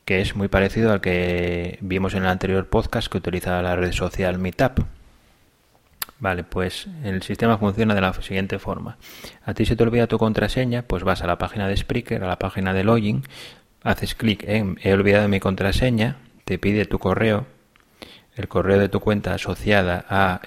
que 0.05 0.21
es 0.21 0.35
muy 0.35 0.47
parecido 0.47 0.91
al 0.91 1.01
que 1.01 1.77
vimos 1.81 2.13
en 2.13 2.23
el 2.23 2.29
anterior 2.29 2.67
podcast 2.67 3.11
que 3.11 3.17
utiliza 3.17 3.61
la 3.61 3.75
red 3.75 3.91
social 3.91 4.39
Meetup. 4.39 4.85
Vale, 6.19 6.43
pues 6.43 6.87
el 7.03 7.23
sistema 7.23 7.57
funciona 7.57 7.95
de 7.95 8.01
la 8.01 8.13
siguiente 8.13 8.59
forma. 8.59 8.97
A 9.43 9.55
ti 9.55 9.65
se 9.65 9.75
te 9.75 9.83
olvida 9.83 10.05
tu 10.05 10.19
contraseña, 10.19 10.83
pues 10.83 11.03
vas 11.03 11.23
a 11.23 11.27
la 11.27 11.39
página 11.39 11.67
de 11.67 11.75
Spreaker, 11.75 12.23
a 12.23 12.27
la 12.27 12.37
página 12.37 12.73
de 12.73 12.83
login, 12.83 13.23
haces 13.83 14.13
clic 14.13 14.43
en 14.47 14.77
he 14.83 14.93
olvidado 14.93 15.27
mi 15.27 15.39
contraseña, 15.39 16.17
te 16.45 16.57
pide 16.57 16.85
tu 16.85 16.99
correo, 16.99 17.45
el 18.35 18.47
correo 18.47 18.79
de 18.79 18.89
tu 18.89 18.99
cuenta 18.99 19.33
asociada 19.33 20.05
a, 20.09 20.41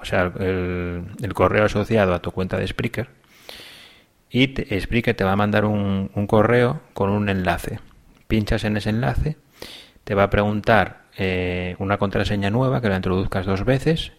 o 0.00 0.04
sea, 0.04 0.32
el, 0.38 1.34
correo 1.34 1.64
asociado 1.64 2.14
a 2.14 2.22
tu 2.22 2.30
cuenta 2.32 2.56
de 2.58 2.66
Spreaker, 2.66 3.08
y 4.30 4.48
te, 4.48 4.80
Spreaker 4.80 5.14
te 5.14 5.24
va 5.24 5.32
a 5.32 5.36
mandar 5.36 5.64
un, 5.64 6.08
correo 6.26 6.80
con 6.94 7.10
un 7.10 7.28
enlace. 7.28 7.80
Pinchas 8.28 8.64
en 8.64 8.76
ese 8.76 8.90
enlace, 8.90 9.36
te 10.04 10.14
va 10.14 10.24
a 10.24 10.30
preguntar 10.30 11.02
eh, 11.16 11.74
una 11.78 11.98
contraseña 11.98 12.50
nueva 12.50 12.80
que 12.80 12.88
la 12.88 12.96
introduzcas 12.96 13.44
dos 13.44 13.64
veces 13.64 14.12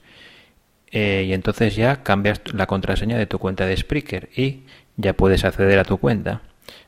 eh, 0.92 1.24
y 1.26 1.34
entonces 1.34 1.76
ya 1.76 2.04
cambias 2.04 2.42
la 2.54 2.68
contraseña 2.68 3.18
de 3.18 3.26
tu 3.26 3.40
cuenta 3.40 3.66
de 3.66 3.78
Spreaker 3.78 4.30
y 4.36 4.66
ya 4.98 5.14
puedes 5.14 5.46
acceder 5.46 5.80
a 5.80 5.86
tu 5.86 5.98
cuenta. 5.98 6.42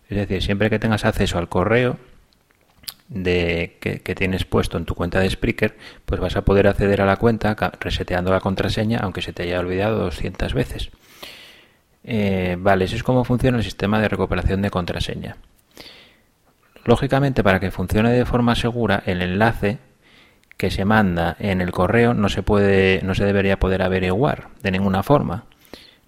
Es 0.10 0.18
decir, 0.18 0.44
siempre 0.44 0.70
que 0.70 0.80
tengas 0.80 1.06
acceso 1.06 1.38
al 1.38 1.48
correo 1.48 1.98
de 3.10 3.78
que, 3.80 4.16
tienes 4.16 4.46
puesto 4.46 4.78
en 4.78 4.86
tu 4.86 4.96
cuenta 4.96 5.20
de 5.20 5.30
Spreaker, 5.30 5.78
pues 6.06 6.20
vas 6.20 6.36
a 6.36 6.44
poder 6.44 6.68
acceder 6.68 7.02
a 7.02 7.06
la 7.06 7.18
cuenta 7.18 7.56
reseteando 7.80 8.32
la 8.32 8.40
contraseña 8.40 9.00
aunque 9.02 9.22
se 9.22 9.34
te 9.34 9.44
haya 9.44 9.60
olvidado 9.60 10.00
200 10.00 10.54
veces. 10.54 10.90
Eh, 12.04 12.58
vale, 12.60 12.86
eso 12.86 12.96
es 12.96 13.04
cómo 13.04 13.24
funciona 13.24 13.58
el 13.58 13.64
sistema 13.64 14.00
de 14.00 14.10
recuperación 14.10 14.62
de 14.62 14.70
contraseña. 14.70 15.38
Lógicamente, 16.86 17.44
para 17.44 17.60
que 17.60 17.72
funcione 17.72 18.12
de 18.12 18.26
forma 18.26 18.56
segura, 18.56 19.04
el 19.06 19.22
enlace 19.22 19.80
que 20.58 20.70
se 20.70 20.86
manda 20.86 21.36
en 21.40 21.62
el 21.62 21.72
correo 21.72 22.14
no 22.14 22.30
se 22.30 22.44
puede, 22.44 23.02
no 23.04 23.16
se 23.16 23.26
debería 23.26 23.58
poder 23.58 23.82
averiguar 23.82 24.50
de 24.62 24.72
ninguna 24.72 25.02
forma, 25.04 25.46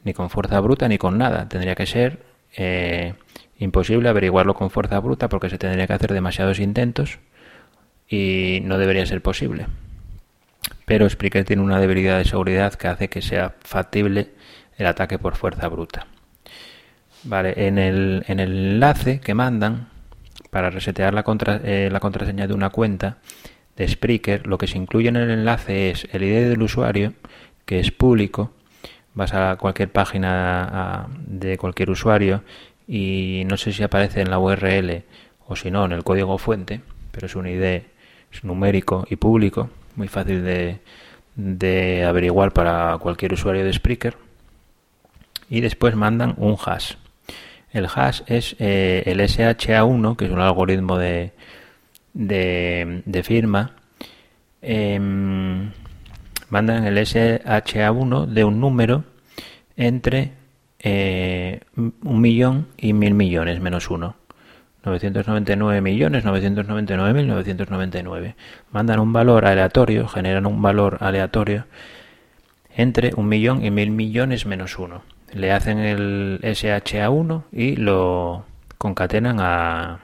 ni 0.03 0.13
con 0.13 0.29
fuerza 0.29 0.59
bruta 0.59 0.87
ni 0.87 0.97
con 0.97 1.17
nada. 1.17 1.47
Tendría 1.47 1.75
que 1.75 1.85
ser 1.85 2.23
eh, 2.55 3.13
Imposible 3.57 4.09
averiguarlo 4.09 4.53
con 4.53 4.69
fuerza 4.69 4.99
bruta 4.99 5.29
porque 5.29 5.49
se 5.49 5.57
tendría 5.57 5.87
que 5.87 5.93
hacer 5.93 6.13
demasiados 6.13 6.59
intentos 6.59 7.19
y 8.07 8.59
no 8.63 8.77
debería 8.77 9.05
ser 9.05 9.21
posible. 9.21 9.67
Pero 10.85 11.09
Spreaker 11.09 11.45
tiene 11.45 11.61
una 11.61 11.79
debilidad 11.79 12.17
de 12.17 12.25
seguridad 12.25 12.73
que 12.73 12.87
hace 12.87 13.07
que 13.07 13.21
sea 13.21 13.55
factible 13.61 14.31
el 14.77 14.85
ataque 14.87 15.17
por 15.17 15.35
fuerza 15.35 15.67
bruta. 15.67 16.07
Vale, 17.23 17.67
en 17.67 17.79
el, 17.79 18.23
en 18.27 18.39
el 18.39 18.51
enlace 18.73 19.19
que 19.19 19.33
mandan 19.33 19.89
para 20.51 20.69
resetear 20.69 21.13
la, 21.13 21.23
eh, 21.63 21.89
la 21.91 21.99
contraseña 21.99 22.47
de 22.47 22.53
una 22.53 22.69
cuenta 22.69 23.17
de 23.75 23.87
Spreaker, 23.87 24.47
lo 24.47 24.57
que 24.57 24.67
se 24.67 24.77
incluye 24.77 25.09
en 25.09 25.15
el 25.15 25.31
enlace 25.31 25.89
es 25.89 26.07
el 26.11 26.23
ID 26.23 26.49
del 26.49 26.61
usuario, 26.61 27.13
que 27.65 27.79
es 27.79 27.91
público. 27.91 28.53
Vas 29.13 29.33
a 29.33 29.57
cualquier 29.57 29.91
página 29.91 31.07
de 31.25 31.57
cualquier 31.57 31.89
usuario 31.89 32.43
y 32.88 33.43
no 33.45 33.57
sé 33.57 33.73
si 33.73 33.83
aparece 33.83 34.21
en 34.21 34.29
la 34.29 34.39
URL 34.39 35.03
o 35.47 35.55
si 35.55 35.71
no 35.71 35.86
en 35.86 35.91
el 35.91 36.03
código 36.03 36.38
fuente, 36.38 36.81
pero 37.11 37.27
es 37.27 37.36
un 37.36 37.47
ID 37.47 37.81
es 38.31 38.43
numérico 38.43 39.05
y 39.09 39.15
público, 39.15 39.69
muy 39.95 40.07
fácil 40.07 40.43
de, 40.43 42.05
averiguar 42.05 42.51
para 42.51 42.97
cualquier 42.97 43.33
usuario 43.33 43.63
de 43.63 43.73
Spreaker. 43.73 44.17
Y 45.49 45.61
después 45.61 45.95
mandan 45.95 46.33
un 46.38 46.57
hash. 46.63 46.93
El 47.71 47.88
hash 47.93 48.21
es 48.27 48.55
eh, 48.59 49.03
el 49.05 49.19
SHA1, 49.19 50.15
que 50.15 50.25
es 50.25 50.31
un 50.31 50.39
algoritmo 50.39 50.97
de, 50.97 51.31
de, 52.13 53.23
firma. 53.23 53.75
Em, 54.61 55.71
mandan 56.49 56.86
el 56.86 56.97
SHA1 56.97 58.25
de 58.25 58.43
un 58.43 58.59
número 58.59 59.03
entre 59.77 60.31
eh, 60.88 61.61
un 61.73 62.21
millón 62.21 62.67
y 62.77 62.93
mil 62.93 63.15
millones 63.15 63.59
menos 63.59 63.89
uno. 63.89 64.15
999 64.83 65.81
millones 65.81 66.23
999 66.23 67.13
mil 67.13 67.27
999. 67.27 68.36
Mandan 68.71 68.99
un 68.99 69.11
valor 69.11 69.47
aleatorio, 69.47 70.07
generan 70.07 70.45
un 70.45 70.61
valor 70.61 70.99
aleatorio 71.01 71.65
entre 72.75 73.13
un 73.15 73.27
millón 73.27 73.65
y 73.65 73.71
mil 73.71 73.89
millones 73.89 74.45
menos 74.45 74.77
uno. 74.77 75.01
Le 75.33 75.51
hacen 75.51 75.79
el 75.79 76.39
SHA1 76.43 77.45
y 77.51 77.77
lo 77.77 78.45
concatenan 78.77 79.39
a. 79.39 80.01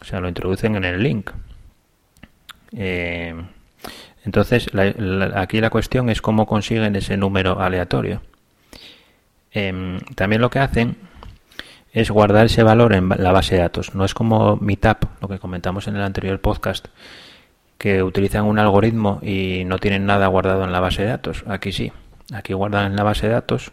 O 0.00 0.04
sea, 0.04 0.18
lo 0.18 0.26
introducen 0.26 0.74
en 0.74 0.84
el 0.84 1.00
link. 1.00 1.30
Eh, 2.76 3.36
entonces, 4.24 4.68
aquí 5.36 5.60
la 5.60 5.70
cuestión 5.70 6.10
es 6.10 6.20
cómo 6.20 6.44
consiguen 6.46 6.96
ese 6.96 7.16
número 7.16 7.60
aleatorio. 7.60 8.20
Em, 9.54 10.00
también 10.16 10.42
lo 10.42 10.50
que 10.50 10.58
hacen 10.58 10.96
es 11.92 12.10
guardar 12.10 12.46
ese 12.46 12.64
valor 12.64 12.92
en 12.92 13.08
la 13.08 13.30
base 13.30 13.54
de 13.54 13.62
datos. 13.62 13.94
No 13.94 14.04
es 14.04 14.12
como 14.12 14.56
Meetup, 14.56 15.04
lo 15.22 15.28
que 15.28 15.38
comentamos 15.38 15.86
en 15.86 15.94
el 15.94 16.02
anterior 16.02 16.40
podcast, 16.40 16.88
que 17.78 18.02
utilizan 18.02 18.44
un 18.46 18.58
algoritmo 18.58 19.20
y 19.22 19.62
no 19.64 19.78
tienen 19.78 20.06
nada 20.06 20.26
guardado 20.26 20.64
en 20.64 20.72
la 20.72 20.80
base 20.80 21.02
de 21.02 21.08
datos. 21.08 21.44
Aquí 21.46 21.70
sí. 21.70 21.92
Aquí 22.32 22.52
guardan 22.52 22.86
en 22.86 22.96
la 22.96 23.04
base 23.04 23.28
de 23.28 23.34
datos 23.34 23.72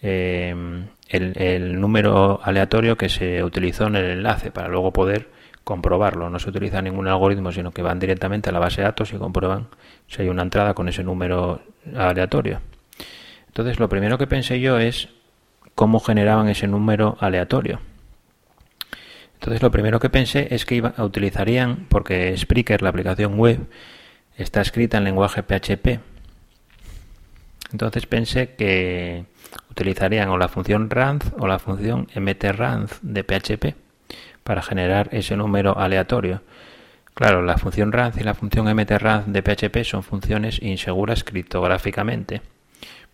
em, 0.00 0.86
el, 1.08 1.80
número 1.80 2.40
aleatorio 2.42 2.96
que 2.96 3.08
se 3.08 3.42
utilizó 3.42 3.88
en 3.88 3.96
el 3.96 4.10
enlace 4.10 4.50
para 4.50 4.68
luego 4.68 4.92
poder 4.92 5.28
comprobarlo. 5.64 6.30
No 6.30 6.38
se 6.38 6.48
utiliza 6.48 6.80
ningún 6.80 7.08
algoritmo, 7.08 7.52
sino 7.52 7.72
que 7.72 7.82
van 7.82 7.98
directamente 7.98 8.48
a 8.48 8.52
la 8.52 8.58
base 8.58 8.80
de 8.80 8.86
datos 8.86 9.12
y 9.12 9.16
comprueban 9.16 9.66
si 10.06 10.22
hay 10.22 10.28
una 10.28 10.42
entrada 10.42 10.72
con 10.72 10.88
ese 10.88 11.04
número 11.04 11.60
aleatorio. 11.94 12.60
Entonces, 13.54 13.78
lo 13.78 13.88
primero 13.88 14.18
que 14.18 14.26
pensé 14.26 14.58
yo 14.58 14.78
es 14.78 15.10
cómo 15.76 16.00
generaban 16.00 16.48
ese 16.48 16.66
número 16.66 17.16
aleatorio. 17.20 17.78
Entonces, 19.34 19.62
lo 19.62 19.70
primero 19.70 20.00
que 20.00 20.10
pensé 20.10 20.48
es 20.50 20.66
que 20.66 20.74
iba, 20.74 20.92
utilizarían, 20.98 21.86
porque 21.88 22.36
Spreaker, 22.36 22.82
la 22.82 22.88
aplicación 22.88 23.38
web, 23.38 23.60
está 24.36 24.60
escrita 24.60 24.98
en 24.98 25.04
lenguaje 25.04 25.44
PHP. 25.44 26.00
Entonces 27.72 28.06
pensé 28.06 28.54
que 28.54 29.24
utilizarían 29.70 30.28
o 30.28 30.36
la 30.38 30.48
función 30.48 30.90
ranth 30.90 31.32
o 31.38 31.46
la 31.46 31.58
función 31.58 32.08
mtranth 32.14 33.00
de 33.02 33.24
PHP 33.24 33.76
para 34.42 34.62
generar 34.62 35.08
ese 35.12 35.36
número 35.36 35.78
aleatorio. 35.78 36.42
Claro, 37.14 37.42
la 37.42 37.56
función 37.56 37.92
ranth 37.92 38.20
y 38.20 38.24
la 38.24 38.34
función 38.34 38.66
mtranth 38.74 39.26
de 39.26 39.42
PHP 39.42 39.84
son 39.84 40.02
funciones 40.02 40.60
inseguras 40.62 41.24
criptográficamente. 41.24 42.42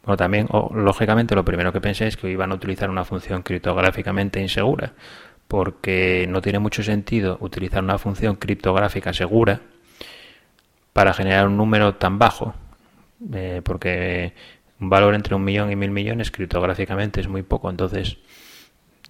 Bueno, 0.05 0.17
también, 0.17 0.49
lógicamente, 0.75 1.35
lo 1.35 1.45
primero 1.45 1.73
que 1.73 1.81
pensé 1.81 2.07
es 2.07 2.17
que 2.17 2.31
iban 2.31 2.53
a 2.53 2.55
utilizar 2.55 2.89
una 2.89 3.05
función 3.05 3.43
criptográficamente 3.43 4.41
insegura, 4.41 4.95
porque 5.47 6.27
no 6.29 6.41
tiene 6.41 6.59
mucho 6.59 6.83
sentido 6.83 7.37
utilizar 7.41 7.83
una 7.83 7.99
función 7.99 8.37
criptográfica 8.37 9.13
segura 9.13 9.61
para 10.93 11.13
generar 11.13 11.47
un 11.49 11.57
número 11.57 11.97
tan 11.97 12.19
bajo, 12.19 12.55
eh, 13.35 13.61
porque 13.65 14.33
un 14.81 14.89
valor 14.89 15.15
entre 15.15 15.35
un 15.35 15.45
millón 15.45 15.71
y 15.71 15.77
mil 15.77 15.91
millones 15.91 16.31
criptográficamente 16.31 17.21
es 17.21 17.29
muy 17.29 17.43
poco, 17.43 17.69
entonces 17.69 18.17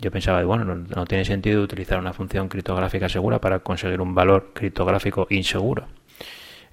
yo 0.01 0.11
pensaba, 0.11 0.43
bueno, 0.45 0.65
no, 0.65 1.05
tiene 1.05 1.25
sentido 1.25 1.63
utilizar 1.63 1.99
una 1.99 2.13
función 2.13 2.49
criptográfica 2.49 3.09
segura 3.09 3.41
para 3.41 3.61
conseguir 3.61 4.01
un 4.01 4.15
valor 4.15 4.53
criptográfico 4.55 5.27
inseguro. 5.31 5.87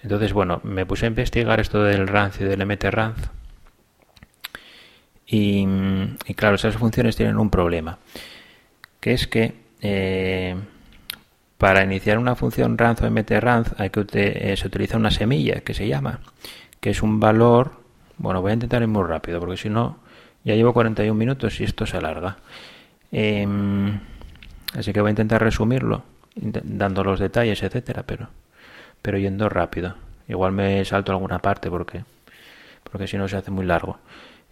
Entonces, 0.02 0.32
bueno, 0.32 0.62
me 0.64 0.86
puse 0.86 1.06
a 1.06 1.10
investigar 1.10 1.60
esto 1.60 1.84
del 1.84 2.08
RAND 2.08 2.36
y 2.40 2.44
del 2.46 2.66
MTRAND 2.66 3.18
y, 5.28 5.68
claro, 6.36 6.56
esas 6.56 6.78
funciones 6.78 7.18
tienen 7.18 7.38
un 7.38 7.50
problema, 7.50 8.00
que 9.02 9.14
es 9.14 9.28
que 9.28 9.56
eh, 9.82 10.56
para 11.58 11.84
iniciar 11.84 12.18
una 12.18 12.36
función 12.36 12.78
ranz 12.78 13.02
o 13.02 13.12
mtranz 13.12 13.74
hay 13.78 13.90
que 13.90 14.06
eh, 14.14 14.56
se 14.56 14.68
utiliza 14.68 14.98
una 14.98 15.12
semilla 15.12 15.62
que 15.62 15.74
se 15.74 15.88
llama, 15.88 16.22
que 16.80 16.92
es 16.92 17.04
un 17.04 17.20
valor, 17.20 17.74
bueno, 18.18 18.42
voy 18.42 18.52
a 18.52 18.54
intentar 18.54 18.82
ir 18.82 18.88
muy 18.88 19.04
rápido 19.04 19.40
porque 19.40 19.58
si 19.58 19.70
no 19.70 19.98
ya 20.44 20.56
llevo 20.56 20.74
41 20.74 21.14
minutos 21.14 21.60
y 21.60 21.66
esto 21.66 21.86
se 21.86 21.98
alarga. 21.98 22.38
Em, 23.12 24.00
así 24.74 24.94
que 24.94 25.02
voy 25.02 25.10
a 25.10 25.12
intentar 25.12 25.42
resumirlo, 25.42 26.04
dando 26.36 27.04
los 27.04 27.20
detalles, 27.20 27.62
etcétera, 27.64 28.04
pero, 28.04 28.30
pero 29.02 29.18
yendo 29.18 29.50
rápido. 29.50 29.96
Igual 30.28 30.54
me 30.54 30.86
salto 30.86 31.12
alguna 31.12 31.40
parte 31.40 31.70
porque, 31.70 32.04
porque 32.90 33.08
si 33.08 33.18
no 33.18 33.28
se 33.28 33.38
hace 33.38 33.52
muy 33.52 33.66
largo. 33.66 34.00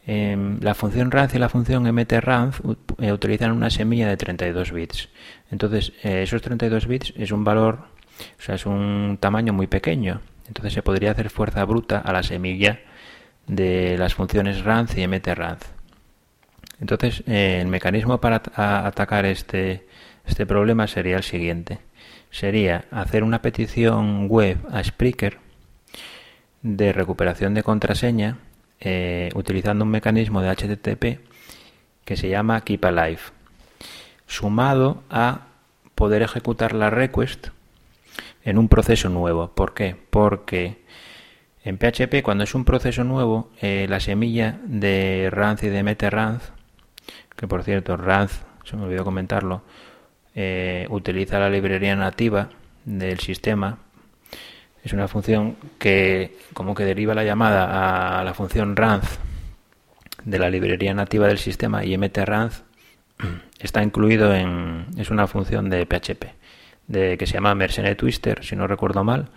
Em, 0.07 0.59
la 0.61 0.75
función 0.75 1.09
ranz 1.09 1.33
y 1.33 1.39
la 1.39 1.49
función 1.49 1.83
mtranz 1.83 2.61
eh, 2.99 3.11
utilizan 3.11 3.51
una 3.51 3.71
semilla 3.71 4.07
de 4.07 4.17
32 4.17 4.71
bits. 4.71 5.09
Entonces, 5.49 5.93
eh, 6.03 6.21
esos 6.23 6.41
32 6.43 6.87
bits 6.87 7.13
es 7.17 7.31
un 7.31 7.43
valor, 7.43 7.79
o 8.37 8.41
sea, 8.41 8.55
es 8.55 8.65
un 8.67 9.17
tamaño 9.19 9.51
muy 9.51 9.67
pequeño. 9.67 10.21
Entonces 10.47 10.73
se 10.73 10.83
podría 10.83 11.11
hacer 11.11 11.31
fuerza 11.31 11.65
bruta 11.65 11.99
a 11.99 12.13
la 12.13 12.21
semilla 12.21 12.81
de 13.47 13.97
las 13.97 14.13
funciones 14.13 14.63
ranz 14.63 14.95
y 14.97 15.07
mtranz. 15.07 15.73
Entonces, 16.79 17.23
eh, 17.25 17.59
el 17.61 17.67
mecanismo 17.67 18.19
para 18.19 18.41
atacar 18.55 19.25
este, 19.25 19.87
este 20.27 20.45
problema 20.45 20.87
sería 20.87 21.17
el 21.17 21.23
siguiente. 21.23 21.79
Sería 22.29 22.85
hacer 22.91 23.23
una 23.23 23.41
petición 23.41 24.27
web 24.27 24.57
a 24.71 24.83
Spreaker 24.83 25.39
de 26.61 26.93
recuperación 26.93 27.53
de 27.53 27.63
contraseña 27.63 28.37
eh, 28.79 29.29
utilizando 29.35 29.85
un 29.85 29.91
mecanismo 29.91 30.41
de 30.41 30.49
HTTP 30.49 31.19
que 32.03 32.17
se 32.17 32.29
llama 32.29 32.61
Keep 32.61 32.85
Alive, 32.85 33.19
sumado 34.27 35.03
a 35.09 35.47
poder 35.95 36.21
ejecutar 36.21 36.73
la 36.73 36.89
request 36.89 37.47
en 38.43 38.57
un 38.57 38.69
proceso 38.69 39.09
nuevo. 39.09 39.49
¿Por 39.49 39.73
qué? 39.73 39.95
Porque 40.09 40.83
en 41.63 41.77
PHP, 41.77 42.21
cuando 42.21 42.43
es 42.43 42.53
un 42.53 42.63
proceso 42.63 43.03
nuevo, 43.03 43.49
eh, 43.59 43.87
la 43.89 43.99
semilla 43.99 44.59
de 44.65 45.29
Ranz 45.31 45.63
y 45.63 45.69
de 45.69 45.81
MetaRanz, 45.81 46.51
que 47.35 47.47
por 47.47 47.63
cierto, 47.63 47.97
Ranz, 47.97 48.43
se 48.63 48.77
me 48.77 48.83
olvidó 48.83 49.03
comentarlo, 49.03 49.63
eh, 50.35 50.85
utiliza 50.89 51.39
la 51.39 51.49
librería 51.49 51.95
nativa 51.95 52.49
del 52.83 53.19
sistema 53.19 53.79
es 54.85 54.93
una 54.93 55.07
función 55.07 55.57
que 55.79 56.37
como 56.53 56.75
que 56.75 56.85
deriva 56.85 57.15
la 57.15 57.23
llamada 57.23 58.19
a 58.19 58.23
la 58.23 58.33
función 58.35 58.75
ranz 58.75 59.17
de 60.23 60.39
la 60.39 60.49
librería 60.49 60.93
nativa 60.93 61.27
del 61.27 61.39
sistema 61.39 61.83
y 61.83 61.97
mtranz 61.97 62.63
está 63.59 63.81
incluido 63.81 64.33
en 64.33 64.85
es 64.97 65.09
una 65.09 65.25
función 65.25 65.69
de 65.71 65.87
PHP 65.87 66.25
de 66.87 67.17
que 67.17 67.25
se 67.25 67.33
llama 67.33 67.55
Mercenary 67.55 67.95
Twister 67.95 68.45
si 68.45 68.55
no 68.55 68.67
recuerdo 68.67 69.03
mal 69.03 69.29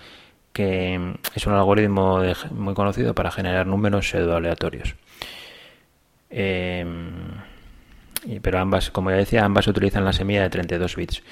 que 0.53 1.15
es 1.35 1.47
un 1.47 1.55
algoritmo 1.55 2.21
muy 2.51 2.75
conocido 2.75 3.15
para 3.15 3.31
generar 3.31 3.67
números 3.67 4.11
pseudo 4.11 4.37
aleatorios 4.37 4.97
em, 6.29 7.09
pero 8.43 8.59
ambas 8.59 8.91
como 8.91 9.11
ya 9.11 9.17
decía 9.17 9.47
ambas 9.47 9.67
utilizan 9.67 10.05
la 10.05 10.13
semilla 10.13 10.43
de 10.43 10.51
32 10.51 10.97
bits. 10.97 11.23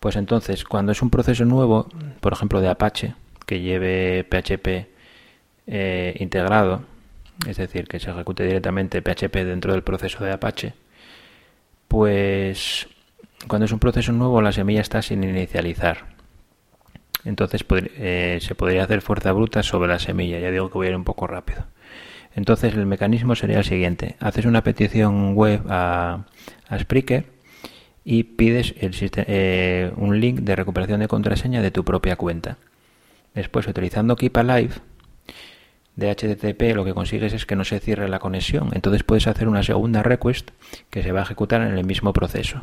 Pues 0.00 0.16
entonces 0.16 0.64
cuando 0.64 0.92
es 0.92 1.00
un 1.00 1.08
proceso 1.08 1.44
nuevo 1.44 1.88
por 2.20 2.32
ejemplo 2.32 2.60
de 2.60 2.68
Apache 2.68 3.14
que 3.44 3.60
lleve 3.60 4.24
PHP 4.24 4.88
eh, 5.66 6.16
integrado, 6.18 6.84
es 7.46 7.56
decir, 7.56 7.86
que 7.86 8.00
se 8.00 8.10
ejecute 8.10 8.44
directamente 8.44 9.02
PHP 9.02 9.34
dentro 9.44 9.72
del 9.72 9.82
proceso 9.82 10.24
de 10.24 10.32
Apache, 10.32 10.74
pues 11.88 12.88
cuando 13.48 13.66
es 13.66 13.72
un 13.72 13.78
proceso 13.78 14.12
nuevo 14.12 14.40
la 14.40 14.52
semilla 14.52 14.80
está 14.80 15.02
sin 15.02 15.24
inicializar. 15.24 16.12
Entonces 17.24 17.64
eh, 17.70 18.38
se 18.40 18.54
podría 18.54 18.84
hacer 18.84 19.00
fuerza 19.00 19.32
bruta 19.32 19.62
sobre 19.62 19.88
la 19.88 19.98
semilla. 19.98 20.40
Ya 20.40 20.50
digo 20.50 20.68
que 20.70 20.78
voy 20.78 20.86
a 20.88 20.90
ir 20.90 20.96
un 20.96 21.04
poco 21.04 21.26
rápido. 21.26 21.66
Entonces 22.34 22.74
el 22.74 22.86
mecanismo 22.86 23.34
sería 23.34 23.58
el 23.58 23.64
siguiente. 23.64 24.16
Haces 24.20 24.46
una 24.46 24.64
petición 24.64 25.34
web 25.34 25.62
a, 25.68 26.24
a 26.68 26.78
Spreaker 26.78 27.26
y 28.04 28.24
pides 28.24 28.74
eh, 28.76 29.92
un 29.96 30.20
link 30.20 30.40
de 30.40 30.56
recuperación 30.56 31.00
de 31.00 31.08
contraseña 31.08 31.62
de 31.62 31.70
tu 31.70 31.84
propia 31.84 32.16
cuenta. 32.16 32.58
Después, 33.34 33.66
utilizando 33.66 34.16
Keep 34.16 34.36
Alive 34.36 34.74
de 35.96 36.10
HTTP, 36.10 36.74
lo 36.74 36.84
que 36.84 36.94
consigues 36.94 37.32
es 37.32 37.46
que 37.46 37.56
no 37.56 37.64
se 37.64 37.80
cierre 37.80 38.08
la 38.08 38.18
conexión. 38.18 38.70
Entonces 38.72 39.02
puedes 39.02 39.26
hacer 39.26 39.48
una 39.48 39.62
segunda 39.62 40.02
request 40.02 40.50
que 40.90 41.02
se 41.02 41.12
va 41.12 41.20
a 41.20 41.24
ejecutar 41.24 41.62
en 41.62 41.76
el 41.76 41.84
mismo 41.84 42.12
proceso. 42.12 42.62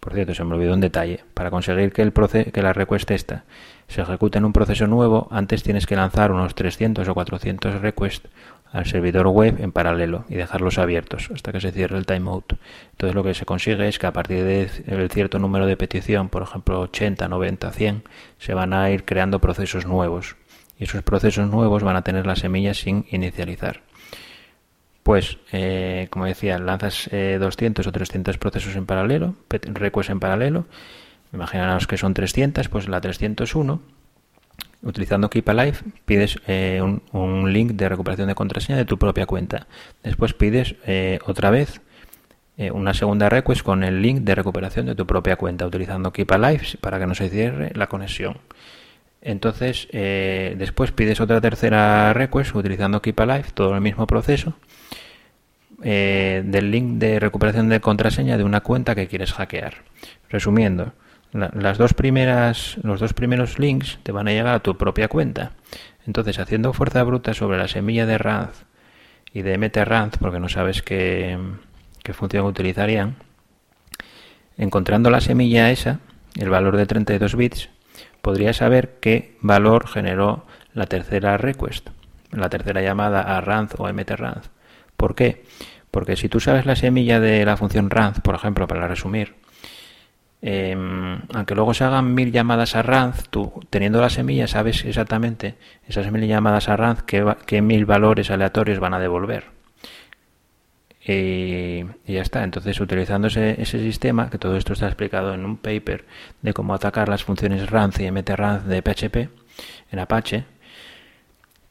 Por 0.00 0.12
cierto, 0.12 0.34
se 0.34 0.44
me 0.44 0.54
olvidó 0.54 0.74
un 0.74 0.80
detalle. 0.80 1.24
Para 1.32 1.50
conseguir 1.50 1.92
que, 1.92 2.02
el 2.02 2.12
que 2.12 2.62
la 2.62 2.74
request 2.74 3.10
esta 3.10 3.44
se 3.88 4.02
ejecute 4.02 4.36
en 4.36 4.44
un 4.44 4.52
proceso 4.52 4.86
nuevo, 4.86 5.28
antes 5.30 5.62
tienes 5.62 5.86
que 5.86 5.96
lanzar 5.96 6.30
unos 6.30 6.54
300 6.54 7.08
o 7.08 7.14
400 7.14 7.80
requests 7.80 8.28
al 8.74 8.86
servidor 8.86 9.28
web 9.28 9.56
en 9.60 9.70
paralelo 9.70 10.24
y 10.28 10.34
dejarlos 10.34 10.78
abiertos 10.78 11.30
hasta 11.32 11.52
que 11.52 11.60
se 11.60 11.70
cierre 11.70 11.96
el 11.96 12.06
timeout. 12.06 12.54
Entonces 12.90 13.14
lo 13.14 13.22
que 13.22 13.32
se 13.32 13.46
consigue 13.46 13.86
es 13.86 14.00
que 14.00 14.08
a 14.08 14.12
partir 14.12 14.42
de 14.44 14.68
cierto 15.10 15.38
número 15.38 15.66
de 15.66 15.76
petición, 15.76 16.28
por 16.28 16.42
ejemplo 16.42 16.80
80, 16.80 17.28
90, 17.28 17.70
100, 17.70 18.02
se 18.38 18.52
van 18.52 18.72
a 18.72 18.90
ir 18.90 19.04
creando 19.04 19.38
procesos 19.38 19.86
nuevos 19.86 20.34
y 20.76 20.84
esos 20.84 21.02
procesos 21.02 21.48
nuevos 21.48 21.84
van 21.84 21.94
a 21.94 22.02
tener 22.02 22.26
las 22.26 22.40
semillas 22.40 22.78
sin 22.78 23.06
inicializar. 23.12 23.82
Pues, 25.04 25.38
eh, 25.52 26.08
como 26.10 26.24
decía, 26.24 26.58
lanzas 26.58 27.08
200 27.12 27.86
eh, 27.86 27.88
o 27.88 27.92
300 27.92 28.38
procesos 28.38 28.74
en 28.74 28.86
paralelo, 28.86 29.36
requests 29.50 30.10
en 30.10 30.18
paralelo, 30.18 30.66
imaginaos 31.32 31.86
que 31.86 31.96
son 31.96 32.12
300, 32.12 32.68
pues 32.68 32.88
la 32.88 33.00
301 33.00 33.93
Utilizando 34.84 35.30
Keep 35.30 35.48
Alive 35.48 35.78
pides 36.04 36.38
eh, 36.46 36.82
un, 37.12 37.52
link 37.52 37.72
de 37.72 37.88
recuperación 37.88 38.28
de 38.28 38.34
contraseña 38.34 38.76
de 38.76 38.84
tu 38.84 38.98
propia 38.98 39.24
cuenta. 39.24 39.66
Después 40.02 40.34
pides 40.34 40.76
eh, 40.86 41.18
otra 41.24 41.48
vez 41.48 41.80
eh, 42.58 42.70
una 42.70 42.92
segunda 42.92 43.30
request 43.30 43.62
con 43.62 43.82
el 43.82 44.02
link 44.02 44.20
de 44.20 44.34
recuperación 44.34 44.84
de 44.84 44.94
tu 44.94 45.06
propia 45.06 45.36
cuenta 45.36 45.66
utilizando 45.66 46.12
Keep 46.12 46.30
Alive 46.32 46.66
para 46.82 46.98
que 46.98 47.06
no 47.06 47.14
se 47.14 47.30
cierre 47.30 47.72
la 47.74 47.86
conexión. 47.86 48.38
Entonces, 49.22 49.88
después 49.90 50.92
pides 50.92 51.18
otra 51.18 51.40
tercera 51.40 52.12
request 52.12 52.54
utilizando 52.54 53.00
Keep 53.00 53.20
Alive, 53.20 53.44
todo 53.54 53.74
el 53.74 53.80
mismo 53.80 54.06
proceso, 54.06 54.52
del 55.78 56.70
link 56.70 56.98
de 56.98 57.18
recuperación 57.20 57.70
de 57.70 57.80
contraseña 57.80 58.36
de 58.36 58.44
una 58.44 58.60
cuenta 58.60 58.94
que 58.94 59.06
quieres 59.06 59.32
hackear. 59.32 59.76
Resumiendo, 60.28 60.92
las 61.34 61.78
dos 61.78 61.94
primeras, 61.94 62.76
los 62.82 63.00
dos 63.00 63.12
primeros 63.12 63.58
links 63.58 63.98
te 64.04 64.12
van 64.12 64.28
a 64.28 64.30
llegar 64.30 64.54
a 64.54 64.60
tu 64.60 64.76
propia 64.76 65.08
cuenta. 65.08 65.50
Entonces, 66.06 66.38
haciendo 66.38 66.72
fuerza 66.72 67.02
bruta 67.02 67.34
sobre 67.34 67.58
la 67.58 67.66
semilla 67.66 68.06
de 68.06 68.18
Ranz 68.18 68.64
y 69.32 69.42
de 69.42 69.58
MTRanz, 69.58 70.16
porque 70.18 70.38
no 70.38 70.48
sabes 70.48 70.82
qué, 70.82 71.36
qué 72.04 72.12
función 72.12 72.46
utilizarían, 72.46 73.16
encontrando 74.56 75.10
la 75.10 75.20
semilla 75.20 75.72
esa, 75.72 75.98
el 76.36 76.50
valor 76.50 76.76
de 76.76 76.86
32 76.86 77.34
bits, 77.34 77.68
podrías 78.22 78.58
saber 78.58 78.98
qué 79.00 79.36
valor 79.40 79.88
generó 79.88 80.46
la 80.72 80.86
tercera 80.86 81.36
request, 81.36 81.90
la 82.30 82.48
tercera 82.48 82.80
llamada 82.80 83.22
a 83.22 83.40
Ranz 83.40 83.74
o 83.78 83.92
MTRanz. 83.92 84.50
¿Por 84.96 85.16
qué? 85.16 85.44
Porque 85.90 86.14
si 86.14 86.28
tú 86.28 86.38
sabes 86.38 86.64
la 86.64 86.76
semilla 86.76 87.18
de 87.18 87.44
la 87.44 87.56
función 87.56 87.90
Ranz, 87.90 88.20
por 88.20 88.36
ejemplo, 88.36 88.68
para 88.68 88.86
resumir, 88.86 89.34
Em, 90.46 91.22
aunque 91.32 91.54
luego 91.54 91.72
se 91.72 91.84
hagan 91.84 92.12
mil 92.12 92.30
llamadas 92.30 92.76
a 92.76 92.82
Ranz, 92.82 93.30
tú 93.30 93.64
teniendo 93.70 93.98
la 94.02 94.10
semilla 94.10 94.46
sabes 94.46 94.84
exactamente 94.84 95.54
esas 95.88 96.12
mil 96.12 96.26
llamadas 96.26 96.68
a 96.68 96.76
Ranz 96.76 97.02
qué, 97.02 97.62
mil 97.62 97.86
valores 97.86 98.30
aleatorios 98.30 98.78
van 98.78 98.92
a 98.92 98.98
devolver. 98.98 99.44
Y, 101.06 101.84
ya 102.06 102.20
está. 102.20 102.44
Entonces, 102.44 102.78
utilizando 102.78 103.28
ese, 103.28 103.64
sistema, 103.64 104.28
que 104.28 104.36
todo 104.36 104.58
esto 104.58 104.74
está 104.74 104.86
explicado 104.86 105.32
en 105.32 105.46
un 105.46 105.56
paper 105.56 106.04
de 106.42 106.52
cómo 106.52 106.74
atacar 106.74 107.08
las 107.08 107.24
funciones 107.24 107.70
Ranz 107.70 108.00
y 108.00 108.10
mtranz 108.10 108.66
de 108.66 108.82
PHP 108.82 109.16
en 109.92 109.98
Apache, 109.98 110.44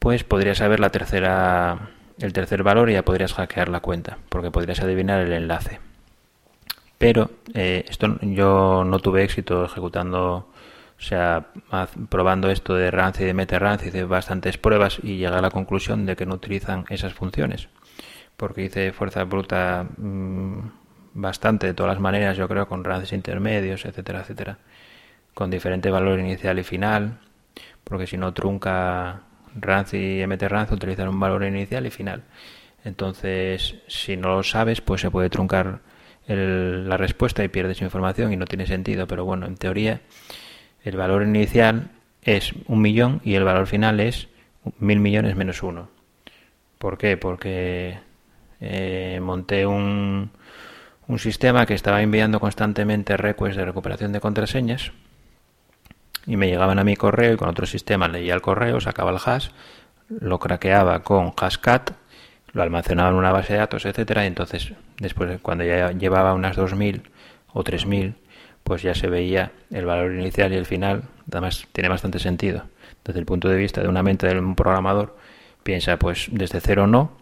pues 0.00 0.24
podrías 0.24 0.58
saber 0.58 0.80
la 0.80 0.90
tercera, 0.90 1.90
el 2.18 2.32
tercer 2.32 2.64
valor 2.64 2.90
y 2.90 2.94
ya 2.94 3.04
podrías 3.04 3.34
hackear 3.34 3.68
la 3.68 3.78
cuenta, 3.78 4.18
porque 4.30 4.50
podrías 4.50 4.80
adivinar 4.80 5.20
el 5.20 5.32
enlace. 5.32 5.78
Pero 7.04 7.30
eh, 7.52 7.84
esto 7.86 8.18
yo 8.22 8.82
no 8.82 8.98
tuve 8.98 9.24
éxito 9.24 9.66
ejecutando, 9.66 10.36
o 10.98 11.02
sea, 11.02 11.48
probando 12.08 12.48
esto 12.48 12.74
de 12.74 12.90
Ranz 12.90 13.20
y 13.20 13.24
de 13.24 13.34
MetaRanz, 13.34 13.84
hice 13.84 14.04
bastantes 14.04 14.56
pruebas 14.56 15.00
y 15.02 15.18
llegué 15.18 15.26
a 15.26 15.42
la 15.42 15.50
conclusión 15.50 16.06
de 16.06 16.16
que 16.16 16.24
no 16.24 16.36
utilizan 16.36 16.86
esas 16.88 17.12
funciones. 17.12 17.68
Porque 18.38 18.62
hice 18.62 18.92
fuerza 18.92 19.24
bruta 19.24 19.86
mm, 19.98 20.60
bastante 21.12 21.66
de 21.66 21.74
todas 21.74 21.92
las 21.92 22.00
maneras, 22.00 22.38
yo 22.38 22.48
creo, 22.48 22.66
con 22.66 22.82
rances 22.82 23.12
intermedios, 23.12 23.84
etcétera, 23.84 24.20
etcétera. 24.20 24.56
Con 25.34 25.50
diferente 25.50 25.90
valor 25.90 26.18
inicial 26.18 26.58
y 26.58 26.64
final. 26.64 27.18
Porque 27.84 28.06
si 28.06 28.16
no 28.16 28.32
trunca 28.32 29.24
Ranz 29.54 29.92
y 29.92 30.26
MTRanz 30.26 30.72
utilizan 30.72 31.08
un 31.08 31.20
valor 31.20 31.44
inicial 31.44 31.84
y 31.84 31.90
final. 31.90 32.22
Entonces, 32.82 33.74
si 33.88 34.16
no 34.16 34.36
lo 34.36 34.42
sabes, 34.42 34.80
pues 34.80 35.02
se 35.02 35.10
puede 35.10 35.28
truncar 35.28 35.80
la 36.26 36.96
respuesta 36.96 37.44
y 37.44 37.48
pierdes 37.48 37.82
información 37.82 38.32
y 38.32 38.36
no 38.36 38.46
tiene 38.46 38.66
sentido, 38.66 39.06
pero 39.06 39.24
bueno, 39.24 39.46
en 39.46 39.56
teoría 39.56 40.00
el 40.82 40.96
valor 40.96 41.22
inicial 41.22 41.90
es 42.22 42.52
un 42.66 42.80
millón 42.80 43.20
y 43.24 43.34
el 43.34 43.44
valor 43.44 43.66
final 43.66 44.00
es 44.00 44.28
mil 44.78 45.00
millones 45.00 45.36
menos 45.36 45.62
uno. 45.62 45.88
¿Por 46.78 46.98
qué? 46.98 47.16
Porque 47.16 47.98
eh, 48.60 49.20
monté 49.22 49.66
un, 49.66 50.30
un 51.06 51.18
sistema 51.18 51.66
que 51.66 51.74
estaba 51.74 52.02
enviando 52.02 52.40
constantemente 52.40 53.16
requests 53.16 53.56
de 53.56 53.64
recuperación 53.64 54.12
de 54.12 54.20
contraseñas 54.20 54.92
y 56.26 56.36
me 56.36 56.46
llegaban 56.46 56.78
a 56.78 56.84
mi 56.84 56.96
correo 56.96 57.34
y 57.34 57.36
con 57.36 57.48
otro 57.48 57.66
sistema 57.66 58.08
leía 58.08 58.34
el 58.34 58.42
correo, 58.42 58.80
sacaba 58.80 59.10
el 59.10 59.18
hash, 59.24 59.48
lo 60.08 60.38
craqueaba 60.38 61.02
con 61.02 61.32
hashcat 61.32 61.92
lo 62.54 62.62
almacenaba 62.62 63.10
en 63.10 63.16
una 63.16 63.32
base 63.32 63.52
de 63.52 63.58
datos, 63.58 63.84
etcétera, 63.84 64.24
y 64.24 64.28
entonces 64.28 64.72
después 64.98 65.38
cuando 65.42 65.64
ya 65.64 65.90
llevaba 65.90 66.32
unas 66.32 66.56
2000 66.56 67.02
o 67.52 67.62
3000, 67.62 68.14
pues 68.62 68.82
ya 68.82 68.94
se 68.94 69.08
veía 69.08 69.52
el 69.70 69.84
valor 69.84 70.14
inicial 70.14 70.52
y 70.52 70.56
el 70.56 70.64
final, 70.64 71.02
además 71.30 71.66
tiene 71.72 71.88
bastante 71.88 72.18
sentido. 72.18 72.64
Desde 73.04 73.20
el 73.20 73.26
punto 73.26 73.48
de 73.48 73.56
vista 73.56 73.82
de 73.82 73.88
una 73.88 74.02
mente 74.02 74.26
de 74.26 74.38
un 74.38 74.54
programador, 74.54 75.16
piensa 75.62 75.98
pues 75.98 76.28
desde 76.30 76.60
cero 76.60 76.86
no, 76.86 77.12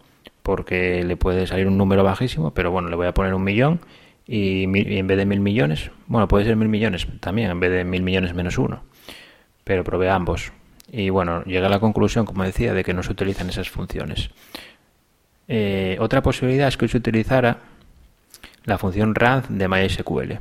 porque 0.43 1.03
le 1.03 1.17
puede 1.17 1.47
salir 1.47 1.67
un 1.67 1.77
número 1.77 2.03
bajísimo, 2.03 2.53
pero 2.53 2.71
bueno, 2.71 2.89
le 2.89 2.95
voy 2.95 3.07
a 3.07 3.13
poner 3.13 3.33
un 3.33 3.43
millón 3.43 3.81
y, 4.27 4.63
en 4.63 5.07
vez 5.07 5.17
de 5.17 5.25
mil 5.25 5.39
millones, 5.39 5.91
bueno, 6.07 6.27
puede 6.27 6.45
ser 6.45 6.55
mil 6.55 6.69
millones 6.69 7.07
también, 7.19 7.51
en 7.51 7.59
vez 7.59 7.71
de 7.71 7.83
mil 7.83 8.03
millones 8.03 8.33
menos 8.33 8.57
uno, 8.57 8.83
pero 9.63 9.83
probé 9.83 10.09
ambos. 10.09 10.53
Y 10.91 11.09
bueno, 11.09 11.43
llegué 11.45 11.65
a 11.65 11.69
la 11.69 11.79
conclusión, 11.79 12.25
como 12.25 12.43
decía, 12.43 12.73
de 12.73 12.83
que 12.83 12.93
no 12.93 13.01
se 13.01 13.11
utilizan 13.11 13.49
esas 13.49 13.69
funciones. 13.69 14.29
Eh, 15.47 15.97
otra 15.99 16.21
posibilidad 16.21 16.67
es 16.67 16.77
que 16.77 16.87
se 16.87 16.97
utilizara 16.97 17.57
la 18.65 18.77
función 18.77 19.15
ranz 19.15 19.45
de 19.49 19.67
MySQL. 19.67 20.39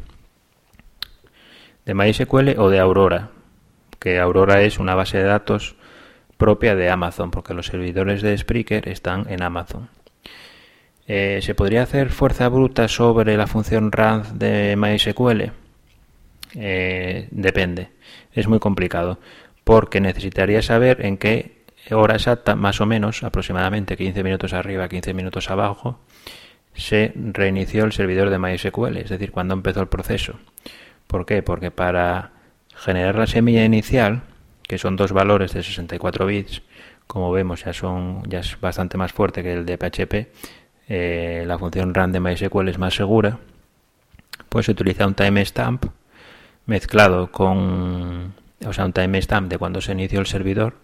De 1.84 1.94
MySQL 1.94 2.58
o 2.58 2.70
de 2.70 2.78
Aurora, 2.78 3.30
que 3.98 4.20
Aurora 4.20 4.62
es 4.62 4.78
una 4.78 4.94
base 4.94 5.18
de 5.18 5.24
datos 5.24 5.76
propia 6.36 6.74
de 6.74 6.90
Amazon, 6.90 7.30
porque 7.30 7.54
los 7.54 7.66
servidores 7.66 8.22
de 8.22 8.36
Spreaker 8.36 8.88
están 8.88 9.26
en 9.28 9.42
Amazon. 9.42 9.88
Eh, 11.06 11.40
¿Se 11.42 11.54
podría 11.54 11.82
hacer 11.82 12.10
fuerza 12.10 12.48
bruta 12.48 12.88
sobre 12.88 13.36
la 13.36 13.46
función 13.46 13.90
ranz 13.90 14.38
de 14.38 14.76
MySQL? 14.76 15.52
Eh, 16.54 17.28
depende, 17.30 17.88
es 18.32 18.46
muy 18.46 18.58
complicado, 18.58 19.18
porque 19.64 20.00
necesitaría 20.00 20.62
saber 20.62 21.04
en 21.04 21.16
qué 21.16 21.61
hora 21.90 22.14
exacta, 22.14 22.54
más 22.54 22.80
o 22.80 22.86
menos, 22.86 23.22
aproximadamente 23.22 23.96
15 23.96 24.22
minutos 24.22 24.52
arriba, 24.52 24.88
15 24.88 25.14
minutos 25.14 25.50
abajo, 25.50 26.00
se 26.74 27.12
reinició 27.14 27.84
el 27.84 27.92
servidor 27.92 28.30
de 28.30 28.38
MySQL, 28.38 28.96
es 28.96 29.10
decir, 29.10 29.30
cuando 29.30 29.54
empezó 29.54 29.80
el 29.80 29.88
proceso. 29.88 30.38
¿Por 31.06 31.26
qué? 31.26 31.42
Porque 31.42 31.70
para 31.70 32.30
generar 32.74 33.16
la 33.16 33.26
semilla 33.26 33.64
inicial, 33.64 34.22
que 34.66 34.78
son 34.78 34.96
dos 34.96 35.12
valores 35.12 35.52
de 35.52 35.62
64 35.62 36.26
bits, 36.26 36.62
como 37.06 37.30
vemos 37.30 37.64
ya 37.64 37.72
son 37.74 38.22
ya 38.28 38.38
es 38.38 38.58
bastante 38.60 38.96
más 38.96 39.12
fuerte 39.12 39.42
que 39.42 39.52
el 39.52 39.66
de 39.66 39.76
PHP, 39.76 40.28
eh, 40.88 41.44
la 41.46 41.58
función 41.58 41.94
run 41.94 42.12
de 42.12 42.20
MySQL 42.20 42.68
es 42.68 42.78
más 42.78 42.94
segura, 42.94 43.38
pues 44.48 44.66
se 44.66 44.72
utiliza 44.72 45.06
un 45.06 45.14
timestamp 45.14 45.84
mezclado 46.66 47.30
con, 47.30 48.34
o 48.64 48.72
sea, 48.72 48.84
un 48.84 48.92
timestamp 48.92 49.50
de 49.50 49.58
cuando 49.58 49.80
se 49.80 49.92
inició 49.92 50.20
el 50.20 50.26
servidor, 50.26 50.76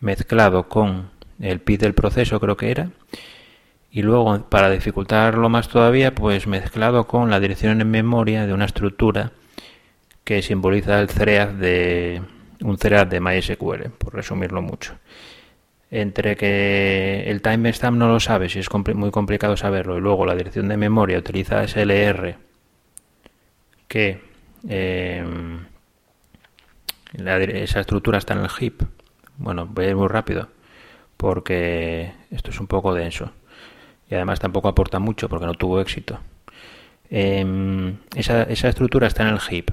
mezclado 0.00 0.68
con 0.68 1.10
el 1.40 1.60
PID 1.60 1.80
del 1.80 1.94
proceso, 1.94 2.40
creo 2.40 2.56
que 2.56 2.70
era, 2.70 2.90
y 3.90 4.02
luego, 4.02 4.48
para 4.48 4.70
dificultarlo 4.70 5.48
más 5.48 5.68
todavía, 5.68 6.14
pues 6.14 6.46
mezclado 6.46 7.06
con 7.06 7.30
la 7.30 7.40
dirección 7.40 7.80
en 7.80 7.90
memoria 7.90 8.46
de 8.46 8.52
una 8.52 8.66
estructura 8.66 9.32
que 10.24 10.42
simboliza 10.42 11.00
el 11.00 11.08
thread 11.08 11.48
de 11.54 12.22
un 12.60 12.76
thread 12.76 13.06
de 13.06 13.20
MySQL, 13.20 13.90
por 13.96 14.14
resumirlo 14.14 14.60
mucho. 14.60 14.94
Entre 15.90 16.36
que 16.36 17.24
el 17.28 17.40
timestamp 17.40 17.96
no 17.96 18.08
lo 18.08 18.20
sabe, 18.20 18.50
si 18.50 18.58
es 18.58 18.68
muy 18.94 19.10
complicado 19.10 19.56
saberlo, 19.56 19.96
y 19.96 20.00
luego 20.00 20.26
la 20.26 20.34
dirección 20.34 20.68
de 20.68 20.76
memoria 20.76 21.18
utiliza 21.18 21.66
SLR, 21.66 22.36
que 23.88 24.20
eh, 24.68 25.24
esa 27.14 27.80
estructura 27.80 28.18
está 28.18 28.34
en 28.34 28.40
el 28.40 28.50
heap 28.50 28.82
bueno, 29.38 29.66
voy 29.66 29.86
a 29.86 29.88
ir 29.90 29.96
muy 29.96 30.08
rápido 30.08 30.48
porque 31.16 32.12
esto 32.30 32.50
es 32.50 32.60
un 32.60 32.66
poco 32.66 32.94
denso 32.94 33.32
y 34.10 34.14
además 34.14 34.40
tampoco 34.40 34.68
aporta 34.68 34.98
mucho 34.98 35.28
porque 35.28 35.46
no 35.46 35.54
tuvo 35.54 35.80
éxito. 35.80 36.18
Em, 37.10 37.96
esa, 38.14 38.42
estructura 38.42 39.06
está 39.06 39.22
en 39.26 39.34
el 39.34 39.40
heap. 39.40 39.70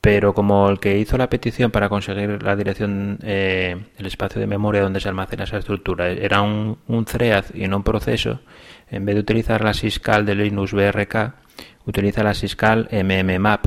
pero 0.00 0.34
como 0.34 0.68
el 0.68 0.78
que 0.80 0.98
hizo 0.98 1.16
la 1.16 1.30
petición 1.30 1.70
para 1.70 1.88
conseguir 1.88 2.42
la 2.42 2.56
dirección, 2.56 3.18
eh, 3.22 3.76
el 3.96 4.06
espacio 4.06 4.40
de 4.40 4.46
memoria 4.46 4.82
donde 4.82 5.00
se 5.00 5.08
almacena 5.08 5.44
esa 5.44 5.58
estructura, 5.58 6.10
era 6.10 6.42
un, 6.42 6.78
un 6.88 7.04
thread 7.06 7.46
y 7.54 7.66
no 7.68 7.78
un 7.78 7.84
proceso, 7.84 8.40
en 8.90 9.06
vez 9.06 9.14
de 9.14 9.22
utilizar 9.22 9.64
la 9.64 9.72
syscall 9.72 10.26
de 10.26 10.34
Linux 10.34 10.72
BRK, 10.72 11.34
utiliza 11.86 12.22
la 12.22 12.34
syscall 12.34 12.88
mmmap. 12.92 13.66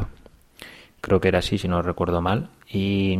Creo 1.01 1.19
que 1.19 1.27
era 1.29 1.39
así, 1.39 1.57
si 1.57 1.67
no 1.67 1.81
recuerdo 1.81 2.21
mal. 2.21 2.49
Y, 2.69 3.17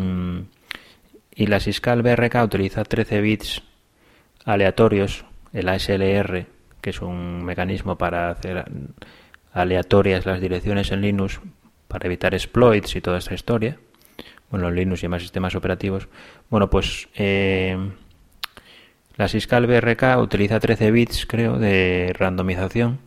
y 1.38 1.46
la 1.46 1.60
syscall 1.60 2.02
BRK 2.02 2.44
utiliza 2.44 2.84
13 2.84 3.22
bits 3.22 3.62
aleatorios, 4.44 5.24
el 5.54 5.70
ASLR, 5.70 6.48
que 6.82 6.90
es 6.90 7.02
un 7.02 7.46
mecanismo 7.46 7.96
para 7.96 8.32
hacer 8.32 8.66
aleatorias 9.54 10.26
las 10.26 10.42
direcciones 10.42 10.92
en 10.92 11.02
Linux 11.02 11.40
para 11.88 12.08
evitar 12.08 12.34
exploits 12.34 12.96
y 12.96 13.02
toda 13.02 13.20
esta 13.20 13.36
historia, 13.36 13.78
bueno, 14.50 14.72
Linux 14.72 15.04
y 15.04 15.08
más 15.08 15.22
sistemas 15.22 15.54
operativos, 15.54 16.08
bueno, 16.50 16.72
pues 16.72 17.08
eh, 17.14 17.78
la 19.16 19.28
Syscall 19.28 19.68
BRK 19.68 20.18
utiliza 20.20 20.60
13 20.60 20.90
bits, 20.90 21.28
creo, 21.28 21.60
de 21.60 22.16
randomización. 22.18 23.00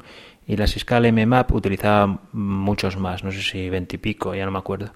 Y 0.46 0.56
la 0.56 0.66
Syscall 0.66 1.12
mmap 1.12 1.52
utilizaba 1.52 2.20
muchos 2.32 2.96
más, 2.96 3.24
no 3.24 3.32
sé 3.32 3.42
si 3.42 3.68
20 3.70 3.96
y 3.96 3.98
pico, 3.98 4.34
ya 4.34 4.44
no 4.44 4.50
me 4.50 4.58
acuerdo. 4.58 4.92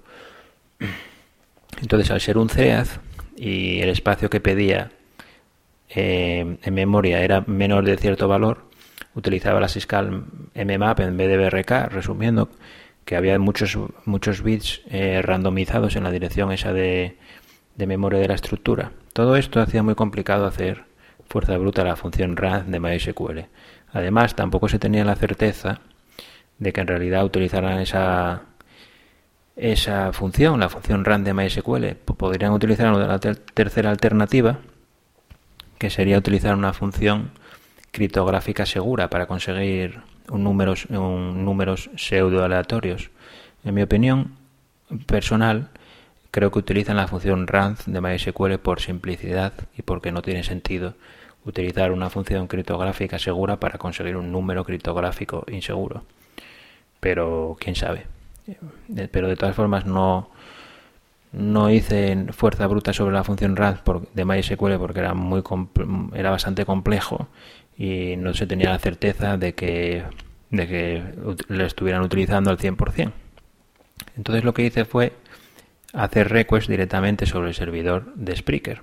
Entonces, 1.81 2.11
al 2.11 2.21
ser 2.21 2.37
un 2.37 2.49
CEAD 2.49 2.87
y 3.35 3.81
el 3.81 3.89
espacio 3.89 4.29
que 4.29 4.39
pedía 4.39 4.91
eh, 5.89 6.57
en 6.61 6.73
memoria 6.73 7.21
era 7.21 7.41
menor 7.41 7.85
de 7.85 7.97
cierto 7.97 8.27
valor, 8.27 8.69
utilizaba 9.13 9.59
la 9.59 9.67
Syscall 9.67 10.25
mmap 10.55 10.99
en 10.99 11.17
vez 11.17 11.27
de 11.27 11.37
BRK, 11.37 11.89
resumiendo, 11.89 12.49
que 13.05 13.15
había 13.15 13.37
muchos, 13.39 13.77
muchos 14.05 14.41
bits 14.41 14.81
eh, 14.89 15.21
randomizados 15.21 15.95
en 15.95 16.03
la 16.03 16.11
dirección 16.11 16.51
esa 16.51 16.73
de, 16.73 17.17
de, 17.75 17.87
memoria 17.87 18.19
de 18.19 18.27
la 18.27 18.35
estructura. 18.35 18.91
Todo 19.13 19.35
esto 19.35 19.61
hacía 19.61 19.83
muy 19.83 19.95
complicado 19.95 20.45
hacer 20.45 20.83
fuerza 21.27 21.57
bruta 21.57 21.83
la 21.83 21.95
función 21.95 22.35
RAND 22.35 22.67
de 22.67 22.79
MySQL. 22.79 23.39
Además, 23.91 24.35
tampoco 24.35 24.67
se 24.67 24.79
tenía 24.79 25.05
la 25.05 25.15
certeza 25.15 25.81
de 26.57 26.73
que 26.73 26.81
en 26.81 26.87
realidad 26.87 27.23
utilizaran 27.23 27.79
esa, 27.79 28.43
esa 29.55 30.11
función, 30.11 30.59
la 30.59 30.69
función 30.69 31.05
RAND 31.05 31.25
de 31.25 31.33
MySQL. 31.33 31.95
Podrían 32.17 32.51
utilizar 32.51 32.93
una 32.93 33.19
tercera 33.19 33.89
alternativa, 33.89 34.59
que 35.77 35.89
sería 35.89 36.17
utilizar 36.17 36.55
una 36.55 36.73
función 36.73 37.31
criptográfica 37.91 38.65
segura 38.65 39.09
para 39.09 39.27
conseguir 39.27 40.01
un 40.29 40.43
números, 40.43 40.85
un 40.89 41.89
pseudo 41.95 42.43
aleatorios. 42.43 43.11
En 43.63 43.73
mi 43.73 43.81
opinión 43.81 44.35
personal, 45.05 45.69
creo 46.31 46.51
que 46.51 46.59
utilizan 46.59 46.97
la 46.97 47.07
función 47.07 47.47
rand 47.47 47.79
de 47.85 48.01
MySQL 48.01 48.57
por 48.57 48.81
simplicidad 48.81 49.53
y 49.77 49.81
porque 49.81 50.11
no 50.11 50.21
tiene 50.21 50.43
sentido 50.43 50.95
utilizar 51.45 51.91
una 51.91 52.09
función 52.09 52.47
criptográfica 52.47 53.19
segura 53.19 53.59
para 53.59 53.77
conseguir 53.77 54.17
un 54.17 54.31
número 54.31 54.65
criptográfico 54.65 55.45
inseguro. 55.47 56.03
Pero 56.99 57.55
quién 57.59 57.75
sabe. 57.75 58.14
Pero 59.11 59.27
de 59.27 59.35
todas 59.35 59.55
formas 59.55 59.85
no 59.85 60.29
no 61.31 61.69
hice 61.69 62.27
fuerza 62.31 62.65
bruta 62.65 62.93
sobre 62.93 63.13
la 63.13 63.25
función 63.25 63.57
rand 63.57 63.79
de 64.13 64.23
MySQL 64.25 64.77
porque 64.77 64.99
era 64.99 65.13
muy 65.13 65.43
era 66.13 66.31
bastante 66.31 66.65
complejo 66.65 67.27
y 67.77 68.15
no 68.17 68.33
se 68.33 68.47
tenía 68.47 68.69
la 68.69 68.79
certeza 68.79 69.35
de 69.37 69.53
que, 69.53 70.03
de 70.49 70.67
que 70.67 71.03
lo 71.49 71.65
estuvieran 71.65 72.03
utilizando 72.03 72.51
al 72.51 72.57
100%. 72.57 73.11
Entonces 74.15 74.43
lo 74.45 74.53
que 74.53 74.65
hice 74.65 74.85
fue 74.85 75.13
hacer 75.93 76.29
request 76.29 76.69
directamente 76.69 77.25
sobre 77.25 77.49
el 77.49 77.53
servidor 77.55 78.13
de 78.15 78.35
Spreaker. 78.35 78.81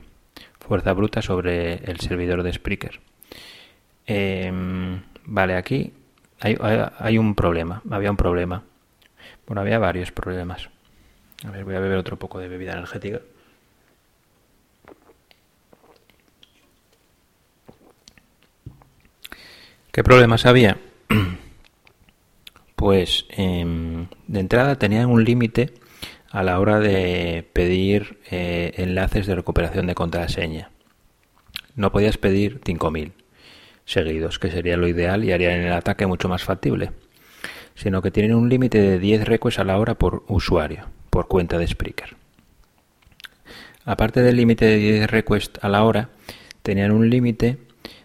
Fuerza 0.61 0.93
bruta 0.93 1.23
sobre 1.23 1.77
el 1.91 2.01
servidor 2.01 2.43
de 2.43 2.53
Spreaker. 2.53 3.01
Em, 4.07 5.03
vale, 5.25 5.57
aquí 5.57 5.93
hay, 6.41 6.57
hay, 6.99 7.19
un 7.19 7.35
problema. 7.35 7.83
Había 7.91 8.11
un 8.11 8.17
problema. 8.17 8.63
Bueno, 9.47 9.61
había 9.61 9.79
varios 9.79 10.13
problemas. 10.13 10.69
A 11.45 11.51
ver, 11.51 11.65
voy 11.65 11.75
a 11.75 11.81
beber 11.81 11.99
otro 11.99 12.19
poco 12.19 12.39
de 12.39 12.49
bebida 12.49 12.73
energética. 12.73 13.21
¿Qué 19.91 20.03
problemas 20.03 20.47
había? 20.47 20.79
Pues 22.75 23.27
em, 23.29 24.09
de 24.27 24.41
entrada 24.41 24.77
tenían 24.77 25.09
un 25.09 25.23
límite 25.23 25.73
a 26.31 26.43
la 26.43 26.59
hora 26.59 26.81
de 26.81 27.49
pedir 27.53 28.19
eh, 28.29 28.73
enlaces 28.77 29.29
de 29.29 29.37
recuperación 29.37 29.87
de 29.87 29.95
contraseña. 29.95 30.71
No 31.77 31.93
podías 31.93 32.19
pedir 32.19 32.61
5.000 32.61 33.13
seguidos, 33.85 34.41
que 34.41 34.51
sería 34.51 34.77
lo 34.77 34.89
ideal 34.89 35.23
y 35.23 35.31
harían 35.31 35.61
el 35.61 35.73
ataque 35.73 36.07
mucho 36.07 36.29
más 36.29 36.43
factible, 36.43 36.91
sino 37.83 38.01
que 38.01 38.13
tienen 38.13 38.37
un 38.37 38.49
límite 38.49 38.81
de 38.81 39.01
10 39.01 39.25
requests 39.25 39.59
a 39.59 39.65
la 39.65 39.77
hora 39.77 39.95
por 39.95 40.23
usuario, 40.29 40.87
por 41.11 41.27
cuenta 41.27 41.59
de 41.59 41.67
Spreaker. 41.67 42.15
Aparte 43.85 44.23
del 44.23 44.37
límite 44.37 44.67
de 44.67 44.77
10 44.77 45.11
requests 45.11 45.59
a 45.65 45.69
la 45.69 45.83
hora, 45.83 46.11
tenían 46.63 46.93
un 46.93 47.11
límite 47.11 47.59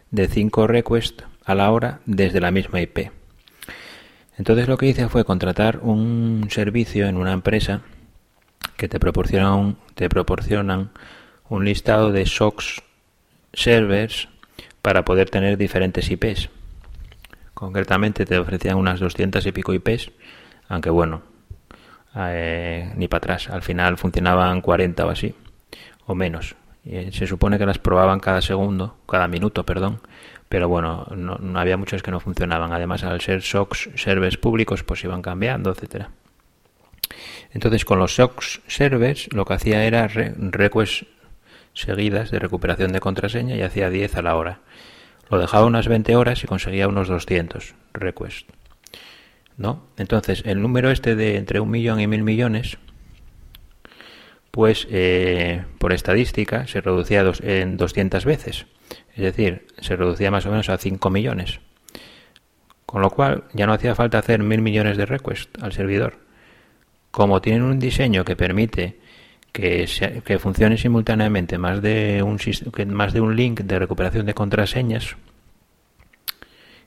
de 0.09 0.27
5 0.27 0.65
requests 0.65 1.23
a 1.45 1.53
la 1.53 1.69
hora 1.71 1.99
desde 2.07 2.41
la 2.41 2.49
misma 2.49 2.81
IP. 2.81 3.11
Entonces 4.39 4.67
lo 4.67 4.77
que 4.77 4.87
hice 4.87 5.09
fue 5.09 5.25
contratar 5.25 5.77
un 5.83 6.47
servicio 6.49 7.05
en 7.05 7.15
una 7.15 7.33
empresa 7.33 7.81
que 8.77 8.87
te 8.87 8.99
proporcionan 8.99 10.89
un, 11.49 11.65
listado 11.65 12.11
de 12.11 12.25
SOX 12.25 12.81
servers 13.53 14.27
para 14.81 15.05
poder 15.05 15.29
tener 15.29 15.55
diferentes 15.55 16.09
IPs. 16.09 16.49
Concretamente 17.57 18.23
te 18.27 18.37
ofrecían 18.37 18.77
unas 18.77 18.99
200 18.99 19.43
y 19.47 19.51
pico 19.51 19.73
IPs, 19.73 20.11
aunque 20.67 20.91
bueno, 20.91 21.23
eh, 22.15 22.93
ni 22.95 23.07
para 23.07 23.17
atrás. 23.17 23.49
Al 23.49 23.63
final 23.63 23.97
funcionaban 23.97 24.61
40 24.61 25.03
o 25.03 25.09
así, 25.09 25.33
o 26.05 26.13
menos. 26.13 26.55
Y 26.85 27.11
se 27.11 27.25
supone 27.25 27.57
que 27.57 27.65
las 27.65 27.79
probaban 27.79 28.19
cada 28.19 28.43
segundo, 28.43 28.97
cada 29.09 29.27
minuto, 29.27 29.65
perdón, 29.65 30.01
pero 30.47 30.69
bueno, 30.69 31.07
no, 31.15 31.59
había 31.59 31.77
muchos 31.77 32.03
que 32.03 32.11
no 32.11 32.19
funcionaban. 32.19 32.73
Además, 32.73 33.03
al 33.03 33.21
ser 33.21 33.41
SOX 33.41 33.89
servers 33.95 34.37
públicos, 34.37 34.83
pues 34.83 35.03
iban 35.03 35.23
cambiando, 35.23 35.71
etcétera. 35.71 36.11
Entonces, 37.53 37.85
con 37.85 37.97
los 37.97 38.13
SOX 38.13 38.61
servers, 38.67 39.33
lo 39.33 39.45
que 39.45 39.55
hacía 39.55 39.83
era 39.83 40.07
requests 40.07 41.07
seguidas 41.73 42.29
de 42.29 42.37
recuperación 42.37 42.91
de 42.91 42.99
contraseña 42.99 43.55
y 43.55 43.63
hacía 43.63 43.89
10 43.89 44.15
a 44.15 44.21
la 44.21 44.35
hora. 44.35 44.59
Lo 45.29 45.39
dejaba 45.39 45.65
unas 45.65 45.87
20 45.87 46.15
horas 46.15 46.43
y 46.43 46.47
conseguía 46.47 46.87
unos 46.87 47.07
200 47.07 47.75
requests. 47.93 48.45
¿No? 49.57 49.87
Entonces, 49.97 50.43
el 50.45 50.61
número 50.61 50.91
este 50.91 51.15
de 51.15 51.37
entre 51.37 51.59
un 51.59 51.71
millón 51.71 51.99
y 51.99 52.07
mil 52.07 52.23
millones, 52.23 52.77
pues 54.51 54.87
eh, 54.89 55.65
por 55.79 55.93
estadística 55.93 56.67
se 56.67 56.81
reducía 56.81 57.25
en 57.41 57.77
200 57.77 58.25
veces. 58.25 58.67
Es 59.15 59.23
decir, 59.23 59.67
se 59.79 59.95
reducía 59.95 60.31
más 60.31 60.45
o 60.45 60.51
menos 60.51 60.69
a 60.69 60.77
5 60.77 61.09
millones. 61.09 61.59
Con 62.85 63.01
lo 63.01 63.09
cual 63.09 63.43
ya 63.53 63.65
no 63.67 63.73
hacía 63.73 63.95
falta 63.95 64.19
hacer 64.19 64.41
mil 64.41 64.61
millones 64.61 64.95
de 64.95 65.05
requests 65.05 65.51
al 65.61 65.73
servidor. 65.73 66.19
Como 67.11 67.41
tienen 67.41 67.63
un 67.63 67.79
diseño 67.79 68.23
que 68.23 68.35
permite 68.35 68.99
que, 69.57 70.21
que 70.23 70.37
funcione 70.37 70.77
simultáneamente 70.77 71.57
más 71.57 71.81
de, 71.81 72.21
un, 72.21 72.37
más 72.93 73.11
de 73.11 73.21
un 73.21 73.35
link 73.35 73.61
de 73.61 73.79
recuperación 73.79 74.27
de 74.27 74.35
contraseñas, 74.35 75.17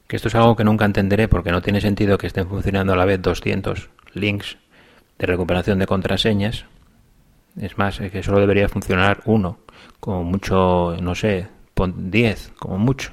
que 0.07 0.15
esto 0.15 0.29
es 0.29 0.37
algo 0.37 0.55
que 0.55 0.63
nunca 0.63 0.85
entenderé 0.85 1.27
porque 1.27 1.51
no 1.51 1.63
tiene 1.63 1.81
sentido 1.81 2.17
que 2.17 2.29
estén 2.29 2.49
funcionando 2.49 2.93
a 2.93 2.97
la 2.97 3.05
vez 3.05 3.21
200 3.21 3.91
links 4.15 4.57
de 5.19 5.27
recuperación 5.27 5.81
de 5.81 5.87
contraseñas. 5.87 6.65
Es 7.61 7.77
más, 7.77 7.99
que 7.99 8.23
solo 8.23 8.39
debería 8.39 8.69
funcionar 8.69 9.21
uno, 9.25 9.59
como 9.99 10.23
mucho, 10.23 10.97
no 11.03 11.17
sé, 11.17 11.49
10 11.75 12.53
como 12.57 12.79
mucho. 12.79 13.11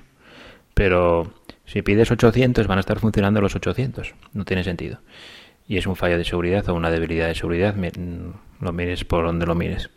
Pero 0.75 1.33
si 1.65 1.81
pides 1.81 2.11
800 2.11 2.67
van 2.67 2.77
a 2.77 2.81
estar 2.81 2.99
funcionando 2.99 3.41
los 3.41 3.55
800. 3.55 4.13
No 4.33 4.45
tiene 4.45 4.63
sentido. 4.63 4.99
Y 5.67 5.77
es 5.77 5.87
un 5.87 5.95
fallo 5.95 6.17
de 6.17 6.23
seguridad 6.23 6.67
o 6.69 6.73
una 6.73 6.91
debilidad 6.91 7.27
de 7.27 7.35
seguridad. 7.35 7.75
Lo 8.61 8.73
mires 8.73 9.03
por 9.03 9.25
donde 9.25 9.45
lo 9.45 9.55
mires. 9.55 9.89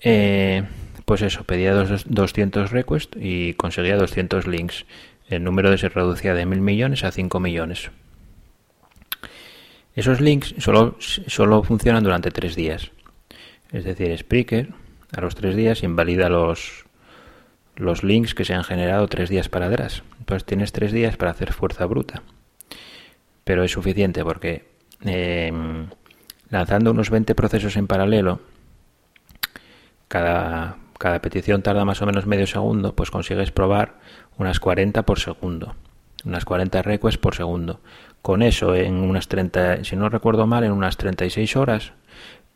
Eh, 0.00 0.64
pues 1.04 1.22
eso, 1.22 1.44
pedía 1.44 1.74
200 1.74 2.70
requests 2.70 3.16
y 3.20 3.54
conseguía 3.54 3.96
200 3.96 4.46
links. 4.46 4.84
El 5.28 5.44
número 5.44 5.76
se 5.78 5.88
reducía 5.88 6.34
de 6.34 6.46
mil 6.46 6.60
millones 6.60 7.04
a 7.04 7.12
5 7.12 7.40
millones. 7.40 7.90
Esos 9.94 10.20
links 10.20 10.54
solo, 10.58 10.96
solo 11.00 11.62
funcionan 11.62 12.04
durante 12.04 12.30
tres 12.30 12.54
días. 12.54 12.92
Es 13.72 13.84
decir, 13.84 14.16
Spreaker 14.16 14.68
a 15.16 15.20
los 15.20 15.34
tres 15.34 15.56
días 15.56 15.82
invalida 15.82 16.28
los, 16.28 16.84
los 17.74 18.04
links 18.04 18.34
que 18.34 18.44
se 18.44 18.54
han 18.54 18.64
generado 18.64 19.08
tres 19.08 19.28
días 19.28 19.48
para 19.48 19.66
atrás. 19.66 20.02
Entonces 20.18 20.44
tienes 20.44 20.72
tres 20.72 20.92
días 20.92 21.16
para 21.16 21.32
hacer 21.32 21.52
fuerza 21.52 21.86
bruta. 21.86 22.22
Pero 23.48 23.64
es 23.64 23.72
suficiente 23.72 24.22
porque 24.24 24.66
em, 25.00 25.86
lanzando 26.50 26.90
unos 26.90 27.08
20 27.08 27.34
procesos 27.34 27.78
en 27.78 27.86
paralelo, 27.86 28.40
cada, 30.06 30.76
cada 30.98 31.22
petición 31.22 31.62
tarda 31.62 31.86
más 31.86 32.02
o 32.02 32.04
menos 32.04 32.26
medio 32.26 32.46
segundo, 32.46 32.94
pues 32.94 33.10
consigues 33.10 33.50
probar 33.50 33.94
unas 34.36 34.60
40 34.60 35.00
por 35.06 35.18
segundo, 35.18 35.76
unas 36.26 36.44
40 36.44 36.82
requests 36.82 37.16
por 37.16 37.34
segundo. 37.34 37.80
Con 38.20 38.42
eso, 38.42 38.74
en 38.74 38.96
unas 38.96 39.28
30, 39.28 39.82
si 39.82 39.96
no 39.96 40.10
recuerdo 40.10 40.46
mal, 40.46 40.64
en 40.64 40.72
unas 40.72 40.98
36 40.98 41.56
horas, 41.56 41.92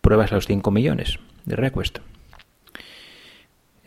pruebas 0.02 0.30
los 0.30 0.46
5 0.46 0.70
millones 0.70 1.20
de 1.46 1.56
requests. 1.56 2.02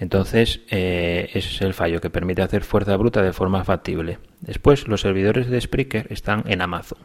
Entonces, 0.05 0.61
eh, 0.69 1.31
ese 1.33 1.49
es 1.49 1.61
el 1.63 1.73
fallo 1.73 1.99
que 1.99 2.11
permite 2.11 2.43
hacer 2.43 2.63
fuerza 2.63 2.95
bruta 2.95 3.23
de 3.23 3.33
forma 3.33 3.63
factible. 3.63 4.19
Después, 4.39 4.87
los 4.87 5.01
servidores 5.01 5.49
de 5.49 5.59
Spreaker 5.59 6.05
están 6.11 6.43
en 6.45 6.61
Amazon. 6.61 6.99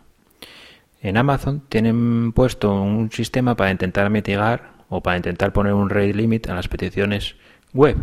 En 1.01 1.16
Amazon 1.16 1.62
tienen 1.66 2.32
puesto 2.32 2.74
un 2.74 3.11
sistema 3.11 3.57
para 3.57 3.70
intentar 3.70 4.11
mitigar 4.11 4.72
o 4.90 5.03
para 5.03 5.16
intentar 5.16 5.51
poner 5.51 5.72
un 5.72 5.88
rate 5.88 6.12
limit 6.12 6.51
a 6.51 6.55
las 6.55 6.68
peticiones 6.68 7.36
web. 7.72 7.96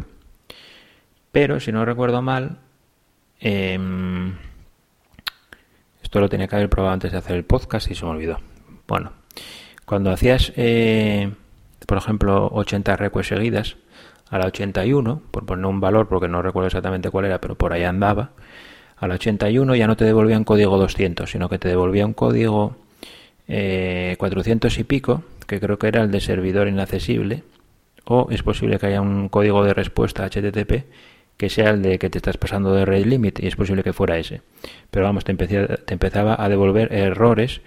Pero, 1.31 1.59
si 1.59 1.71
no 1.71 1.85
recuerdo 1.85 2.23
mal, 2.23 2.57
em, 3.39 4.33
esto 6.01 6.19
lo 6.19 6.27
tenía 6.27 6.47
que 6.47 6.55
haber 6.55 6.71
probado 6.71 6.95
antes 6.95 7.11
de 7.11 7.19
hacer 7.19 7.35
el 7.35 7.45
podcast 7.45 7.91
y 7.91 7.93
se 7.93 8.03
me 8.03 8.09
olvidó. 8.09 8.39
Bueno, 8.87 9.11
cuando 9.85 10.09
hacías, 10.09 10.53
eh, 10.55 11.31
por 11.85 11.99
ejemplo, 11.99 12.49
80 12.51 12.95
requests 12.95 13.27
seguidas, 13.27 13.77
a 14.30 14.38
la 14.38 14.47
81, 14.47 15.21
por 15.32 15.45
poner 15.45 15.65
un 15.65 15.80
valor 15.80 16.07
porque 16.07 16.28
no 16.28 16.41
recuerdo 16.41 16.67
exactamente 16.67 17.09
cuál 17.09 17.25
era, 17.25 17.39
pero 17.39 17.55
por 17.55 17.73
ahí 17.73 17.84
andaba, 17.84 18.32
a 18.97 19.07
la 19.07 19.15
81 19.15 19.75
ya 19.75 19.88
no 19.88 19.95
te 19.95 20.05
devolvía 20.05 20.38
un 20.38 20.43
código 20.43 20.78
200, 20.78 21.30
sino 21.30 21.49
que 21.49 21.59
te 21.59 21.67
devolvía 21.67 22.05
un 22.05 22.13
código 22.13 22.75
400 23.47 24.78
eh, 24.78 24.82
y 24.82 24.84
pico, 24.84 25.23
que 25.45 25.59
creo 25.59 25.78
que 25.80 25.88
era 25.88 26.01
el 26.01 26.11
de 26.11 26.19
servidor 26.19 26.67
inaccesible, 26.67 27.43
o 28.05 28.28
es 28.32 28.43
posible 28.43 28.80
que 28.80 28.88
haya 28.88 29.01
un 29.01 29.30
código 29.30 29.63
de 29.63 29.73
respuesta 29.73 30.25
HTTP 30.30 30.86
que 31.38 31.49
sea 31.49 31.69
el 31.69 31.84
de 31.84 31.99
que 31.99 32.09
te 32.09 32.17
estás 32.17 32.38
pasando 32.38 32.73
de 32.73 32.84
rate 32.84 33.05
limit 33.05 33.39
y 33.39 33.47
es 33.47 33.55
posible 33.55 33.84
que 33.84 33.93
fuera 33.93 34.17
ese. 34.17 34.41
Pero 34.89 35.05
vamos, 35.05 35.23
te, 35.23 35.36
te 35.36 35.93
empezaba 35.93 36.36
a 36.43 36.49
devolver 36.49 36.91
errores 36.91 37.61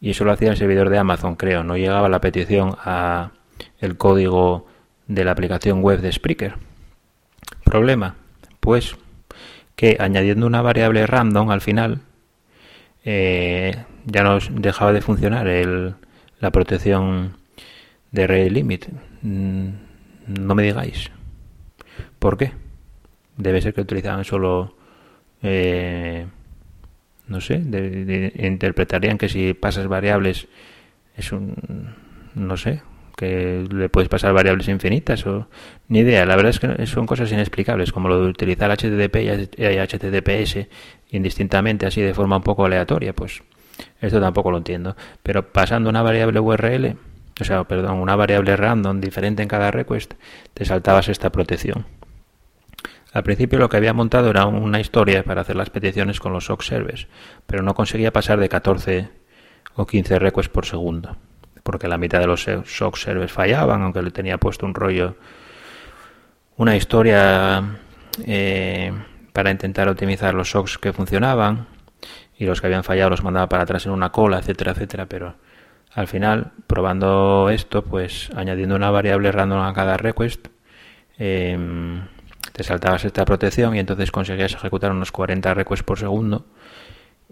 y 0.00 0.10
eso 0.10 0.24
lo 0.24 0.32
hacía 0.32 0.50
el 0.50 0.56
servidor 0.56 0.90
de 0.90 0.98
Amazon, 0.98 1.36
creo. 1.36 1.62
No 1.62 1.76
llegaba 1.76 2.08
la 2.08 2.20
petición 2.20 2.76
a 2.84 3.30
el 3.78 3.96
código 3.96 4.66
de 5.08 5.24
la 5.24 5.32
aplicación 5.32 5.82
web 5.82 6.00
de 6.00 6.12
Spreaker. 6.12 6.54
Problema, 7.64 8.16
pues 8.60 8.96
que 9.74 9.96
añadiendo 10.00 10.46
una 10.46 10.62
variable 10.62 11.06
random 11.06 11.50
al 11.50 11.60
final 11.60 12.00
eh, 13.04 13.76
ya 14.04 14.22
nos 14.22 14.50
dejaba 14.52 14.92
de 14.92 15.02
funcionar 15.02 15.46
el, 15.46 15.94
la 16.40 16.50
protección 16.50 17.36
de 18.10 18.26
rate 18.26 18.50
limit. 18.50 18.86
Mm, 19.22 19.68
no 20.26 20.54
me 20.54 20.62
digáis. 20.62 21.10
¿Por 22.18 22.36
qué? 22.36 22.52
Debe 23.36 23.60
ser 23.60 23.74
que 23.74 23.82
utilizaban 23.82 24.24
solo, 24.24 24.74
eh, 25.42 26.26
no 27.28 27.40
sé, 27.40 27.62
interpretarían 28.38 29.18
que 29.18 29.28
si 29.28 29.54
pasas 29.54 29.86
variables 29.86 30.48
es 31.16 31.32
un, 31.32 31.94
no 32.34 32.56
sé, 32.56 32.82
que 33.16 33.66
le 33.70 33.88
puedes 33.88 34.08
pasar 34.10 34.34
variables 34.34 34.68
infinitas 34.68 35.26
o 35.26 35.48
ni 35.88 36.00
idea. 36.00 36.26
La 36.26 36.36
verdad 36.36 36.50
es 36.50 36.60
que 36.60 36.86
son 36.86 37.06
cosas 37.06 37.32
inexplicables, 37.32 37.90
como 37.90 38.08
lo 38.08 38.22
de 38.22 38.28
utilizar 38.28 38.70
HTTP 38.70 39.16
y 39.16 39.78
HTTPS 39.78 40.68
indistintamente, 41.10 41.86
así 41.86 42.02
de 42.02 42.14
forma 42.14 42.36
un 42.36 42.42
poco 42.42 42.66
aleatoria, 42.66 43.14
pues 43.14 43.42
esto 44.00 44.20
tampoco 44.20 44.50
lo 44.50 44.58
entiendo. 44.58 44.96
Pero 45.22 45.50
pasando 45.50 45.88
una 45.88 46.02
variable 46.02 46.40
URL, 46.40 46.96
o 47.40 47.44
sea, 47.44 47.64
perdón, 47.64 47.98
una 47.98 48.16
variable 48.16 48.54
random 48.54 49.00
diferente 49.00 49.42
en 49.42 49.48
cada 49.48 49.70
request, 49.70 50.14
te 50.52 50.66
saltabas 50.66 51.08
esta 51.08 51.30
protección. 51.30 51.86
Al 53.14 53.22
principio 53.22 53.58
lo 53.58 53.70
que 53.70 53.78
había 53.78 53.94
montado 53.94 54.28
era 54.28 54.44
una 54.44 54.78
historia 54.78 55.22
para 55.22 55.40
hacer 55.40 55.56
las 55.56 55.70
peticiones 55.70 56.20
con 56.20 56.34
los 56.34 56.44
SOC 56.44 56.62
servers, 56.62 57.06
pero 57.46 57.62
no 57.62 57.72
conseguía 57.72 58.12
pasar 58.12 58.38
de 58.38 58.50
14 58.50 59.08
o 59.74 59.86
15 59.86 60.18
requests 60.18 60.52
por 60.52 60.66
segundo 60.66 61.16
porque 61.66 61.88
la 61.88 61.98
mitad 61.98 62.20
de 62.20 62.28
los 62.28 62.44
SOC 62.44 62.96
servers 62.96 63.32
fallaban, 63.32 63.82
aunque 63.82 64.00
le 64.00 64.12
tenía 64.12 64.38
puesto 64.38 64.64
un 64.64 64.72
rollo, 64.72 65.16
una 66.56 66.76
historia 66.76 67.62
eh, 68.24 68.92
para 69.32 69.50
intentar 69.50 69.88
optimizar 69.88 70.32
los 70.32 70.48
SOCs 70.48 70.78
que 70.78 70.92
funcionaban 70.92 71.66
y 72.38 72.46
los 72.46 72.60
que 72.60 72.68
habían 72.68 72.84
fallado 72.84 73.10
los 73.10 73.24
mandaba 73.24 73.48
para 73.48 73.64
atrás 73.64 73.84
en 73.84 73.92
una 73.92 74.12
cola, 74.12 74.38
etcétera, 74.38 74.72
etcétera, 74.72 75.06
pero 75.06 75.34
al 75.92 76.06
final, 76.06 76.52
probando 76.68 77.50
esto, 77.50 77.82
pues 77.82 78.30
añadiendo 78.36 78.76
una 78.76 78.90
variable 78.90 79.32
random 79.32 79.60
a 79.60 79.74
cada 79.74 79.96
request, 79.96 80.46
em, 81.18 82.06
te 82.52 82.62
saltabas 82.62 83.04
esta 83.04 83.24
protección 83.24 83.74
y 83.74 83.80
entonces 83.80 84.12
conseguías 84.12 84.54
ejecutar 84.54 84.92
unos 84.92 85.10
40 85.10 85.52
requests 85.52 85.82
por 85.82 85.98
segundo 85.98 86.46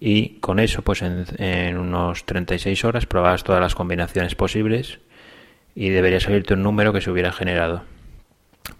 y 0.07 0.39
con 0.41 0.61
eso 0.61 0.83
pues 0.83 1.01
en, 1.01 1.79
unos 1.79 2.27
36 2.27 2.85
horas 2.85 3.07
probabas 3.07 3.43
todas 3.43 3.63
las 3.63 3.75
combinaciones 3.75 4.35
posibles 4.35 4.99
y 5.75 5.89
debería 5.89 6.21
salirte 6.21 6.53
un 6.53 6.63
número 6.63 6.93
que 6.93 7.01
se 7.01 7.11
hubiera 7.11 7.33
generado 7.33 7.85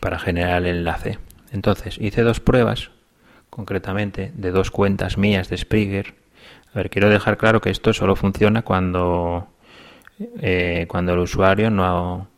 para 0.01 0.19
generar 0.19 0.61
el 0.61 0.77
enlace. 0.77 1.19
Entonces 1.51 1.97
hice 1.99 2.21
dos 2.21 2.41
pruebas, 2.41 2.91
concretamente 3.49 4.33
de 4.35 4.51
dos 4.51 4.71
cuentas 4.71 5.17
mías 5.17 5.49
de 5.49 5.57
Springer. 5.57 6.13
A 6.75 6.77
ver, 6.77 6.91
quiero 6.91 7.09
dejar 7.09 7.39
claro 7.39 7.63
que 7.63 7.71
esto 7.71 7.95
solo 7.95 8.17
funciona 8.17 8.61
cuando, 8.61 9.49
eh, 10.43 10.85
cuando 10.89 11.15
el 11.15 11.21
usuario 11.21 11.71
no, 11.71 12.29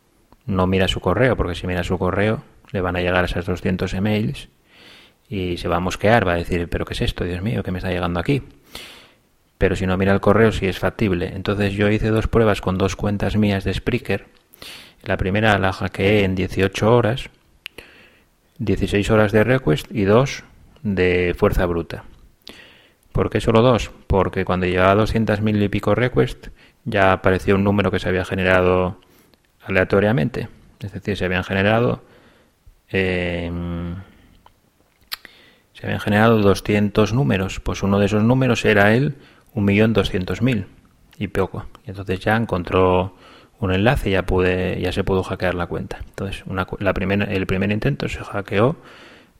no 0.45 0.65
mira 0.65 0.87
su 0.87 1.01
correo, 1.01 1.35
porque 1.35 1.55
si 1.55 1.67
mira 1.67 1.83
su 1.83 1.97
correo 1.97 2.41
le 2.71 2.79
van 2.79 2.95
a 2.95 3.01
llegar 3.01 3.25
esas 3.25 3.45
200 3.45 3.93
emails 3.95 4.47
y 5.27 5.57
se 5.57 5.67
va 5.67 5.75
a 5.75 5.81
mosquear, 5.81 6.25
va 6.25 6.35
a 6.35 6.37
decir, 6.37 6.69
pero 6.69 6.85
¿qué 6.85 6.93
es 6.93 7.01
esto? 7.01 7.25
Dios 7.25 7.41
mío, 7.41 7.63
¿qué 7.63 7.73
me 7.73 7.79
está 7.79 7.89
llegando 7.89 8.21
aquí? 8.21 8.43
Pero 9.57 9.75
si 9.75 9.85
no 9.87 9.97
mira 9.97 10.13
el 10.13 10.19
correo 10.19 10.51
sí 10.51 10.67
es 10.67 10.79
factible. 10.79 11.31
Entonces 11.35 11.73
yo 11.73 11.89
hice 11.89 12.09
dos 12.09 12.27
pruebas 12.27 12.61
con 12.61 12.77
dos 12.77 12.95
cuentas 12.95 13.35
mías 13.35 13.63
de 13.63 13.73
Spreaker. 13.73 14.27
La 15.03 15.17
primera 15.17 15.57
la 15.57 15.73
hackeé 15.73 16.23
en 16.23 16.35
18 16.35 16.95
horas, 16.95 17.29
16 18.59 19.09
horas 19.09 19.31
de 19.31 19.43
request 19.43 19.91
y 19.91 20.03
dos 20.03 20.43
de 20.83 21.35
fuerza 21.37 21.65
bruta. 21.65 22.03
¿Por 23.11 23.29
qué 23.29 23.41
solo 23.41 23.61
dos? 23.61 23.91
Porque 24.07 24.45
cuando 24.45 24.67
llegaba 24.67 24.91
a 24.91 25.05
200.000 25.05 25.63
y 25.63 25.69
pico 25.69 25.95
request 25.95 26.47
ya 26.85 27.11
apareció 27.11 27.55
un 27.55 27.63
número 27.63 27.91
que 27.91 27.99
se 27.99 28.09
había 28.09 28.25
generado 28.25 28.99
aleatoriamente. 29.61 30.49
Es 30.79 30.93
decir, 30.93 31.17
se 31.17 31.25
habían 31.25 31.43
generado 31.43 32.03
eh, 32.89 33.51
se 35.73 35.85
habían 35.85 35.99
generado 35.99 36.39
200 36.39 37.13
números. 37.13 37.59
Pues 37.59 37.83
uno 37.83 37.99
de 37.99 38.07
esos 38.07 38.23
números 38.23 38.65
era 38.65 38.95
el 38.95 39.15
un 39.57 39.65
millón 39.65 39.91
doscientos 39.91 40.43
mil 40.43 40.67
y 41.17 41.29
poco. 41.29 41.65
Y 41.85 41.89
entonces 41.89 42.19
ya 42.19 42.35
encontró 42.35 43.15
un 43.59 43.73
enlace 43.73 44.09
y 44.09 44.11
ya, 44.11 44.21
pude, 44.23 44.79
ya 44.79 44.91
se 44.91 45.03
pudo 45.03 45.23
hackear 45.23 45.55
la 45.55 45.65
cuenta. 45.65 45.97
Entonces, 46.07 46.43
la 46.79 46.93
primera, 46.93 47.25
el 47.25 47.47
primer 47.47 47.71
intento 47.71 48.07
se 48.07 48.19
hackeó 48.19 48.77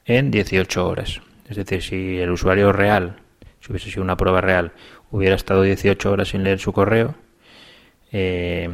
en 0.05 0.31
18 0.31 0.87
horas. 0.87 1.21
Es 1.47 1.55
decir, 1.55 1.83
si 1.83 2.17
el 2.17 2.31
usuario 2.31 2.73
real, 2.73 3.17
si 3.59 3.71
hubiese 3.71 3.91
sido 3.91 4.01
una 4.01 4.17
prueba 4.17 4.41
real, 4.41 4.71
hubiera 5.11 5.35
estado 5.35 5.61
18 5.61 6.11
horas 6.11 6.29
sin 6.29 6.43
leer 6.43 6.57
su 6.57 6.73
correo, 6.73 7.13
eh, 8.11 8.69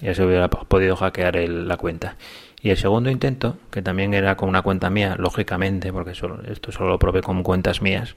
ya 0.00 0.12
se 0.12 0.24
hubiera 0.24 0.50
podido 0.50 0.96
hackear 0.96 1.36
la 1.36 1.76
cuenta. 1.76 2.16
Y 2.60 2.70
el 2.70 2.76
segundo 2.76 3.10
intento, 3.10 3.58
que 3.70 3.80
también 3.80 4.12
era 4.12 4.36
con 4.36 4.48
una 4.48 4.62
cuenta 4.62 4.90
mía, 4.90 5.14
lógicamente, 5.20 5.92
porque 5.92 6.16
solo, 6.16 6.42
esto 6.48 6.72
solo 6.72 6.88
lo 6.88 6.98
probé 6.98 7.22
con 7.22 7.44
cuentas 7.44 7.80
mías, 7.80 8.16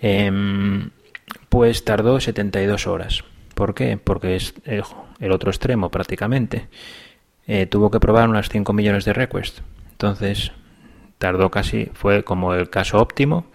eh, 0.00 0.28
pues 1.48 1.84
tardó 1.84 2.20
72 2.20 2.86
horas. 2.86 3.24
¿Por 3.54 3.74
qué? 3.74 3.98
Porque 4.02 4.36
es 4.36 4.54
el 5.20 5.32
otro 5.32 5.50
extremo 5.50 5.90
prácticamente. 5.90 6.68
Eh, 7.46 7.66
tuvo 7.66 7.90
que 7.90 8.00
probar 8.00 8.28
unas 8.28 8.48
5 8.48 8.72
millones 8.72 9.04
de 9.04 9.12
requests. 9.12 9.62
Entonces, 9.92 10.52
tardó 11.18 11.50
casi, 11.50 11.90
fue 11.94 12.24
como 12.24 12.54
el 12.54 12.70
caso 12.70 12.98
óptimo 12.98 13.46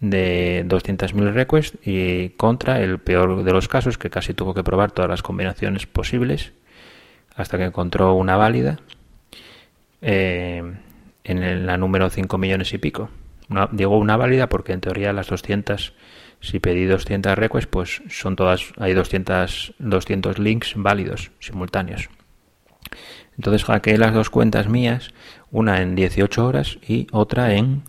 de 0.00 0.64
200.000 0.66 1.32
requests 1.32 1.78
y 1.84 2.30
contra 2.30 2.80
el 2.80 2.98
peor 2.98 3.44
de 3.44 3.52
los 3.52 3.68
casos 3.68 3.98
que 3.98 4.10
casi 4.10 4.34
tuvo 4.34 4.54
que 4.54 4.62
probar 4.62 4.92
todas 4.92 5.10
las 5.10 5.22
combinaciones 5.22 5.86
posibles 5.86 6.52
hasta 7.34 7.58
que 7.58 7.64
encontró 7.64 8.14
una 8.14 8.36
válida 8.36 8.78
eh, 10.02 10.62
en 11.24 11.66
la 11.66 11.76
número 11.76 12.10
5 12.10 12.38
millones 12.38 12.72
y 12.72 12.78
pico. 12.78 13.10
digo 13.72 13.96
una 13.98 14.16
válida 14.16 14.48
porque 14.48 14.72
en 14.72 14.80
teoría 14.80 15.12
las 15.12 15.28
200 15.28 15.94
si 16.40 16.60
pedí 16.60 16.84
200 16.84 17.36
requests, 17.36 17.68
pues 17.70 18.02
son 18.08 18.36
todas, 18.36 18.72
hay 18.78 18.94
200, 18.94 19.74
200 19.78 20.38
links 20.38 20.74
válidos, 20.76 21.30
simultáneos. 21.40 22.08
Entonces 23.36 23.64
hackeé 23.64 23.98
las 23.98 24.14
dos 24.14 24.30
cuentas 24.30 24.68
mías, 24.68 25.10
una 25.50 25.82
en 25.82 25.94
18 25.94 26.46
horas 26.46 26.78
y 26.86 27.06
otra 27.12 27.54
en 27.54 27.82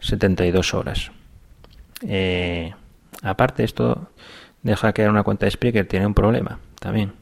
72 0.00 0.74
horas. 0.74 1.12
Eh, 2.02 2.72
aparte, 3.22 3.64
esto 3.64 4.10
de 4.62 4.76
hackear 4.76 5.10
una 5.10 5.22
cuenta 5.22 5.46
de 5.46 5.52
Spreaker 5.52 5.86
tiene 5.86 6.06
un 6.06 6.14
problema 6.14 6.58
también. 6.78 7.12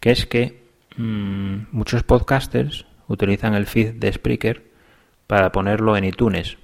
que 0.00 0.10
es 0.10 0.26
que 0.26 0.64
mm, 0.96 1.66
muchos 1.70 2.02
podcasters 2.02 2.86
utilizan 3.06 3.54
el 3.54 3.66
feed 3.66 3.94
de 3.94 4.12
Spreaker 4.12 4.64
para 5.28 5.52
ponerlo 5.52 5.96
en 5.96 6.04
iTunes. 6.04 6.58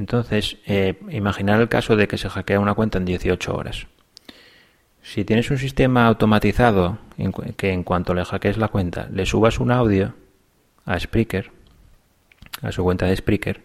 Entonces, 0.00 0.56
eh, 0.64 0.98
imaginar 1.10 1.60
el 1.60 1.68
caso 1.68 1.94
de 1.94 2.08
que 2.08 2.16
se 2.16 2.30
hackea 2.30 2.58
una 2.58 2.72
cuenta 2.72 2.96
en 2.96 3.04
18 3.04 3.54
horas. 3.54 3.86
Si 5.02 5.26
tienes 5.26 5.50
un 5.50 5.58
sistema 5.58 6.06
automatizado 6.06 6.96
que 7.58 7.70
en 7.70 7.82
cuanto 7.82 8.14
le 8.14 8.24
hackees 8.24 8.56
la 8.56 8.68
cuenta 8.68 9.08
le 9.12 9.26
subas 9.26 9.60
un 9.60 9.70
audio 9.70 10.14
a 10.86 10.98
Spreaker, 10.98 11.50
a 12.62 12.72
su 12.72 12.82
cuenta 12.82 13.04
de 13.06 13.16
Spreaker, 13.16 13.60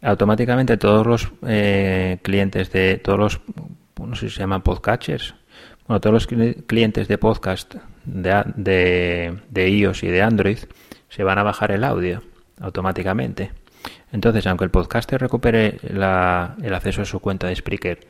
automáticamente 0.00 0.78
todos 0.78 1.06
los 1.06 1.30
eh, 1.46 2.18
clientes 2.22 2.72
de 2.72 2.96
todos 2.96 3.18
los, 3.18 3.40
no 4.00 4.16
se 4.16 4.30
llaman 4.30 4.62
podcatchers, 4.62 5.34
bueno, 5.86 6.00
todos 6.00 6.14
los 6.14 6.26
clientes 6.66 7.08
de 7.08 7.18
podcast 7.18 7.74
de, 8.06 9.38
de 9.50 9.68
iOS 9.68 10.02
y 10.02 10.08
de 10.08 10.22
Android 10.22 10.58
se 11.10 11.24
van 11.24 11.38
a 11.38 11.42
bajar 11.42 11.72
el 11.72 11.84
audio 11.84 12.22
automáticamente. 12.58 13.61
Entonces, 14.12 14.46
aunque 14.46 14.64
el 14.64 14.70
podcaster 14.70 15.20
recupere 15.20 15.78
la, 15.82 16.56
el 16.62 16.74
acceso 16.74 17.02
a 17.02 17.06
su 17.06 17.20
cuenta 17.20 17.48
de 17.48 17.56
Spreaker 17.56 18.00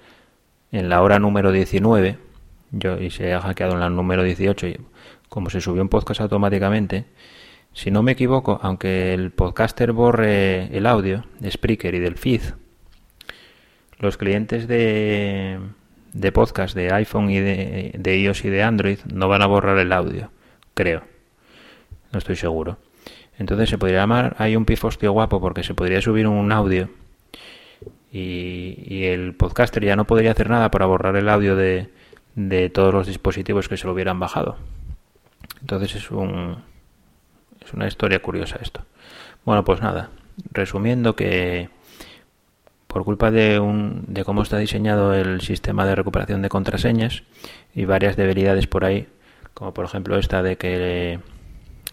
en 0.73 0.89
la 0.89 1.01
hora 1.01 1.19
número 1.19 1.53
19 1.53 2.19
yo, 2.73 2.99
y 2.99 3.11
se 3.11 3.33
ha 3.33 3.41
hackeado 3.41 3.75
en 3.75 3.81
la 3.81 3.91
número 3.91 4.23
18, 4.23 4.67
y 4.67 4.81
como 5.29 5.51
se 5.51 5.61
subió 5.61 5.83
un 5.83 5.89
podcast 5.89 6.23
automáticamente, 6.23 7.05
si 7.73 7.91
no 7.91 8.03
me 8.03 8.13
equivoco, 8.13 8.59
aunque 8.63 9.15
el 9.15 9.31
podcaster 9.31 9.93
borre 9.93 10.77
el 10.77 10.87
audio 10.87 11.25
de 11.39 11.51
Spreaker 11.51 11.95
y 11.95 12.01
del 12.01 12.17
feed, 12.17 12.43
los 13.99 14.17
clientes 14.17 14.67
de, 14.67 15.59
de 16.13 16.33
podcast 16.33 16.75
de 16.75 16.93
iPhone 16.93 17.31
y 17.31 17.39
de, 17.39 17.93
de 17.97 18.19
iOS 18.19 18.45
y 18.45 18.51
de 18.51 18.63
Android 18.63 18.99
no 19.13 19.29
van 19.29 19.43
a 19.43 19.47
borrar 19.47 19.79
el 19.79 19.93
audio, 19.93 20.31
creo. 20.75 21.05
No 22.11 22.19
estoy 22.19 22.37
seguro. 22.37 22.79
Entonces 23.43 23.69
se 23.69 23.77
podría 23.77 23.99
llamar 23.99 24.37
hay 24.39 24.55
un 24.55 24.65
pifostio 24.65 25.11
guapo 25.11 25.41
porque 25.41 25.65
se 25.65 25.75
podría 25.75 26.01
subir 26.01 26.29
un 26.29 26.53
audio 26.53 26.89
y, 28.13 28.85
y, 28.87 29.05
el 29.07 29.35
podcaster 29.35 29.85
ya 29.85 29.97
no 29.97 30.07
podría 30.07 30.31
hacer 30.31 30.49
nada 30.49 30.71
para 30.71 30.87
borrar 30.87 31.17
el 31.17 31.29
audio 31.29 31.57
de, 31.57 31.89
de 32.37 32.71
todos 32.71 32.95
los 32.95 33.09
dispositivos 33.09 33.69
que 33.69 33.77
se 33.77 33.87
lo 33.87 33.95
hubieran 33.95 34.21
bajado. 34.21 34.59
Entonces 35.61 35.97
es 35.97 36.11
un 36.13 36.59
es 37.65 37.73
una 37.73 37.89
historia 37.89 38.23
curiosa 38.23 38.61
esto. 38.63 38.85
Bueno, 39.45 39.65
pues 39.65 39.81
nada, 39.81 40.11
resumiendo 40.53 41.17
que 41.17 41.69
por 42.87 43.05
culpa 43.05 43.33
de, 43.33 43.59
un, 43.59 44.05
de 44.07 44.25
cómo 44.25 44.43
está 44.43 44.59
diseñado 44.59 45.15
el 45.15 45.41
sistema 45.41 45.85
de 45.85 45.97
recuperación 45.97 46.43
de 46.43 46.49
contraseñas 46.49 47.25
y 47.75 47.87
varias 47.87 48.17
debilidades 48.17 48.69
por 48.69 48.85
ahí, 48.85 49.09
como 49.53 49.75
por 49.75 49.85
ejemplo 49.85 50.17
esta 50.17 50.45
de 50.45 50.57
que 50.57 51.19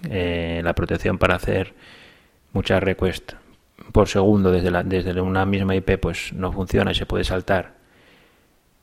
eh, 0.09 0.61
la 0.63 0.73
protección 0.73 1.17
para 1.17 1.35
hacer 1.35 1.73
muchas 2.53 2.81
requests 2.81 3.35
por 3.91 4.07
segundo 4.07 4.51
desde, 4.51 4.71
la, 4.71 4.83
desde 4.83 5.19
una 5.21 5.45
misma 5.45 5.75
IP 5.75 5.99
pues 5.99 6.33
no 6.33 6.51
funciona 6.51 6.91
y 6.91 6.95
se 6.95 7.05
puede 7.05 7.23
saltar. 7.23 7.77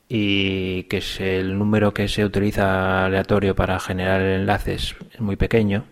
Y 0.09 0.83
que 0.83 0.97
es 0.97 1.19
el 1.19 1.57
número 1.57 1.93
que 1.93 2.07
se 2.07 2.23
utiliza 2.23 3.05
aleatorio 3.05 3.55
para 3.55 3.79
generar 3.79 4.21
enlaces 4.21 4.95
es 5.13 5.19
muy 5.19 5.35
pequeño 5.35 5.83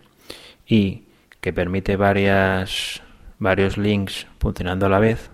y 0.66 1.04
que 1.40 1.52
permite 1.52 1.96
varias 1.96 3.02
varios 3.38 3.76
links 3.76 4.26
funcionando 4.40 4.86
a 4.86 4.88
la 4.88 4.98
vez 4.98 5.30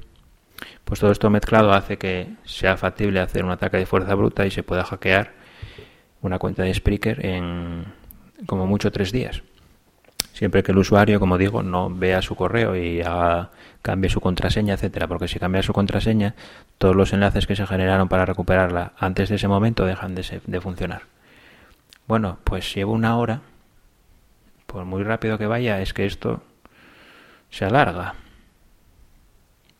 pues 0.84 0.98
todo 0.98 1.12
esto 1.12 1.30
mezclado 1.30 1.72
hace 1.72 1.96
que 1.96 2.26
sea 2.44 2.76
factible 2.76 3.20
hacer 3.20 3.44
un 3.44 3.52
ataque 3.52 3.76
de 3.76 3.86
fuerza 3.86 4.16
bruta 4.16 4.44
y 4.44 4.50
se 4.50 4.64
pueda 4.64 4.82
hackear 4.82 5.32
una 6.20 6.40
cuenta 6.40 6.64
de 6.64 6.74
Spreaker 6.74 7.24
en 7.24 7.84
como 8.46 8.66
mucho 8.66 8.90
tres 8.90 9.12
días 9.12 9.44
siempre 10.42 10.64
que 10.64 10.72
el 10.72 10.78
usuario, 10.78 11.20
como 11.20 11.38
digo, 11.38 11.62
no 11.62 11.88
vea 11.88 12.20
su 12.20 12.34
correo 12.34 12.74
y 12.74 13.00
cambie 13.80 14.10
su 14.10 14.20
contraseña, 14.20 14.74
etcétera, 14.74 15.06
porque 15.06 15.28
si 15.28 15.38
cambia 15.38 15.62
su 15.62 15.72
contraseña, 15.72 16.34
todos 16.78 16.96
los 16.96 17.12
enlaces 17.12 17.46
que 17.46 17.54
se 17.54 17.64
generaron 17.64 18.08
para 18.08 18.26
recuperarla 18.26 18.92
antes 18.98 19.28
de 19.28 19.36
ese 19.36 19.46
momento 19.46 19.86
dejan 19.86 20.16
de, 20.16 20.60
funcionar. 20.60 21.02
Bueno, 22.08 22.40
pues 22.42 22.74
llevo 22.74 22.90
una 22.90 23.16
hora, 23.18 23.42
por 24.66 24.84
muy 24.84 25.04
rápido 25.04 25.38
que 25.38 25.46
vaya, 25.46 25.80
es 25.80 25.94
que 25.94 26.06
esto 26.06 26.42
se 27.48 27.64
alarga. 27.64 28.16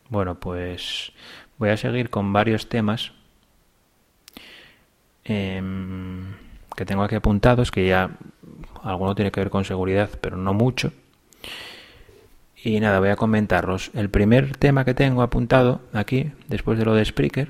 Bueno, 0.07 0.39
pues 0.39 1.11
voy 1.57 1.71
a 1.71 1.75
seguir 1.75 2.09
con 2.09 2.31
varios 2.31 2.69
temas 2.69 3.11
eh, 5.25 5.61
que 6.77 6.85
tengo 6.85 7.03
aquí 7.03 7.15
apuntados, 7.15 7.69
que 7.69 7.85
ya 7.85 8.11
alguno 8.83 9.15
tiene 9.15 9.31
que 9.31 9.39
ver 9.39 9.49
con 9.49 9.65
seguridad, 9.65 10.09
pero 10.21 10.37
no 10.37 10.53
mucho. 10.53 10.91
Y 12.63 12.79
nada, 12.79 12.99
voy 12.99 13.09
a 13.09 13.15
comentarlos. 13.15 13.91
El 13.93 14.09
primer 14.09 14.55
tema 14.55 14.85
que 14.85 14.93
tengo 14.93 15.21
apuntado 15.21 15.81
aquí, 15.91 16.31
después 16.47 16.79
de 16.79 16.85
lo 16.85 16.93
de 16.93 17.03
Spreaker, 17.03 17.49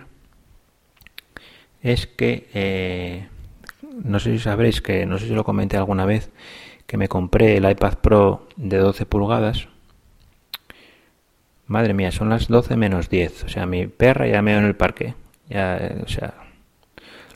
es 1.83 2.07
que, 2.07 2.49
eh, 2.53 3.27
no 4.03 4.19
sé 4.19 4.31
si 4.31 4.39
sabréis 4.39 4.81
que, 4.81 5.05
no 5.05 5.19
sé 5.19 5.27
si 5.27 5.33
lo 5.33 5.43
comenté 5.43 5.77
alguna 5.77 6.05
vez, 6.05 6.31
que 6.87 6.97
me 6.97 7.07
compré 7.07 7.57
el 7.57 7.69
iPad 7.69 7.95
Pro 8.01 8.47
de 8.55 8.77
12 8.77 9.05
pulgadas. 9.05 9.67
Madre 11.67 11.93
mía, 11.93 12.11
son 12.11 12.29
las 12.29 12.47
12 12.47 12.75
menos 12.75 13.09
10. 13.09 13.43
O 13.43 13.49
sea, 13.49 13.65
mi 13.65 13.87
perra 13.87 14.27
ya 14.27 14.41
me 14.41 14.57
en 14.57 14.65
el 14.65 14.75
parque. 14.75 15.15
Ya, 15.49 15.77
eh, 15.77 16.01
o 16.03 16.07
sea, 16.07 16.33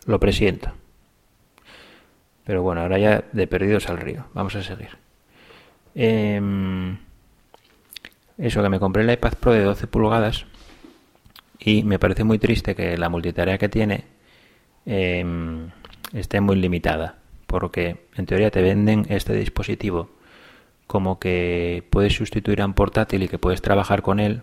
lo 0.05 0.19
presiento. 0.19 0.71
Pero 2.47 2.63
bueno, 2.63 2.79
ahora 2.79 2.97
ya 2.97 3.25
de 3.33 3.45
perdidos 3.45 3.89
al 3.89 3.97
río. 3.97 4.27
Vamos 4.33 4.55
a 4.55 4.63
seguir. 4.63 4.97
Em, 5.93 6.97
eso 8.37 8.63
que 8.63 8.69
me 8.69 8.79
compré 8.79 9.03
el 9.03 9.11
iPad 9.11 9.33
Pro 9.33 9.51
de 9.51 9.63
12 9.63 9.87
pulgadas 9.87 10.45
y 11.59 11.83
me 11.83 11.99
parece 11.99 12.23
muy 12.23 12.39
triste 12.39 12.73
que 12.73 12.97
la 12.97 13.09
multitarea 13.09 13.57
que 13.57 13.67
tiene 13.67 14.05
em, 14.85 15.69
esté 16.13 16.39
muy 16.39 16.55
limitada. 16.55 17.17
Porque 17.47 18.05
en 18.15 18.25
teoría 18.25 18.49
te 18.49 18.61
venden 18.61 19.05
este 19.09 19.33
dispositivo 19.33 20.09
como 20.87 21.19
que 21.19 21.83
puedes 21.89 22.13
sustituir 22.13 22.61
a 22.61 22.65
un 22.65 22.73
portátil 22.73 23.23
y 23.23 23.27
que 23.27 23.39
puedes 23.39 23.61
trabajar 23.61 24.01
con 24.01 24.21
él, 24.21 24.41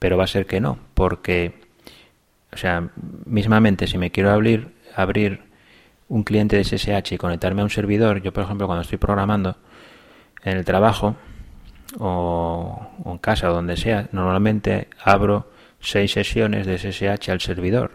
pero 0.00 0.16
va 0.16 0.24
a 0.24 0.26
ser 0.26 0.46
que 0.46 0.60
no, 0.60 0.76
porque, 0.94 1.52
o 2.52 2.56
sea, 2.56 2.90
mismamente 3.26 3.86
si 3.86 3.96
me 3.96 4.10
quiero 4.10 4.32
abrir, 4.32 4.72
abrir 4.96 5.51
un 6.12 6.24
cliente 6.24 6.56
de 6.56 6.64
SSH 6.64 7.14
y 7.14 7.16
conectarme 7.16 7.62
a 7.62 7.64
un 7.64 7.70
servidor, 7.70 8.20
yo 8.20 8.34
por 8.34 8.44
ejemplo 8.44 8.66
cuando 8.66 8.82
estoy 8.82 8.98
programando 8.98 9.56
en 10.44 10.58
el 10.58 10.64
trabajo 10.64 11.16
o, 11.98 12.86
en 13.06 13.16
casa 13.16 13.50
o 13.50 13.54
donde 13.54 13.78
sea, 13.78 14.10
normalmente 14.12 14.88
abro 15.02 15.50
seis 15.80 16.12
sesiones 16.12 16.66
de 16.66 16.76
SSH 16.76 17.30
al 17.30 17.40
servidor, 17.40 17.92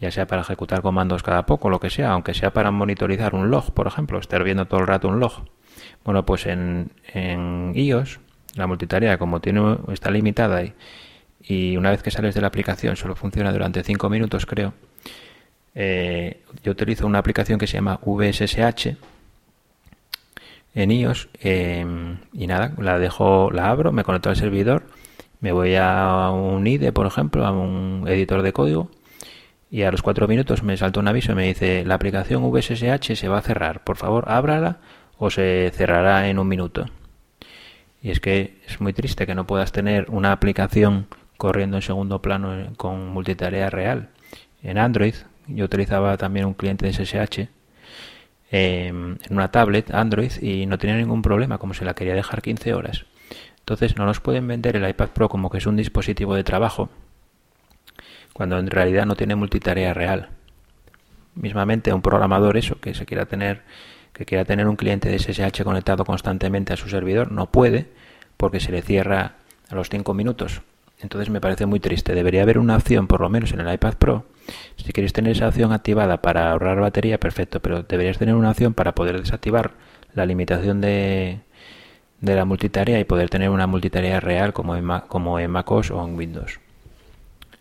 ya 0.00 0.10
sea 0.10 0.26
para 0.26 0.40
ejecutar 0.40 0.80
comandos 0.80 1.22
cada 1.22 1.44
poco, 1.44 1.68
lo 1.68 1.78
que 1.78 1.90
sea, 1.90 2.12
aunque 2.12 2.32
sea 2.32 2.54
para 2.54 2.70
monitorizar 2.70 3.34
un 3.34 3.50
log, 3.50 3.74
por 3.74 3.86
ejemplo, 3.86 4.18
estar 4.18 4.42
viendo 4.42 4.64
todo 4.64 4.80
el 4.80 4.86
rato 4.86 5.08
un 5.08 5.20
log. 5.20 5.44
Bueno, 6.04 6.24
pues 6.24 6.46
en, 6.46 6.90
en 7.12 7.72
iOS 7.74 8.18
la 8.54 8.66
multitarea 8.66 9.18
como 9.18 9.40
tiene 9.40 9.76
está 9.92 10.10
limitada 10.10 10.62
y, 10.62 10.72
y 11.42 11.76
una 11.76 11.90
vez 11.90 12.02
que 12.02 12.10
sales 12.10 12.34
de 12.34 12.40
la 12.40 12.46
aplicación 12.46 12.96
solo 12.96 13.14
funciona 13.14 13.52
durante 13.52 13.82
cinco 13.82 14.08
minutos 14.08 14.46
creo 14.46 14.72
eh, 15.74 16.42
yo 16.62 16.72
utilizo 16.72 17.06
una 17.06 17.18
aplicación 17.18 17.58
que 17.58 17.66
se 17.66 17.74
llama 17.74 18.00
VSSH 18.04 18.96
en 20.74 20.90
iOS 20.90 21.28
em, 21.40 22.18
y 22.32 22.46
nada, 22.46 22.72
la 22.78 22.98
dejo, 22.98 23.50
la 23.50 23.70
abro, 23.70 23.92
me 23.92 24.04
conecto 24.04 24.30
al 24.30 24.36
servidor, 24.36 24.84
me 25.40 25.52
voy 25.52 25.74
a 25.76 26.30
un 26.30 26.66
IDE, 26.66 26.92
por 26.92 27.06
ejemplo, 27.06 27.46
a 27.46 27.52
un 27.52 28.04
editor 28.08 28.42
de 28.42 28.52
código 28.52 28.90
y 29.70 29.82
a 29.82 29.90
los 29.90 30.02
cuatro 30.02 30.28
minutos 30.28 30.62
me 30.62 30.76
salta 30.76 31.00
un 31.00 31.08
aviso 31.08 31.32
y 31.32 31.34
me 31.34 31.46
dice 31.46 31.84
la 31.84 31.94
aplicación 31.94 32.42
VSSH 32.50 33.16
se 33.16 33.28
va 33.28 33.38
a 33.38 33.42
cerrar, 33.42 33.84
por 33.84 33.96
favor 33.96 34.24
ábrala 34.28 34.78
o 35.18 35.30
se 35.30 35.70
cerrará 35.74 36.28
en 36.28 36.38
un 36.38 36.48
minuto. 36.48 36.86
Y 38.02 38.10
es 38.10 38.20
que 38.20 38.58
es 38.66 38.80
muy 38.80 38.92
triste 38.92 39.26
que 39.26 39.34
no 39.34 39.46
puedas 39.46 39.72
tener 39.72 40.10
una 40.10 40.32
aplicación 40.32 41.06
corriendo 41.36 41.76
en 41.76 41.82
segundo 41.82 42.20
plano 42.20 42.58
eh, 42.58 42.70
con 42.76 43.08
multitarea 43.08 43.70
real. 43.70 44.10
En 44.62 44.78
Android, 44.78 45.14
yo 45.46 45.64
utilizaba 45.64 46.16
también 46.16 46.46
un 46.46 46.54
cliente 46.54 46.86
de 46.86 46.92
SSH 46.92 47.48
em, 48.50 49.16
en 49.22 49.32
una 49.32 49.50
tablet 49.50 49.92
Android 49.92 50.32
y 50.40 50.66
no 50.66 50.78
tenía 50.78 50.96
ningún 50.96 51.22
problema, 51.22 51.58
como 51.58 51.74
se 51.74 51.84
la 51.84 51.94
quería 51.94 52.14
dejar 52.14 52.42
15 52.42 52.74
horas. 52.74 53.06
Entonces 53.60 53.96
no 53.96 54.06
nos 54.06 54.20
pueden 54.20 54.46
vender 54.46 54.76
el 54.76 54.88
iPad 54.88 55.08
Pro 55.10 55.28
como 55.28 55.50
que 55.50 55.58
es 55.58 55.66
un 55.66 55.76
dispositivo 55.76 56.34
de 56.34 56.44
trabajo, 56.44 56.90
cuando 58.32 58.58
en 58.58 58.68
realidad 58.68 59.06
no 59.06 59.14
tiene 59.14 59.34
multitarea 59.34 59.94
real. 59.94 60.30
Mismamente 61.34 61.92
un 61.92 62.02
programador 62.02 62.56
eso 62.56 62.80
que 62.80 62.94
se 62.94 63.06
quiera 63.06 63.26
tener 63.26 63.62
que 64.12 64.26
quiera 64.26 64.44
tener 64.44 64.68
un 64.68 64.76
cliente 64.76 65.08
de 65.08 65.18
SSH 65.18 65.64
conectado 65.64 66.04
constantemente 66.04 66.74
a 66.74 66.76
su 66.76 66.88
servidor 66.88 67.32
no 67.32 67.50
puede 67.50 67.88
porque 68.36 68.60
se 68.60 68.70
le 68.70 68.82
cierra 68.82 69.36
a 69.70 69.74
los 69.74 69.88
5 69.88 70.12
minutos. 70.12 70.60
Entonces 71.00 71.30
me 71.30 71.40
parece 71.40 71.64
muy 71.64 71.80
triste. 71.80 72.14
Debería 72.14 72.42
haber 72.42 72.58
una 72.58 72.76
opción, 72.76 73.06
por 73.06 73.20
lo 73.20 73.30
menos 73.30 73.52
en 73.52 73.60
el 73.60 73.72
iPad 73.72 73.94
Pro, 73.94 74.26
Si 74.76 74.92
queréis 74.92 75.12
tener 75.12 75.32
esa 75.32 75.48
opción 75.48 75.72
activada 75.72 76.22
para 76.22 76.50
ahorrar 76.50 76.80
batería, 76.80 77.18
perfecto, 77.18 77.60
pero 77.60 77.82
deberías 77.82 78.18
tener 78.18 78.34
una 78.34 78.50
opción 78.50 78.74
para 78.74 78.94
poder 78.94 79.20
desactivar 79.20 79.72
la 80.14 80.26
limitación 80.26 80.80
de, 80.80 81.40
de 82.22 82.36
la 82.36 82.44
multitarea 82.44 82.98
y 83.00 83.04
poder 83.04 83.28
tener 83.28 83.50
una 83.50 83.66
multitarea 83.66 84.20
real 84.20 84.52
como 84.52 84.76
en, 84.76 84.84
MacOS 85.50 85.90
o 85.90 86.04
en 86.06 86.14
Windows. 86.14 86.60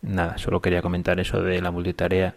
Nada, 0.02 0.38
solo 0.38 0.62
quería 0.62 0.82
comentar 0.82 1.20
eso 1.20 1.42
de 1.42 1.62
la 1.62 1.72
multitarea 1.72 2.36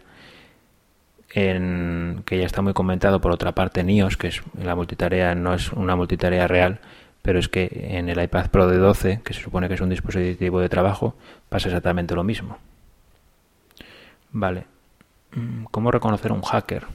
en, 1.34 2.22
que 2.24 2.38
ya 2.38 2.47
está 2.47 2.62
muy 2.62 2.72
comentado 2.72 3.20
por 3.20 3.30
otra 3.30 3.53
parte 3.53 3.80
en 3.80 3.90
iOS, 3.90 4.16
que 4.16 4.28
es 4.28 4.42
la 4.62 4.74
multitarea 4.74 5.34
no 5.34 5.55
es 5.55 5.72
una 5.72 5.97
multitarea 5.97 6.49
real, 6.49 6.80
pero 7.22 7.38
es 7.38 7.49
que 7.49 7.88
en 7.90 8.09
el 8.09 8.22
iPad 8.22 8.51
Pro 8.51 8.68
de 8.68 8.78
12, 8.78 9.20
que 9.22 9.34
se 9.34 9.42
supone 9.42 9.68
que 9.68 9.74
es 9.74 9.80
un 9.80 9.90
dispositivo 9.90 10.61
de 10.61 10.68
trabajo, 10.68 11.16
pasa 11.49 11.68
exactamente 11.68 12.14
lo 12.14 12.24
mismo. 12.24 12.59
Vale. 14.35 14.66
Mm, 15.32 15.66
¿Cómo 15.70 15.93
reconocer 15.93 16.32
un 16.32 16.43
hacker? 16.43 16.87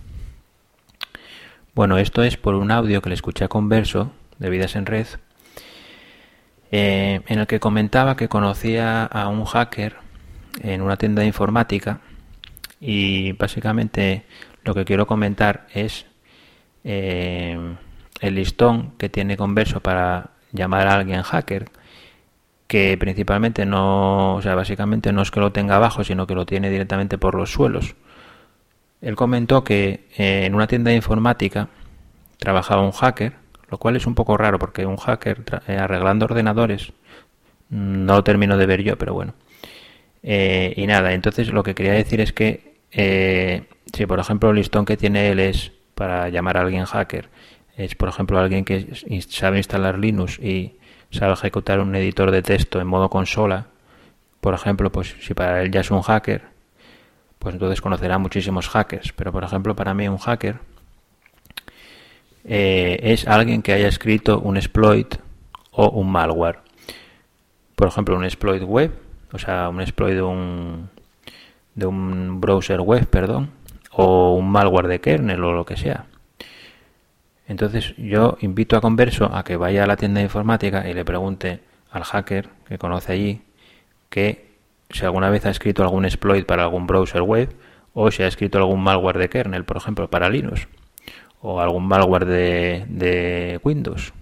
Bueno, 1.74 1.98
esto 1.98 2.22
es 2.22 2.36
por 2.36 2.54
un 2.54 2.70
audio 2.70 3.02
que 3.02 3.08
le 3.08 3.16
escuché 3.16 3.46
a 3.46 3.48
Converso 3.48 4.12
de 4.40 4.50
Vidas 4.50 4.76
en 4.76 4.86
Red, 4.86 5.08
eh, 6.72 7.22
en 7.26 7.40
el 7.40 7.48
que 7.48 7.62
comentaba 7.62 8.18
que 8.18 8.28
conocía 8.28 9.06
a 9.06 9.30
un 9.30 9.46
hacker 9.46 9.96
en 10.62 10.82
una 10.82 10.98
tienda 10.98 11.22
de 11.22 11.28
informática 11.28 12.02
y 12.82 13.32
básicamente 13.32 14.26
lo 14.66 14.76
que 14.76 14.84
quiero 14.84 15.08
comentar 15.08 15.66
es 15.74 16.08
eh, 16.84 17.58
el 18.20 18.36
listón 18.36 18.92
que 18.98 19.08
tiene 19.08 19.38
Converso 19.38 19.80
para 19.80 20.32
llamar 20.52 20.88
a 20.88 20.96
alguien 20.96 21.22
hacker, 21.22 21.70
que 22.70 22.96
principalmente 23.00 23.66
no, 23.66 24.36
o 24.36 24.42
sea, 24.44 24.54
básicamente 24.54 25.12
no 25.12 25.24
es 25.24 25.32
que 25.32 25.40
lo 25.40 25.52
tenga 25.52 25.78
abajo, 25.78 26.04
sino 26.04 26.28
que 26.28 26.36
lo 26.36 26.46
tiene 26.46 26.70
directamente 26.70 27.18
por 27.18 27.34
los 27.34 27.52
suelos. 27.52 27.96
Él 29.02 29.16
comentó 29.16 29.64
que 29.64 30.06
eh, 30.16 30.46
en 30.46 30.54
una 30.54 30.68
tienda 30.68 30.92
de 30.92 30.98
informática 30.98 31.70
trabajaba 32.38 32.84
un 32.84 32.92
hacker, 32.92 33.34
lo 33.70 33.80
cual 33.80 33.96
es 33.96 34.06
un 34.06 34.14
poco 34.14 34.38
raro 34.38 34.60
porque 34.60 34.86
un 34.86 34.98
hacker 34.98 35.44
eh, 35.68 35.78
arreglando 35.78 36.26
ordenadores 36.26 36.94
mm, 37.70 38.06
no 38.06 38.18
lo 38.18 38.24
termino 38.24 38.56
de 38.56 38.68
ver 38.68 38.84
yo, 38.84 39.00
pero 39.00 39.16
bueno. 39.16 39.34
Eh, 40.22 40.76
y 40.78 40.86
nada, 40.86 41.14
entonces 41.14 41.52
lo 41.52 41.64
que 41.64 41.74
quería 41.74 41.94
decir 41.94 42.22
es 42.22 42.34
que 42.34 42.78
si 43.92 44.06
por 44.06 44.20
ejemplo 44.20 44.52
el 44.52 44.58
listón 44.58 44.86
que 44.86 44.96
tiene 44.96 45.32
él 45.32 45.40
es 45.40 45.72
para 45.96 46.30
llamar 46.30 46.58
a 46.58 46.62
alguien 46.62 46.86
hacker, 46.86 47.30
es 47.78 47.96
por 47.96 48.10
ejemplo 48.10 48.38
alguien 48.38 48.64
que 48.64 48.86
sabe 49.28 49.58
instalar 49.58 49.98
Linux 49.98 50.38
y 50.38 50.76
sabe 51.12 51.34
ejecutar 51.34 51.80
un 51.80 51.96
editor 51.96 52.32
de 52.32 52.42
texto 52.42 52.80
en 52.80 52.88
modo 52.88 53.10
consola, 53.10 53.68
por 54.42 54.54
ejemplo, 54.54 54.92
pues 54.92 55.16
si 55.22 55.34
para 55.34 55.62
él 55.62 55.72
ya 55.72 55.82
es 55.82 55.92
un 55.92 56.02
hacker, 56.02 56.44
pues 57.40 57.54
entonces 57.56 57.82
conocerá 57.82 58.18
muchísimos 58.18 58.70
hackers. 58.70 59.12
Pero 59.14 59.32
por 59.32 59.44
ejemplo, 59.44 59.76
para 59.76 59.94
mí 59.94 60.08
un 60.08 60.18
hacker 60.18 60.58
eh, 62.46 63.00
es 63.02 63.28
alguien 63.28 63.62
que 63.62 63.74
haya 63.74 63.88
escrito 63.88 64.40
un 64.40 64.58
exploit 64.58 65.16
o 65.72 65.90
un 65.90 66.12
malware. 66.12 66.60
Por 67.76 67.88
ejemplo, 67.88 68.16
un 68.16 68.24
exploit 68.24 68.64
web, 68.64 68.92
o 69.32 69.38
sea, 69.38 69.70
un 69.70 69.82
exploit 69.82 70.16
de 70.16 70.22
un, 70.22 70.90
de 71.76 71.86
un 71.86 72.42
browser 72.42 72.82
web, 72.82 73.08
perdón, 73.08 73.52
o 73.92 74.34
un 74.36 74.50
malware 74.50 74.88
de 74.88 75.02
kernel 75.02 75.44
o 75.44 75.54
lo 75.54 75.66
que 75.66 75.78
sea. 75.78 76.06
Entonces 77.50 77.96
yo 77.98 78.38
invito 78.42 78.78
a 78.78 78.82
Converso 78.82 79.26
a 79.36 79.44
que 79.44 79.58
vaya 79.58 79.84
a 79.84 79.88
la 79.88 79.98
tienda 79.98 80.20
de 80.20 80.26
informática 80.26 80.88
y 80.88 80.94
le 80.94 81.04
pregunte 81.04 81.60
al 81.92 82.04
hacker 82.04 82.48
que 82.68 82.78
conoce 82.78 83.12
allí 83.12 83.42
que 84.12 84.50
si 84.92 85.04
alguna 85.04 85.32
vez 85.32 85.48
ha 85.48 85.50
escrito 85.50 85.82
algún 85.82 86.06
exploit 86.06 86.46
para 86.46 86.64
algún 86.64 86.86
browser 86.86 87.24
web 87.24 87.50
o 87.96 88.12
si 88.12 88.22
ha 88.22 88.28
escrito 88.28 88.60
algún 88.60 88.82
malware 88.84 89.18
de 89.18 89.30
kernel, 89.30 89.66
por 89.66 89.78
ejemplo, 89.78 90.08
para 90.12 90.30
Linux 90.30 90.68
o 91.42 91.60
algún 91.60 91.88
malware 91.88 92.26
de, 92.26 93.60
Windows, 93.64 94.14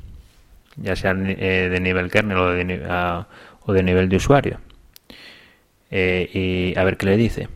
ya 0.77 0.95
sea 0.95 1.11
eh, 1.11 1.67
de 1.69 1.79
nivel 1.81 2.09
kernel 2.09 2.37
o 2.37 3.73
de, 3.73 3.83
nivel 3.83 4.07
de 4.07 4.15
usuario. 4.15 4.59
Eh, 5.91 6.29
y 6.73 6.79
a 6.79 6.83
ver 6.85 6.95
qué 6.95 7.07
le 7.07 7.17
dice. 7.17 7.49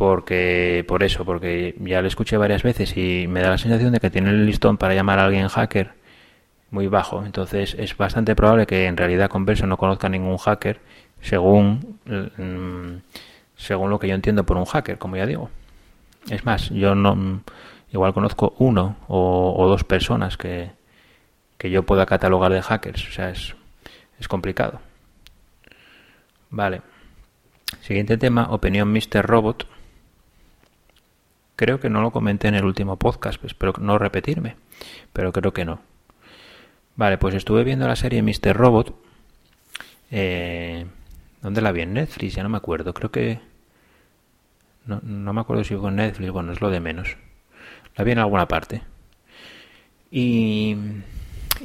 Porque, 0.00 0.82
por 0.88 1.02
eso, 1.02 1.26
porque 1.26 1.74
ya 1.78 2.00
lo 2.00 2.08
escuché 2.08 2.38
varias 2.38 2.62
veces 2.62 2.96
y 2.96 3.26
me 3.28 3.42
da 3.42 3.50
la 3.50 3.58
sensación 3.58 3.92
de 3.92 4.00
que 4.00 4.08
tiene 4.08 4.30
el 4.30 4.46
listón 4.46 4.78
para 4.78 4.94
llamar 4.94 5.18
a 5.18 5.26
alguien 5.26 5.46
hacker 5.48 5.92
muy 6.70 6.86
bajo. 6.86 7.22
Entonces 7.22 7.76
es 7.78 7.94
bastante 7.98 8.34
probable 8.34 8.66
que 8.66 8.86
en 8.86 8.96
realidad 8.96 9.28
Converso 9.28 9.66
no 9.66 9.76
conozca 9.76 10.08
ningún 10.08 10.38
hacker 10.38 10.80
según, 11.20 11.98
mm, 12.06 13.02
según 13.56 13.90
lo 13.90 13.98
que 13.98 14.08
yo 14.08 14.14
entiendo 14.14 14.46
por 14.46 14.56
un 14.56 14.64
hacker, 14.64 14.96
como 14.96 15.18
ya 15.18 15.26
digo. 15.26 15.50
Es 16.30 16.46
más, 16.46 16.70
yo 16.70 16.94
no 16.94 17.42
igual 17.92 18.14
conozco 18.14 18.54
uno 18.56 18.96
o, 19.06 19.66
dos 19.68 19.84
personas 19.84 20.38
que, 20.38 20.70
que, 21.58 21.70
yo 21.70 21.82
pueda 21.82 22.06
catalogar 22.06 22.54
de 22.54 22.62
hackers. 22.62 23.06
O 23.06 23.12
sea, 23.12 23.28
es, 23.28 23.54
es 24.18 24.28
complicado. 24.28 24.80
Vale. 26.48 26.80
Siguiente 27.82 28.16
tema, 28.16 28.46
opinión 28.50 28.90
Mr. 28.90 29.26
Robot. 29.26 29.66
Creo 31.60 31.78
que 31.78 31.90
no 31.90 32.00
lo 32.00 32.10
comenté 32.10 32.48
en 32.48 32.54
el 32.54 32.64
último 32.64 32.96
podcast, 32.96 33.44
espero 33.44 33.74
no 33.80 33.98
repetirme, 33.98 34.56
pero 35.12 35.30
creo 35.30 35.52
que 35.52 35.66
no. 35.66 35.82
Vale, 36.96 37.18
pues 37.18 37.34
estuve 37.34 37.64
viendo 37.64 37.86
la 37.86 37.96
serie 37.96 38.22
Mr. 38.22 38.56
Robot. 38.56 38.94
Eh, 40.10 40.86
¿Dónde 41.42 41.60
la 41.60 41.70
vi? 41.72 41.82
En 41.82 41.92
Netflix, 41.92 42.34
ya 42.34 42.42
no 42.42 42.48
me 42.48 42.56
acuerdo. 42.56 42.94
Creo 42.94 43.10
que... 43.10 43.40
No, 44.86 45.00
no 45.02 45.34
me 45.34 45.42
acuerdo 45.42 45.62
si 45.62 45.76
fue 45.76 45.90
en 45.90 45.96
Netflix, 45.96 46.30
bueno, 46.30 46.50
es 46.50 46.62
lo 46.62 46.70
de 46.70 46.80
menos. 46.80 47.18
La 47.94 48.04
vi 48.04 48.12
en 48.12 48.20
alguna 48.20 48.48
parte. 48.48 48.80
Y, 50.10 50.74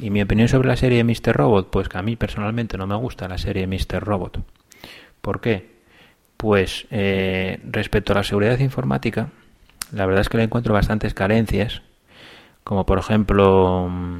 y 0.01 0.09
mi 0.09 0.21
opinión 0.21 0.49
sobre 0.49 0.67
la 0.67 0.75
serie 0.75 1.05
Mr. 1.05 1.31
Robot, 1.31 1.69
pues 1.69 1.87
que 1.87 1.97
a 1.97 2.01
mí 2.01 2.17
personalmente 2.17 2.77
no 2.77 2.85
me 2.85 2.95
gusta 2.95 3.29
la 3.29 3.37
serie 3.37 3.65
Mr. 3.65 4.03
Robot. 4.03 4.43
¿Por 5.21 5.39
qué? 5.39 5.71
Pues 6.35 6.85
eh, 6.91 7.61
respecto 7.63 8.11
a 8.11 8.17
la 8.17 8.23
seguridad 8.25 8.59
informática, 8.59 9.29
la 9.91 10.05
verdad 10.05 10.21
es 10.21 10.29
que 10.29 10.37
le 10.37 10.43
encuentro 10.43 10.73
bastantes 10.73 11.13
carencias, 11.13 11.81
como 12.63 12.85
por 12.85 12.99
ejemplo, 12.99 13.87
mm, 13.89 14.19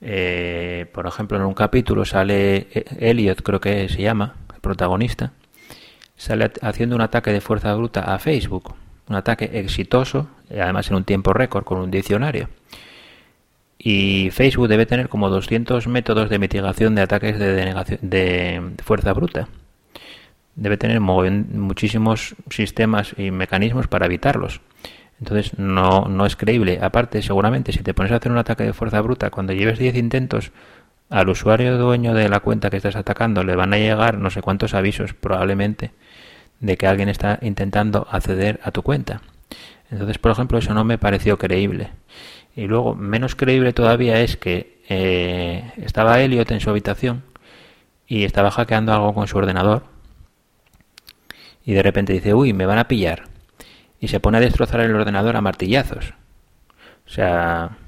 eh, 0.00 0.86
por 0.92 1.06
ejemplo 1.06 1.38
en 1.38 1.44
un 1.44 1.54
capítulo 1.54 2.04
sale 2.04 2.68
eh, 2.72 2.84
Elliot, 2.98 3.42
creo 3.42 3.60
que 3.60 3.88
se 3.88 4.02
llama, 4.02 4.34
el 4.54 4.60
protagonista, 4.60 5.32
sale 6.16 6.50
haciendo 6.62 6.96
un 6.96 7.02
ataque 7.02 7.32
de 7.32 7.40
fuerza 7.40 7.74
bruta 7.74 8.00
a 8.14 8.18
Facebook, 8.18 8.74
un 9.08 9.16
ataque 9.16 9.50
exitoso, 9.54 10.28
además 10.50 10.90
en 10.90 10.96
un 10.96 11.04
tiempo 11.04 11.32
récord 11.32 11.64
con 11.64 11.78
un 11.78 11.90
diccionario. 11.90 12.48
Y 13.78 14.30
Facebook 14.30 14.68
debe 14.68 14.86
tener 14.86 15.08
como 15.08 15.28
200 15.28 15.86
métodos 15.88 16.30
de 16.30 16.38
mitigación 16.38 16.94
de 16.94 17.02
ataques 17.02 17.38
de, 17.38 17.74
de 18.00 18.62
fuerza 18.82 19.12
bruta. 19.12 19.48
Debe 20.56 20.76
tener 20.76 21.00
muchísimos 21.00 22.34
sistemas 22.50 23.14
y 23.18 23.30
mecanismos 23.30 23.88
para 23.88 24.06
evitarlos. 24.06 24.60
Entonces 25.18 25.58
no, 25.58 26.06
no 26.08 26.26
es 26.26 26.36
creíble. 26.36 26.78
Aparte, 26.82 27.22
seguramente 27.22 27.72
si 27.72 27.82
te 27.82 27.94
pones 27.94 28.12
a 28.12 28.16
hacer 28.16 28.30
un 28.30 28.38
ataque 28.38 28.64
de 28.64 28.72
fuerza 28.72 29.00
bruta, 29.00 29.30
cuando 29.30 29.52
lleves 29.52 29.78
10 29.78 29.96
intentos, 29.96 30.52
al 31.10 31.28
usuario 31.28 31.76
dueño 31.78 32.14
de 32.14 32.28
la 32.28 32.40
cuenta 32.40 32.70
que 32.70 32.76
estás 32.76 32.96
atacando 32.96 33.44
le 33.44 33.56
van 33.56 33.72
a 33.72 33.78
llegar 33.78 34.18
no 34.18 34.30
sé 34.30 34.42
cuántos 34.42 34.74
avisos 34.74 35.14
probablemente 35.14 35.92
de 36.60 36.76
que 36.76 36.86
alguien 36.86 37.08
está 37.08 37.38
intentando 37.42 38.06
acceder 38.10 38.60
a 38.62 38.70
tu 38.70 38.82
cuenta. 38.82 39.22
Entonces, 39.90 40.18
por 40.18 40.32
ejemplo, 40.32 40.58
eso 40.58 40.74
no 40.74 40.84
me 40.84 40.98
pareció 40.98 41.38
creíble. 41.38 41.90
Y 42.56 42.66
luego, 42.66 42.94
menos 42.94 43.34
creíble 43.34 43.72
todavía 43.72 44.20
es 44.20 44.36
que 44.36 44.80
eh, 44.88 45.72
estaba 45.76 46.20
Elliot 46.20 46.50
en 46.50 46.60
su 46.60 46.70
habitación 46.70 47.22
y 48.06 48.24
estaba 48.24 48.50
hackeando 48.50 48.92
algo 48.92 49.14
con 49.14 49.28
su 49.28 49.38
ordenador. 49.38 49.84
Y 51.64 51.72
de 51.72 51.82
repente 51.82 52.12
dice, 52.12 52.34
uy, 52.34 52.52
me 52.52 52.66
van 52.66 52.78
a 52.78 52.88
pillar. 52.88 53.24
Y 54.00 54.08
se 54.08 54.20
pone 54.20 54.38
a 54.38 54.40
destrozar 54.40 54.80
el 54.80 54.94
ordenador 54.94 55.36
a 55.36 55.40
martillazos. 55.40 56.14
O 57.06 57.10
sea, 57.10 57.78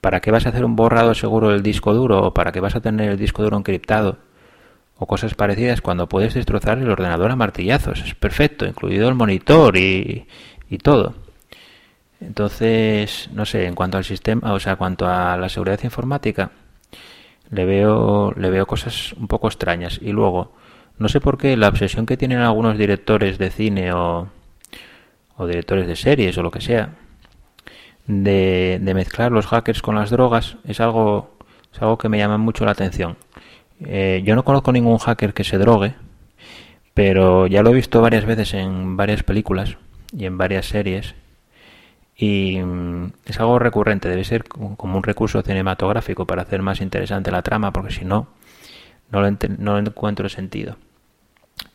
¿para 0.00 0.20
qué 0.20 0.30
vas 0.30 0.46
a 0.46 0.48
hacer 0.48 0.64
un 0.64 0.76
borrado 0.76 1.14
seguro 1.14 1.50
del 1.50 1.62
disco 1.62 1.94
duro? 1.94 2.26
¿O 2.26 2.34
para 2.34 2.52
qué 2.52 2.60
vas 2.60 2.76
a 2.76 2.80
tener 2.80 3.10
el 3.10 3.18
disco 3.18 3.42
duro 3.42 3.56
encriptado? 3.56 4.18
o 4.98 5.06
cosas 5.06 5.34
parecidas 5.34 5.80
cuando 5.80 6.08
puedes 6.08 6.34
destrozar 6.34 6.78
el 6.78 6.90
ordenador 6.90 7.30
a 7.30 7.36
martillazos. 7.36 8.00
Es 8.00 8.14
perfecto, 8.14 8.66
incluido 8.66 9.08
el 9.08 9.14
monitor 9.14 9.76
y, 9.76 10.26
y 10.70 10.78
todo. 10.78 11.14
Entonces, 12.20 13.28
no 13.32 13.44
sé, 13.44 13.66
en 13.66 13.74
cuanto 13.74 13.98
al 13.98 14.04
sistema, 14.04 14.52
o 14.54 14.60
sea, 14.60 14.76
cuanto 14.76 15.06
a 15.06 15.36
la 15.36 15.48
seguridad 15.50 15.82
informática, 15.82 16.50
le 17.50 17.64
veo, 17.66 18.32
le 18.36 18.50
veo 18.50 18.66
cosas 18.66 19.12
un 19.12 19.28
poco 19.28 19.48
extrañas. 19.48 19.98
Y 20.00 20.12
luego, 20.12 20.54
no 20.98 21.08
sé 21.08 21.20
por 21.20 21.38
qué 21.38 21.56
la 21.56 21.68
obsesión 21.68 22.06
que 22.06 22.16
tienen 22.16 22.38
algunos 22.38 22.78
directores 22.78 23.38
de 23.38 23.50
cine 23.50 23.92
o, 23.92 24.28
o 25.36 25.46
directores 25.46 25.86
de 25.86 25.96
series 25.96 26.36
o 26.38 26.42
lo 26.42 26.50
que 26.50 26.60
sea, 26.60 26.94
de, 28.06 28.78
de 28.80 28.94
mezclar 28.94 29.32
los 29.32 29.46
hackers 29.46 29.82
con 29.82 29.94
las 29.96 30.10
drogas, 30.10 30.56
es 30.66 30.80
algo, 30.80 31.36
es 31.72 31.82
algo 31.82 31.98
que 31.98 32.08
me 32.08 32.18
llama 32.18 32.38
mucho 32.38 32.64
la 32.64 32.72
atención. 32.72 33.16
Eh, 33.80 34.22
yo 34.24 34.34
no 34.34 34.44
conozco 34.44 34.72
ningún 34.72 34.98
hacker 34.98 35.34
que 35.34 35.44
se 35.44 35.58
drogue, 35.58 35.94
pero 36.94 37.46
ya 37.46 37.62
lo 37.62 37.70
he 37.70 37.74
visto 37.74 38.00
varias 38.00 38.24
veces 38.24 38.54
en 38.54 38.96
varias 38.96 39.22
películas 39.22 39.76
y 40.16 40.24
en 40.24 40.38
varias 40.38 40.66
series 40.66 41.14
y 42.16 42.58
mm, 42.58 43.12
es 43.26 43.38
algo 43.40 43.58
recurrente, 43.58 44.08
debe 44.08 44.24
ser 44.24 44.44
como 44.44 44.96
un 44.96 45.02
recurso 45.02 45.42
cinematográfico 45.42 46.26
para 46.26 46.42
hacer 46.42 46.62
más 46.62 46.80
interesante 46.80 47.30
la 47.30 47.42
trama, 47.42 47.72
porque 47.72 47.92
si 47.92 48.04
no, 48.04 48.28
no 49.10 49.20
lo, 49.20 49.36
no 49.58 49.78
encuentro 49.78 50.28
sentido. 50.28 50.76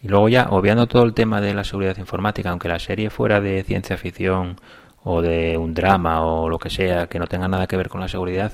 Y 0.01 0.07
luego 0.07 0.29
ya, 0.29 0.47
obviando 0.49 0.87
todo 0.87 1.03
el 1.03 1.13
tema 1.13 1.41
de 1.41 1.53
la 1.53 1.63
seguridad 1.63 1.97
informática, 1.97 2.49
aunque 2.49 2.67
la 2.67 2.79
serie 2.79 3.09
fuera 3.09 3.41
de 3.41 3.63
ciencia 3.63 3.97
ficción 3.97 4.57
o 5.03 5.21
de 5.21 5.57
un 5.57 5.73
drama 5.73 6.23
o 6.23 6.49
lo 6.49 6.59
que 6.59 6.69
sea 6.69 7.07
que 7.07 7.19
no 7.19 7.27
tenga 7.27 7.47
nada 7.47 7.67
que 7.67 7.77
ver 7.77 7.89
con 7.89 8.01
la 8.01 8.07
seguridad, 8.07 8.51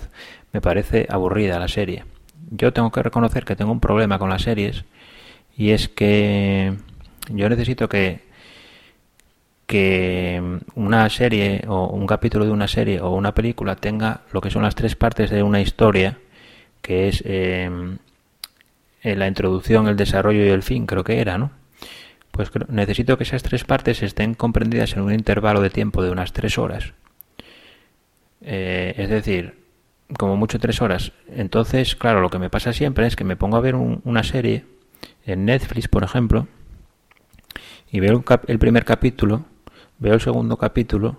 me 0.54 0.62
parece 0.62 1.08
aburrida 1.10 1.60
la 1.60 1.68
serie. 1.68 2.06
Yo 2.52 2.72
tengo 2.74 2.92
que 2.92 3.04
reconocer 3.04 3.46
que 3.46 3.56
tengo 3.56 3.72
un 3.72 3.80
problema 3.80 4.20
con 4.20 4.30
las 4.30 4.44
series 4.44 4.86
y 5.58 5.72
es 5.72 5.90
que 5.90 6.76
yo 7.30 7.50
necesito 7.50 7.90
que 7.90 8.28
que 9.68 10.42
una 10.76 11.10
serie 11.10 11.64
o 11.68 11.88
un 11.88 12.08
capítulo 12.08 12.46
de 12.46 12.52
una 12.52 12.70
serie 12.70 13.02
o 13.02 13.12
una 13.12 13.34
película 13.34 13.76
tenga 13.76 14.22
lo 14.32 14.40
que 14.40 14.50
son 14.50 14.64
las 14.64 14.76
tres 14.76 14.96
partes 14.96 15.30
de 15.30 15.44
una 15.44 15.60
historia, 15.60 16.18
que 16.82 17.10
es 17.10 17.22
eh, 17.26 17.70
la 19.04 19.28
introducción, 19.28 19.88
el 19.88 19.96
desarrollo 19.96 20.46
y 20.46 20.50
el 20.50 20.64
fin, 20.64 20.86
creo 20.86 21.04
que 21.04 21.20
era, 21.20 21.38
¿no? 21.38 21.52
Pues 22.32 22.52
necesito 22.68 23.18
que 23.18 23.24
esas 23.24 23.44
tres 23.44 23.64
partes 23.64 24.04
estén 24.04 24.34
comprendidas 24.34 24.94
en 24.94 25.02
un 25.02 25.14
intervalo 25.14 25.62
de 25.62 25.70
tiempo 25.70 26.04
de 26.04 26.12
unas 26.12 26.34
tres 26.34 26.58
horas. 26.58 26.94
Eh, 28.42 28.94
es 28.98 29.10
decir, 29.10 29.56
como 30.18 30.36
mucho 30.36 30.60
tres 30.60 30.82
horas. 30.82 31.14
Entonces, 31.30 31.96
claro, 31.96 32.22
lo 32.22 32.30
que 32.30 32.40
me 32.40 32.50
pasa 32.50 32.74
siempre 32.74 33.08
es 33.08 33.16
que 33.16 33.24
me 33.24 33.36
pongo 33.36 33.58
a 33.58 33.62
ver 33.62 33.76
una 33.76 34.24
serie 34.24 34.66
en 35.26 35.46
Netflix, 35.46 35.88
por 35.88 36.04
ejemplo, 36.04 36.48
y 37.92 38.00
veo 38.00 38.24
el 38.48 38.60
primer 38.60 38.86
capítulo 38.86 39.46
veo 40.00 40.14
el 40.14 40.22
segundo 40.22 40.58
capítulo, 40.58 41.18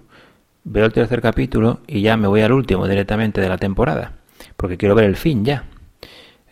veo 0.65 0.87
el 0.87 0.93
tercer 0.93 1.21
capítulo 1.21 1.81
y 1.87 2.03
ya 2.03 2.17
me 2.17 2.29
voy 2.29 2.43
al 2.43 2.53
último 2.53 2.87
directamente 2.87 3.41
de 3.41 3.49
la 3.49 3.59
temporada, 3.59 4.13
porque 4.57 4.77
quiero 4.77 4.95
ver 4.95 5.05
el 5.05 5.17
fin 5.17 5.45
ya. 5.45 5.65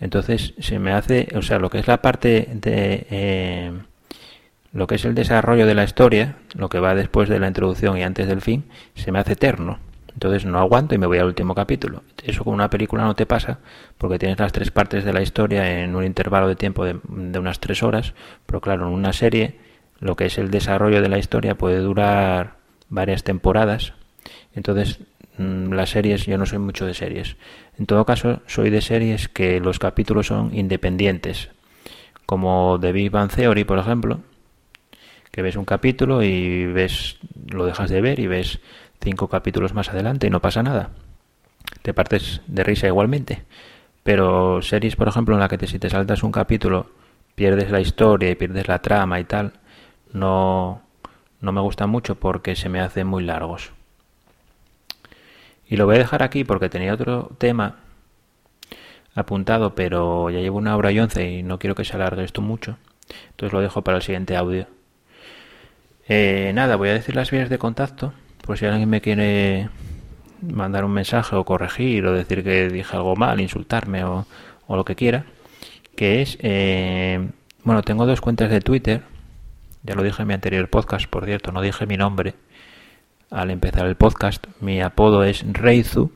Entonces 0.00 0.54
se 0.58 0.78
me 0.78 0.92
hace, 0.92 1.28
o 1.34 1.42
sea, 1.42 1.58
lo 1.58 1.70
que 1.70 1.78
es 1.78 1.86
la 1.86 2.02
parte 2.02 2.48
de 2.52 3.06
eh, 3.10 3.72
lo 4.72 4.86
que 4.86 4.96
es 4.96 5.04
el 5.04 5.14
desarrollo 5.14 5.66
de 5.66 5.74
la 5.74 5.84
historia, 5.84 6.36
lo 6.54 6.68
que 6.68 6.80
va 6.80 6.94
después 6.94 7.28
de 7.28 7.38
la 7.38 7.48
introducción 7.48 7.96
y 7.96 8.02
antes 8.02 8.28
del 8.28 8.42
fin, 8.42 8.64
se 8.94 9.10
me 9.10 9.18
hace 9.18 9.32
eterno. 9.32 9.78
Entonces 10.12 10.46
no 10.46 10.58
aguanto 10.58 10.94
y 10.94 10.98
me 10.98 11.06
voy 11.06 11.18
al 11.18 11.26
último 11.26 11.54
capítulo. 11.54 12.02
Eso 12.24 12.42
con 12.44 12.54
una 12.54 12.70
película 12.70 13.04
no 13.04 13.14
te 13.14 13.26
pasa 13.26 13.58
porque 13.98 14.18
tienes 14.18 14.38
las 14.38 14.52
tres 14.52 14.70
partes 14.70 15.04
de 15.04 15.12
la 15.12 15.22
historia 15.22 15.82
en 15.82 15.94
un 15.94 16.04
intervalo 16.04 16.48
de 16.48 16.56
tiempo 16.56 16.84
de, 16.84 16.98
de 17.08 17.38
unas 17.38 17.60
tres 17.60 17.82
horas, 17.82 18.14
pero 18.46 18.60
claro, 18.60 18.86
en 18.86 18.94
una 18.94 19.12
serie 19.12 19.58
lo 19.98 20.16
que 20.16 20.26
es 20.26 20.38
el 20.38 20.50
desarrollo 20.50 21.00
de 21.02 21.08
la 21.08 21.18
historia 21.18 21.56
puede 21.56 21.78
durar 21.78 22.56
varias 22.88 23.24
temporadas. 23.24 23.94
Entonces, 24.54 25.00
las 25.38 25.90
series, 25.90 26.26
yo 26.26 26.38
no 26.38 26.46
soy 26.46 26.58
mucho 26.58 26.86
de 26.86 26.94
series. 26.94 27.36
En 27.78 27.86
todo 27.86 28.04
caso, 28.04 28.40
soy 28.46 28.70
de 28.70 28.80
series 28.80 29.28
que 29.28 29.60
los 29.60 29.78
capítulos 29.78 30.28
son 30.28 30.54
independientes. 30.54 31.50
Como 32.24 32.78
The 32.80 32.92
Big 32.92 33.10
Bang 33.10 33.30
Theory, 33.30 33.64
por 33.64 33.78
ejemplo, 33.78 34.20
que 35.30 35.42
ves 35.42 35.56
un 35.56 35.64
capítulo 35.64 36.22
y 36.22 36.66
ves, 36.66 37.18
lo 37.50 37.66
dejas 37.66 37.90
de 37.90 38.00
ver 38.00 38.18
y 38.18 38.26
ves 38.26 38.60
cinco 39.00 39.28
capítulos 39.28 39.74
más 39.74 39.90
adelante 39.90 40.26
y 40.26 40.30
no 40.30 40.40
pasa 40.40 40.62
nada. 40.62 40.90
Te 41.82 41.92
partes 41.92 42.40
de 42.46 42.64
risa 42.64 42.86
igualmente. 42.86 43.44
Pero 44.02 44.62
series, 44.62 44.96
por 44.96 45.08
ejemplo, 45.08 45.34
en 45.34 45.40
la 45.40 45.48
que 45.48 45.66
si 45.66 45.78
te 45.78 45.90
saltas 45.90 46.22
un 46.22 46.32
capítulo, 46.32 46.90
pierdes 47.34 47.70
la 47.70 47.80
historia 47.80 48.30
y 48.30 48.34
pierdes 48.34 48.68
la 48.68 48.80
trama 48.80 49.20
y 49.20 49.24
tal, 49.24 49.52
no, 50.12 50.80
no 51.40 51.52
me 51.52 51.60
gusta 51.60 51.86
mucho 51.86 52.14
porque 52.14 52.56
se 52.56 52.68
me 52.68 52.80
hacen 52.80 53.06
muy 53.06 53.24
largos. 53.24 53.75
Y 55.68 55.76
lo 55.76 55.86
voy 55.86 55.96
a 55.96 55.98
dejar 55.98 56.22
aquí 56.22 56.44
porque 56.44 56.68
tenía 56.68 56.94
otro 56.94 57.30
tema 57.38 57.76
apuntado, 59.14 59.74
pero 59.74 60.30
ya 60.30 60.40
llevo 60.40 60.58
una 60.58 60.76
hora 60.76 60.92
y 60.92 61.00
once 61.00 61.28
y 61.30 61.42
no 61.42 61.58
quiero 61.58 61.74
que 61.74 61.84
se 61.84 61.94
alargue 61.96 62.24
esto 62.24 62.42
mucho. 62.42 62.78
Entonces 63.30 63.52
lo 63.52 63.60
dejo 63.60 63.82
para 63.82 63.96
el 63.96 64.02
siguiente 64.02 64.36
audio. 64.36 64.66
Eh, 66.08 66.52
nada, 66.54 66.76
voy 66.76 66.90
a 66.90 66.94
decir 66.94 67.16
las 67.16 67.30
vías 67.30 67.48
de 67.48 67.58
contacto, 67.58 68.12
por 68.42 68.58
si 68.58 68.66
alguien 68.66 68.88
me 68.88 69.00
quiere 69.00 69.70
mandar 70.40 70.84
un 70.84 70.92
mensaje 70.92 71.34
o 71.34 71.44
corregir 71.44 72.06
o 72.06 72.12
decir 72.12 72.44
que 72.44 72.68
dije 72.68 72.96
algo 72.96 73.16
mal, 73.16 73.40
insultarme 73.40 74.04
o, 74.04 74.26
o 74.66 74.76
lo 74.76 74.84
que 74.84 74.94
quiera. 74.94 75.24
Que 75.96 76.22
es, 76.22 76.38
eh, 76.42 77.30
bueno, 77.64 77.82
tengo 77.82 78.06
dos 78.06 78.20
cuentas 78.20 78.50
de 78.50 78.60
Twitter 78.60 79.02
ya 79.86 79.94
lo 79.94 80.02
dije 80.02 80.22
en 80.22 80.28
mi 80.28 80.34
anterior 80.34 80.68
podcast, 80.68 81.06
por 81.06 81.24
cierto, 81.26 81.52
no 81.52 81.60
dije 81.60 81.86
mi 81.86 81.96
nombre 81.96 82.34
al 83.30 83.50
empezar 83.50 83.86
el 83.86 83.96
podcast. 83.96 84.46
Mi 84.60 84.80
apodo 84.80 85.24
es 85.24 85.44
Reizu. 85.50 86.10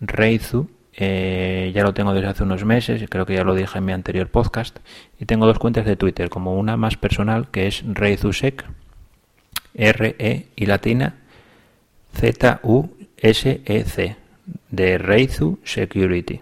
Reizu. 0.00 0.68
Eh, 1.00 1.70
ya 1.74 1.84
lo 1.84 1.94
tengo 1.94 2.12
desde 2.12 2.28
hace 2.28 2.42
unos 2.42 2.64
meses, 2.64 3.04
creo 3.08 3.24
que 3.24 3.34
ya 3.34 3.44
lo 3.44 3.54
dije 3.54 3.78
en 3.78 3.84
mi 3.84 3.92
anterior 3.92 4.28
podcast. 4.28 4.78
Y 5.20 5.26
tengo 5.26 5.46
dos 5.46 5.60
cuentas 5.60 5.86
de 5.86 5.94
Twitter, 5.94 6.28
como 6.28 6.56
una 6.56 6.76
más 6.76 6.96
personal 6.96 7.50
que 7.50 7.68
es 7.68 7.84
ReizuSec, 7.86 8.64
R-E 9.74 10.48
y 10.56 10.66
latina 10.66 11.14
Z-U-S-E-C, 12.14 14.16
de 14.70 14.98
Reizu 14.98 15.58
Security. 15.62 16.40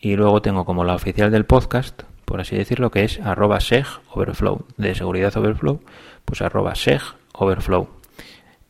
Y 0.00 0.16
luego 0.16 0.42
tengo 0.42 0.64
como 0.64 0.84
la 0.84 0.94
oficial 0.94 1.30
del 1.30 1.44
podcast, 1.44 2.02
por 2.24 2.40
así 2.40 2.56
decirlo, 2.56 2.90
que 2.90 3.04
es 3.04 3.20
arroba 3.20 3.60
seg 3.60 3.86
overflow, 4.10 4.64
de 4.76 4.94
seguridad 4.94 5.36
overflow, 5.36 5.80
pues 6.24 6.42
arroba 6.42 6.74
seg 6.74 7.00
overflow. 7.32 7.88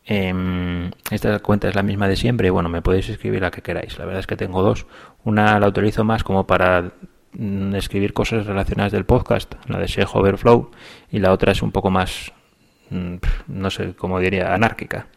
Em, 0.09 0.89
esta 1.11 1.37
cuenta 1.39 1.67
es 1.67 1.75
la 1.75 1.83
misma 1.83 2.07
de 2.07 2.15
siempre 2.15 2.47
y 2.47 2.49
bueno, 2.49 2.69
me 2.69 2.81
podéis 2.81 3.09
escribir 3.09 3.41
la 3.41 3.51
que 3.51 3.61
queráis. 3.61 3.99
La 3.99 4.05
verdad 4.05 4.21
es 4.21 4.27
que 4.27 4.37
tengo 4.37 4.63
dos. 4.63 4.85
Una 5.25 5.59
la 5.59 5.67
utilizo 5.67 6.05
más 6.05 6.23
como 6.23 6.47
para 6.47 6.93
mm, 7.33 7.75
escribir 7.75 8.13
cosas 8.13 8.45
relacionadas 8.45 8.93
del 8.93 9.05
podcast, 9.05 9.55
la 9.67 9.79
de 9.79 9.89
Seg 9.89 10.07
Overflow, 10.13 10.71
y 11.11 11.19
la 11.19 11.33
otra 11.33 11.51
es 11.51 11.61
un 11.61 11.73
poco 11.73 11.89
más, 11.91 12.31
mm, 12.89 13.15
no 13.47 13.69
sé 13.69 13.95
cómo 13.95 14.19
diría, 14.19 14.53
anárquica. 14.53 15.07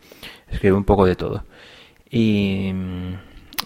Escribo 0.49 0.77
un 0.77 0.85
poco 0.85 1.07
de 1.07 1.15
todo. 1.15 1.45
Y 2.11 2.73
mm, 2.75 3.15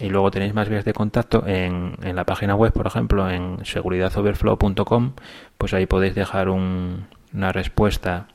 y 0.00 0.08
luego 0.08 0.30
tenéis 0.30 0.54
más 0.54 0.68
vías 0.68 0.84
de 0.84 0.92
contacto 0.92 1.46
en, 1.46 1.96
en 2.02 2.16
la 2.16 2.24
página 2.24 2.56
web, 2.56 2.72
por 2.72 2.86
ejemplo, 2.86 3.30
en 3.30 3.64
seguridadoverflow.com, 3.64 5.12
pues 5.56 5.72
ahí 5.72 5.86
podéis 5.86 6.16
dejar 6.16 6.48
una 6.48 7.52
respuesta 7.52 8.26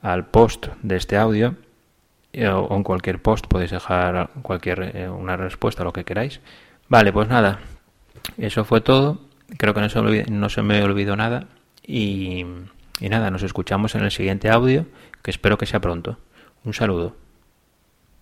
al 0.00 0.26
post 0.26 0.68
de 0.82 0.96
este 0.96 1.16
audio 1.16 1.56
eh, 1.56 1.63
o, 2.50 2.76
en 2.76 2.82
cualquier 2.82 3.20
post 3.20 3.46
podéis 3.46 3.70
dejar 3.70 4.30
cualquier 4.42 4.96
eh, 4.96 5.08
una 5.08 5.36
respuesta 5.36 5.82
a 5.82 5.84
lo 5.84 5.92
que 5.92 6.04
queráis. 6.04 6.40
Vale, 6.88 7.12
pues 7.12 7.28
nada, 7.28 7.60
eso 8.38 8.64
fue 8.64 8.80
todo. 8.80 9.20
Creo 9.58 9.74
que 9.74 9.80
no 9.80 9.88
se, 9.88 10.24
no 10.30 10.48
se 10.48 10.62
me 10.62 10.82
olvidó 10.82 11.16
nada 11.16 11.46
y, 11.86 12.44
y 13.00 13.08
nada, 13.08 13.30
nos 13.30 13.42
escuchamos 13.42 13.94
en 13.94 14.02
el 14.02 14.10
siguiente 14.10 14.50
audio, 14.50 14.86
que 15.22 15.30
espero 15.30 15.58
que 15.58 15.66
sea 15.66 15.80
pronto. 15.80 16.18
Un 16.64 16.74
saludo. 16.74 17.23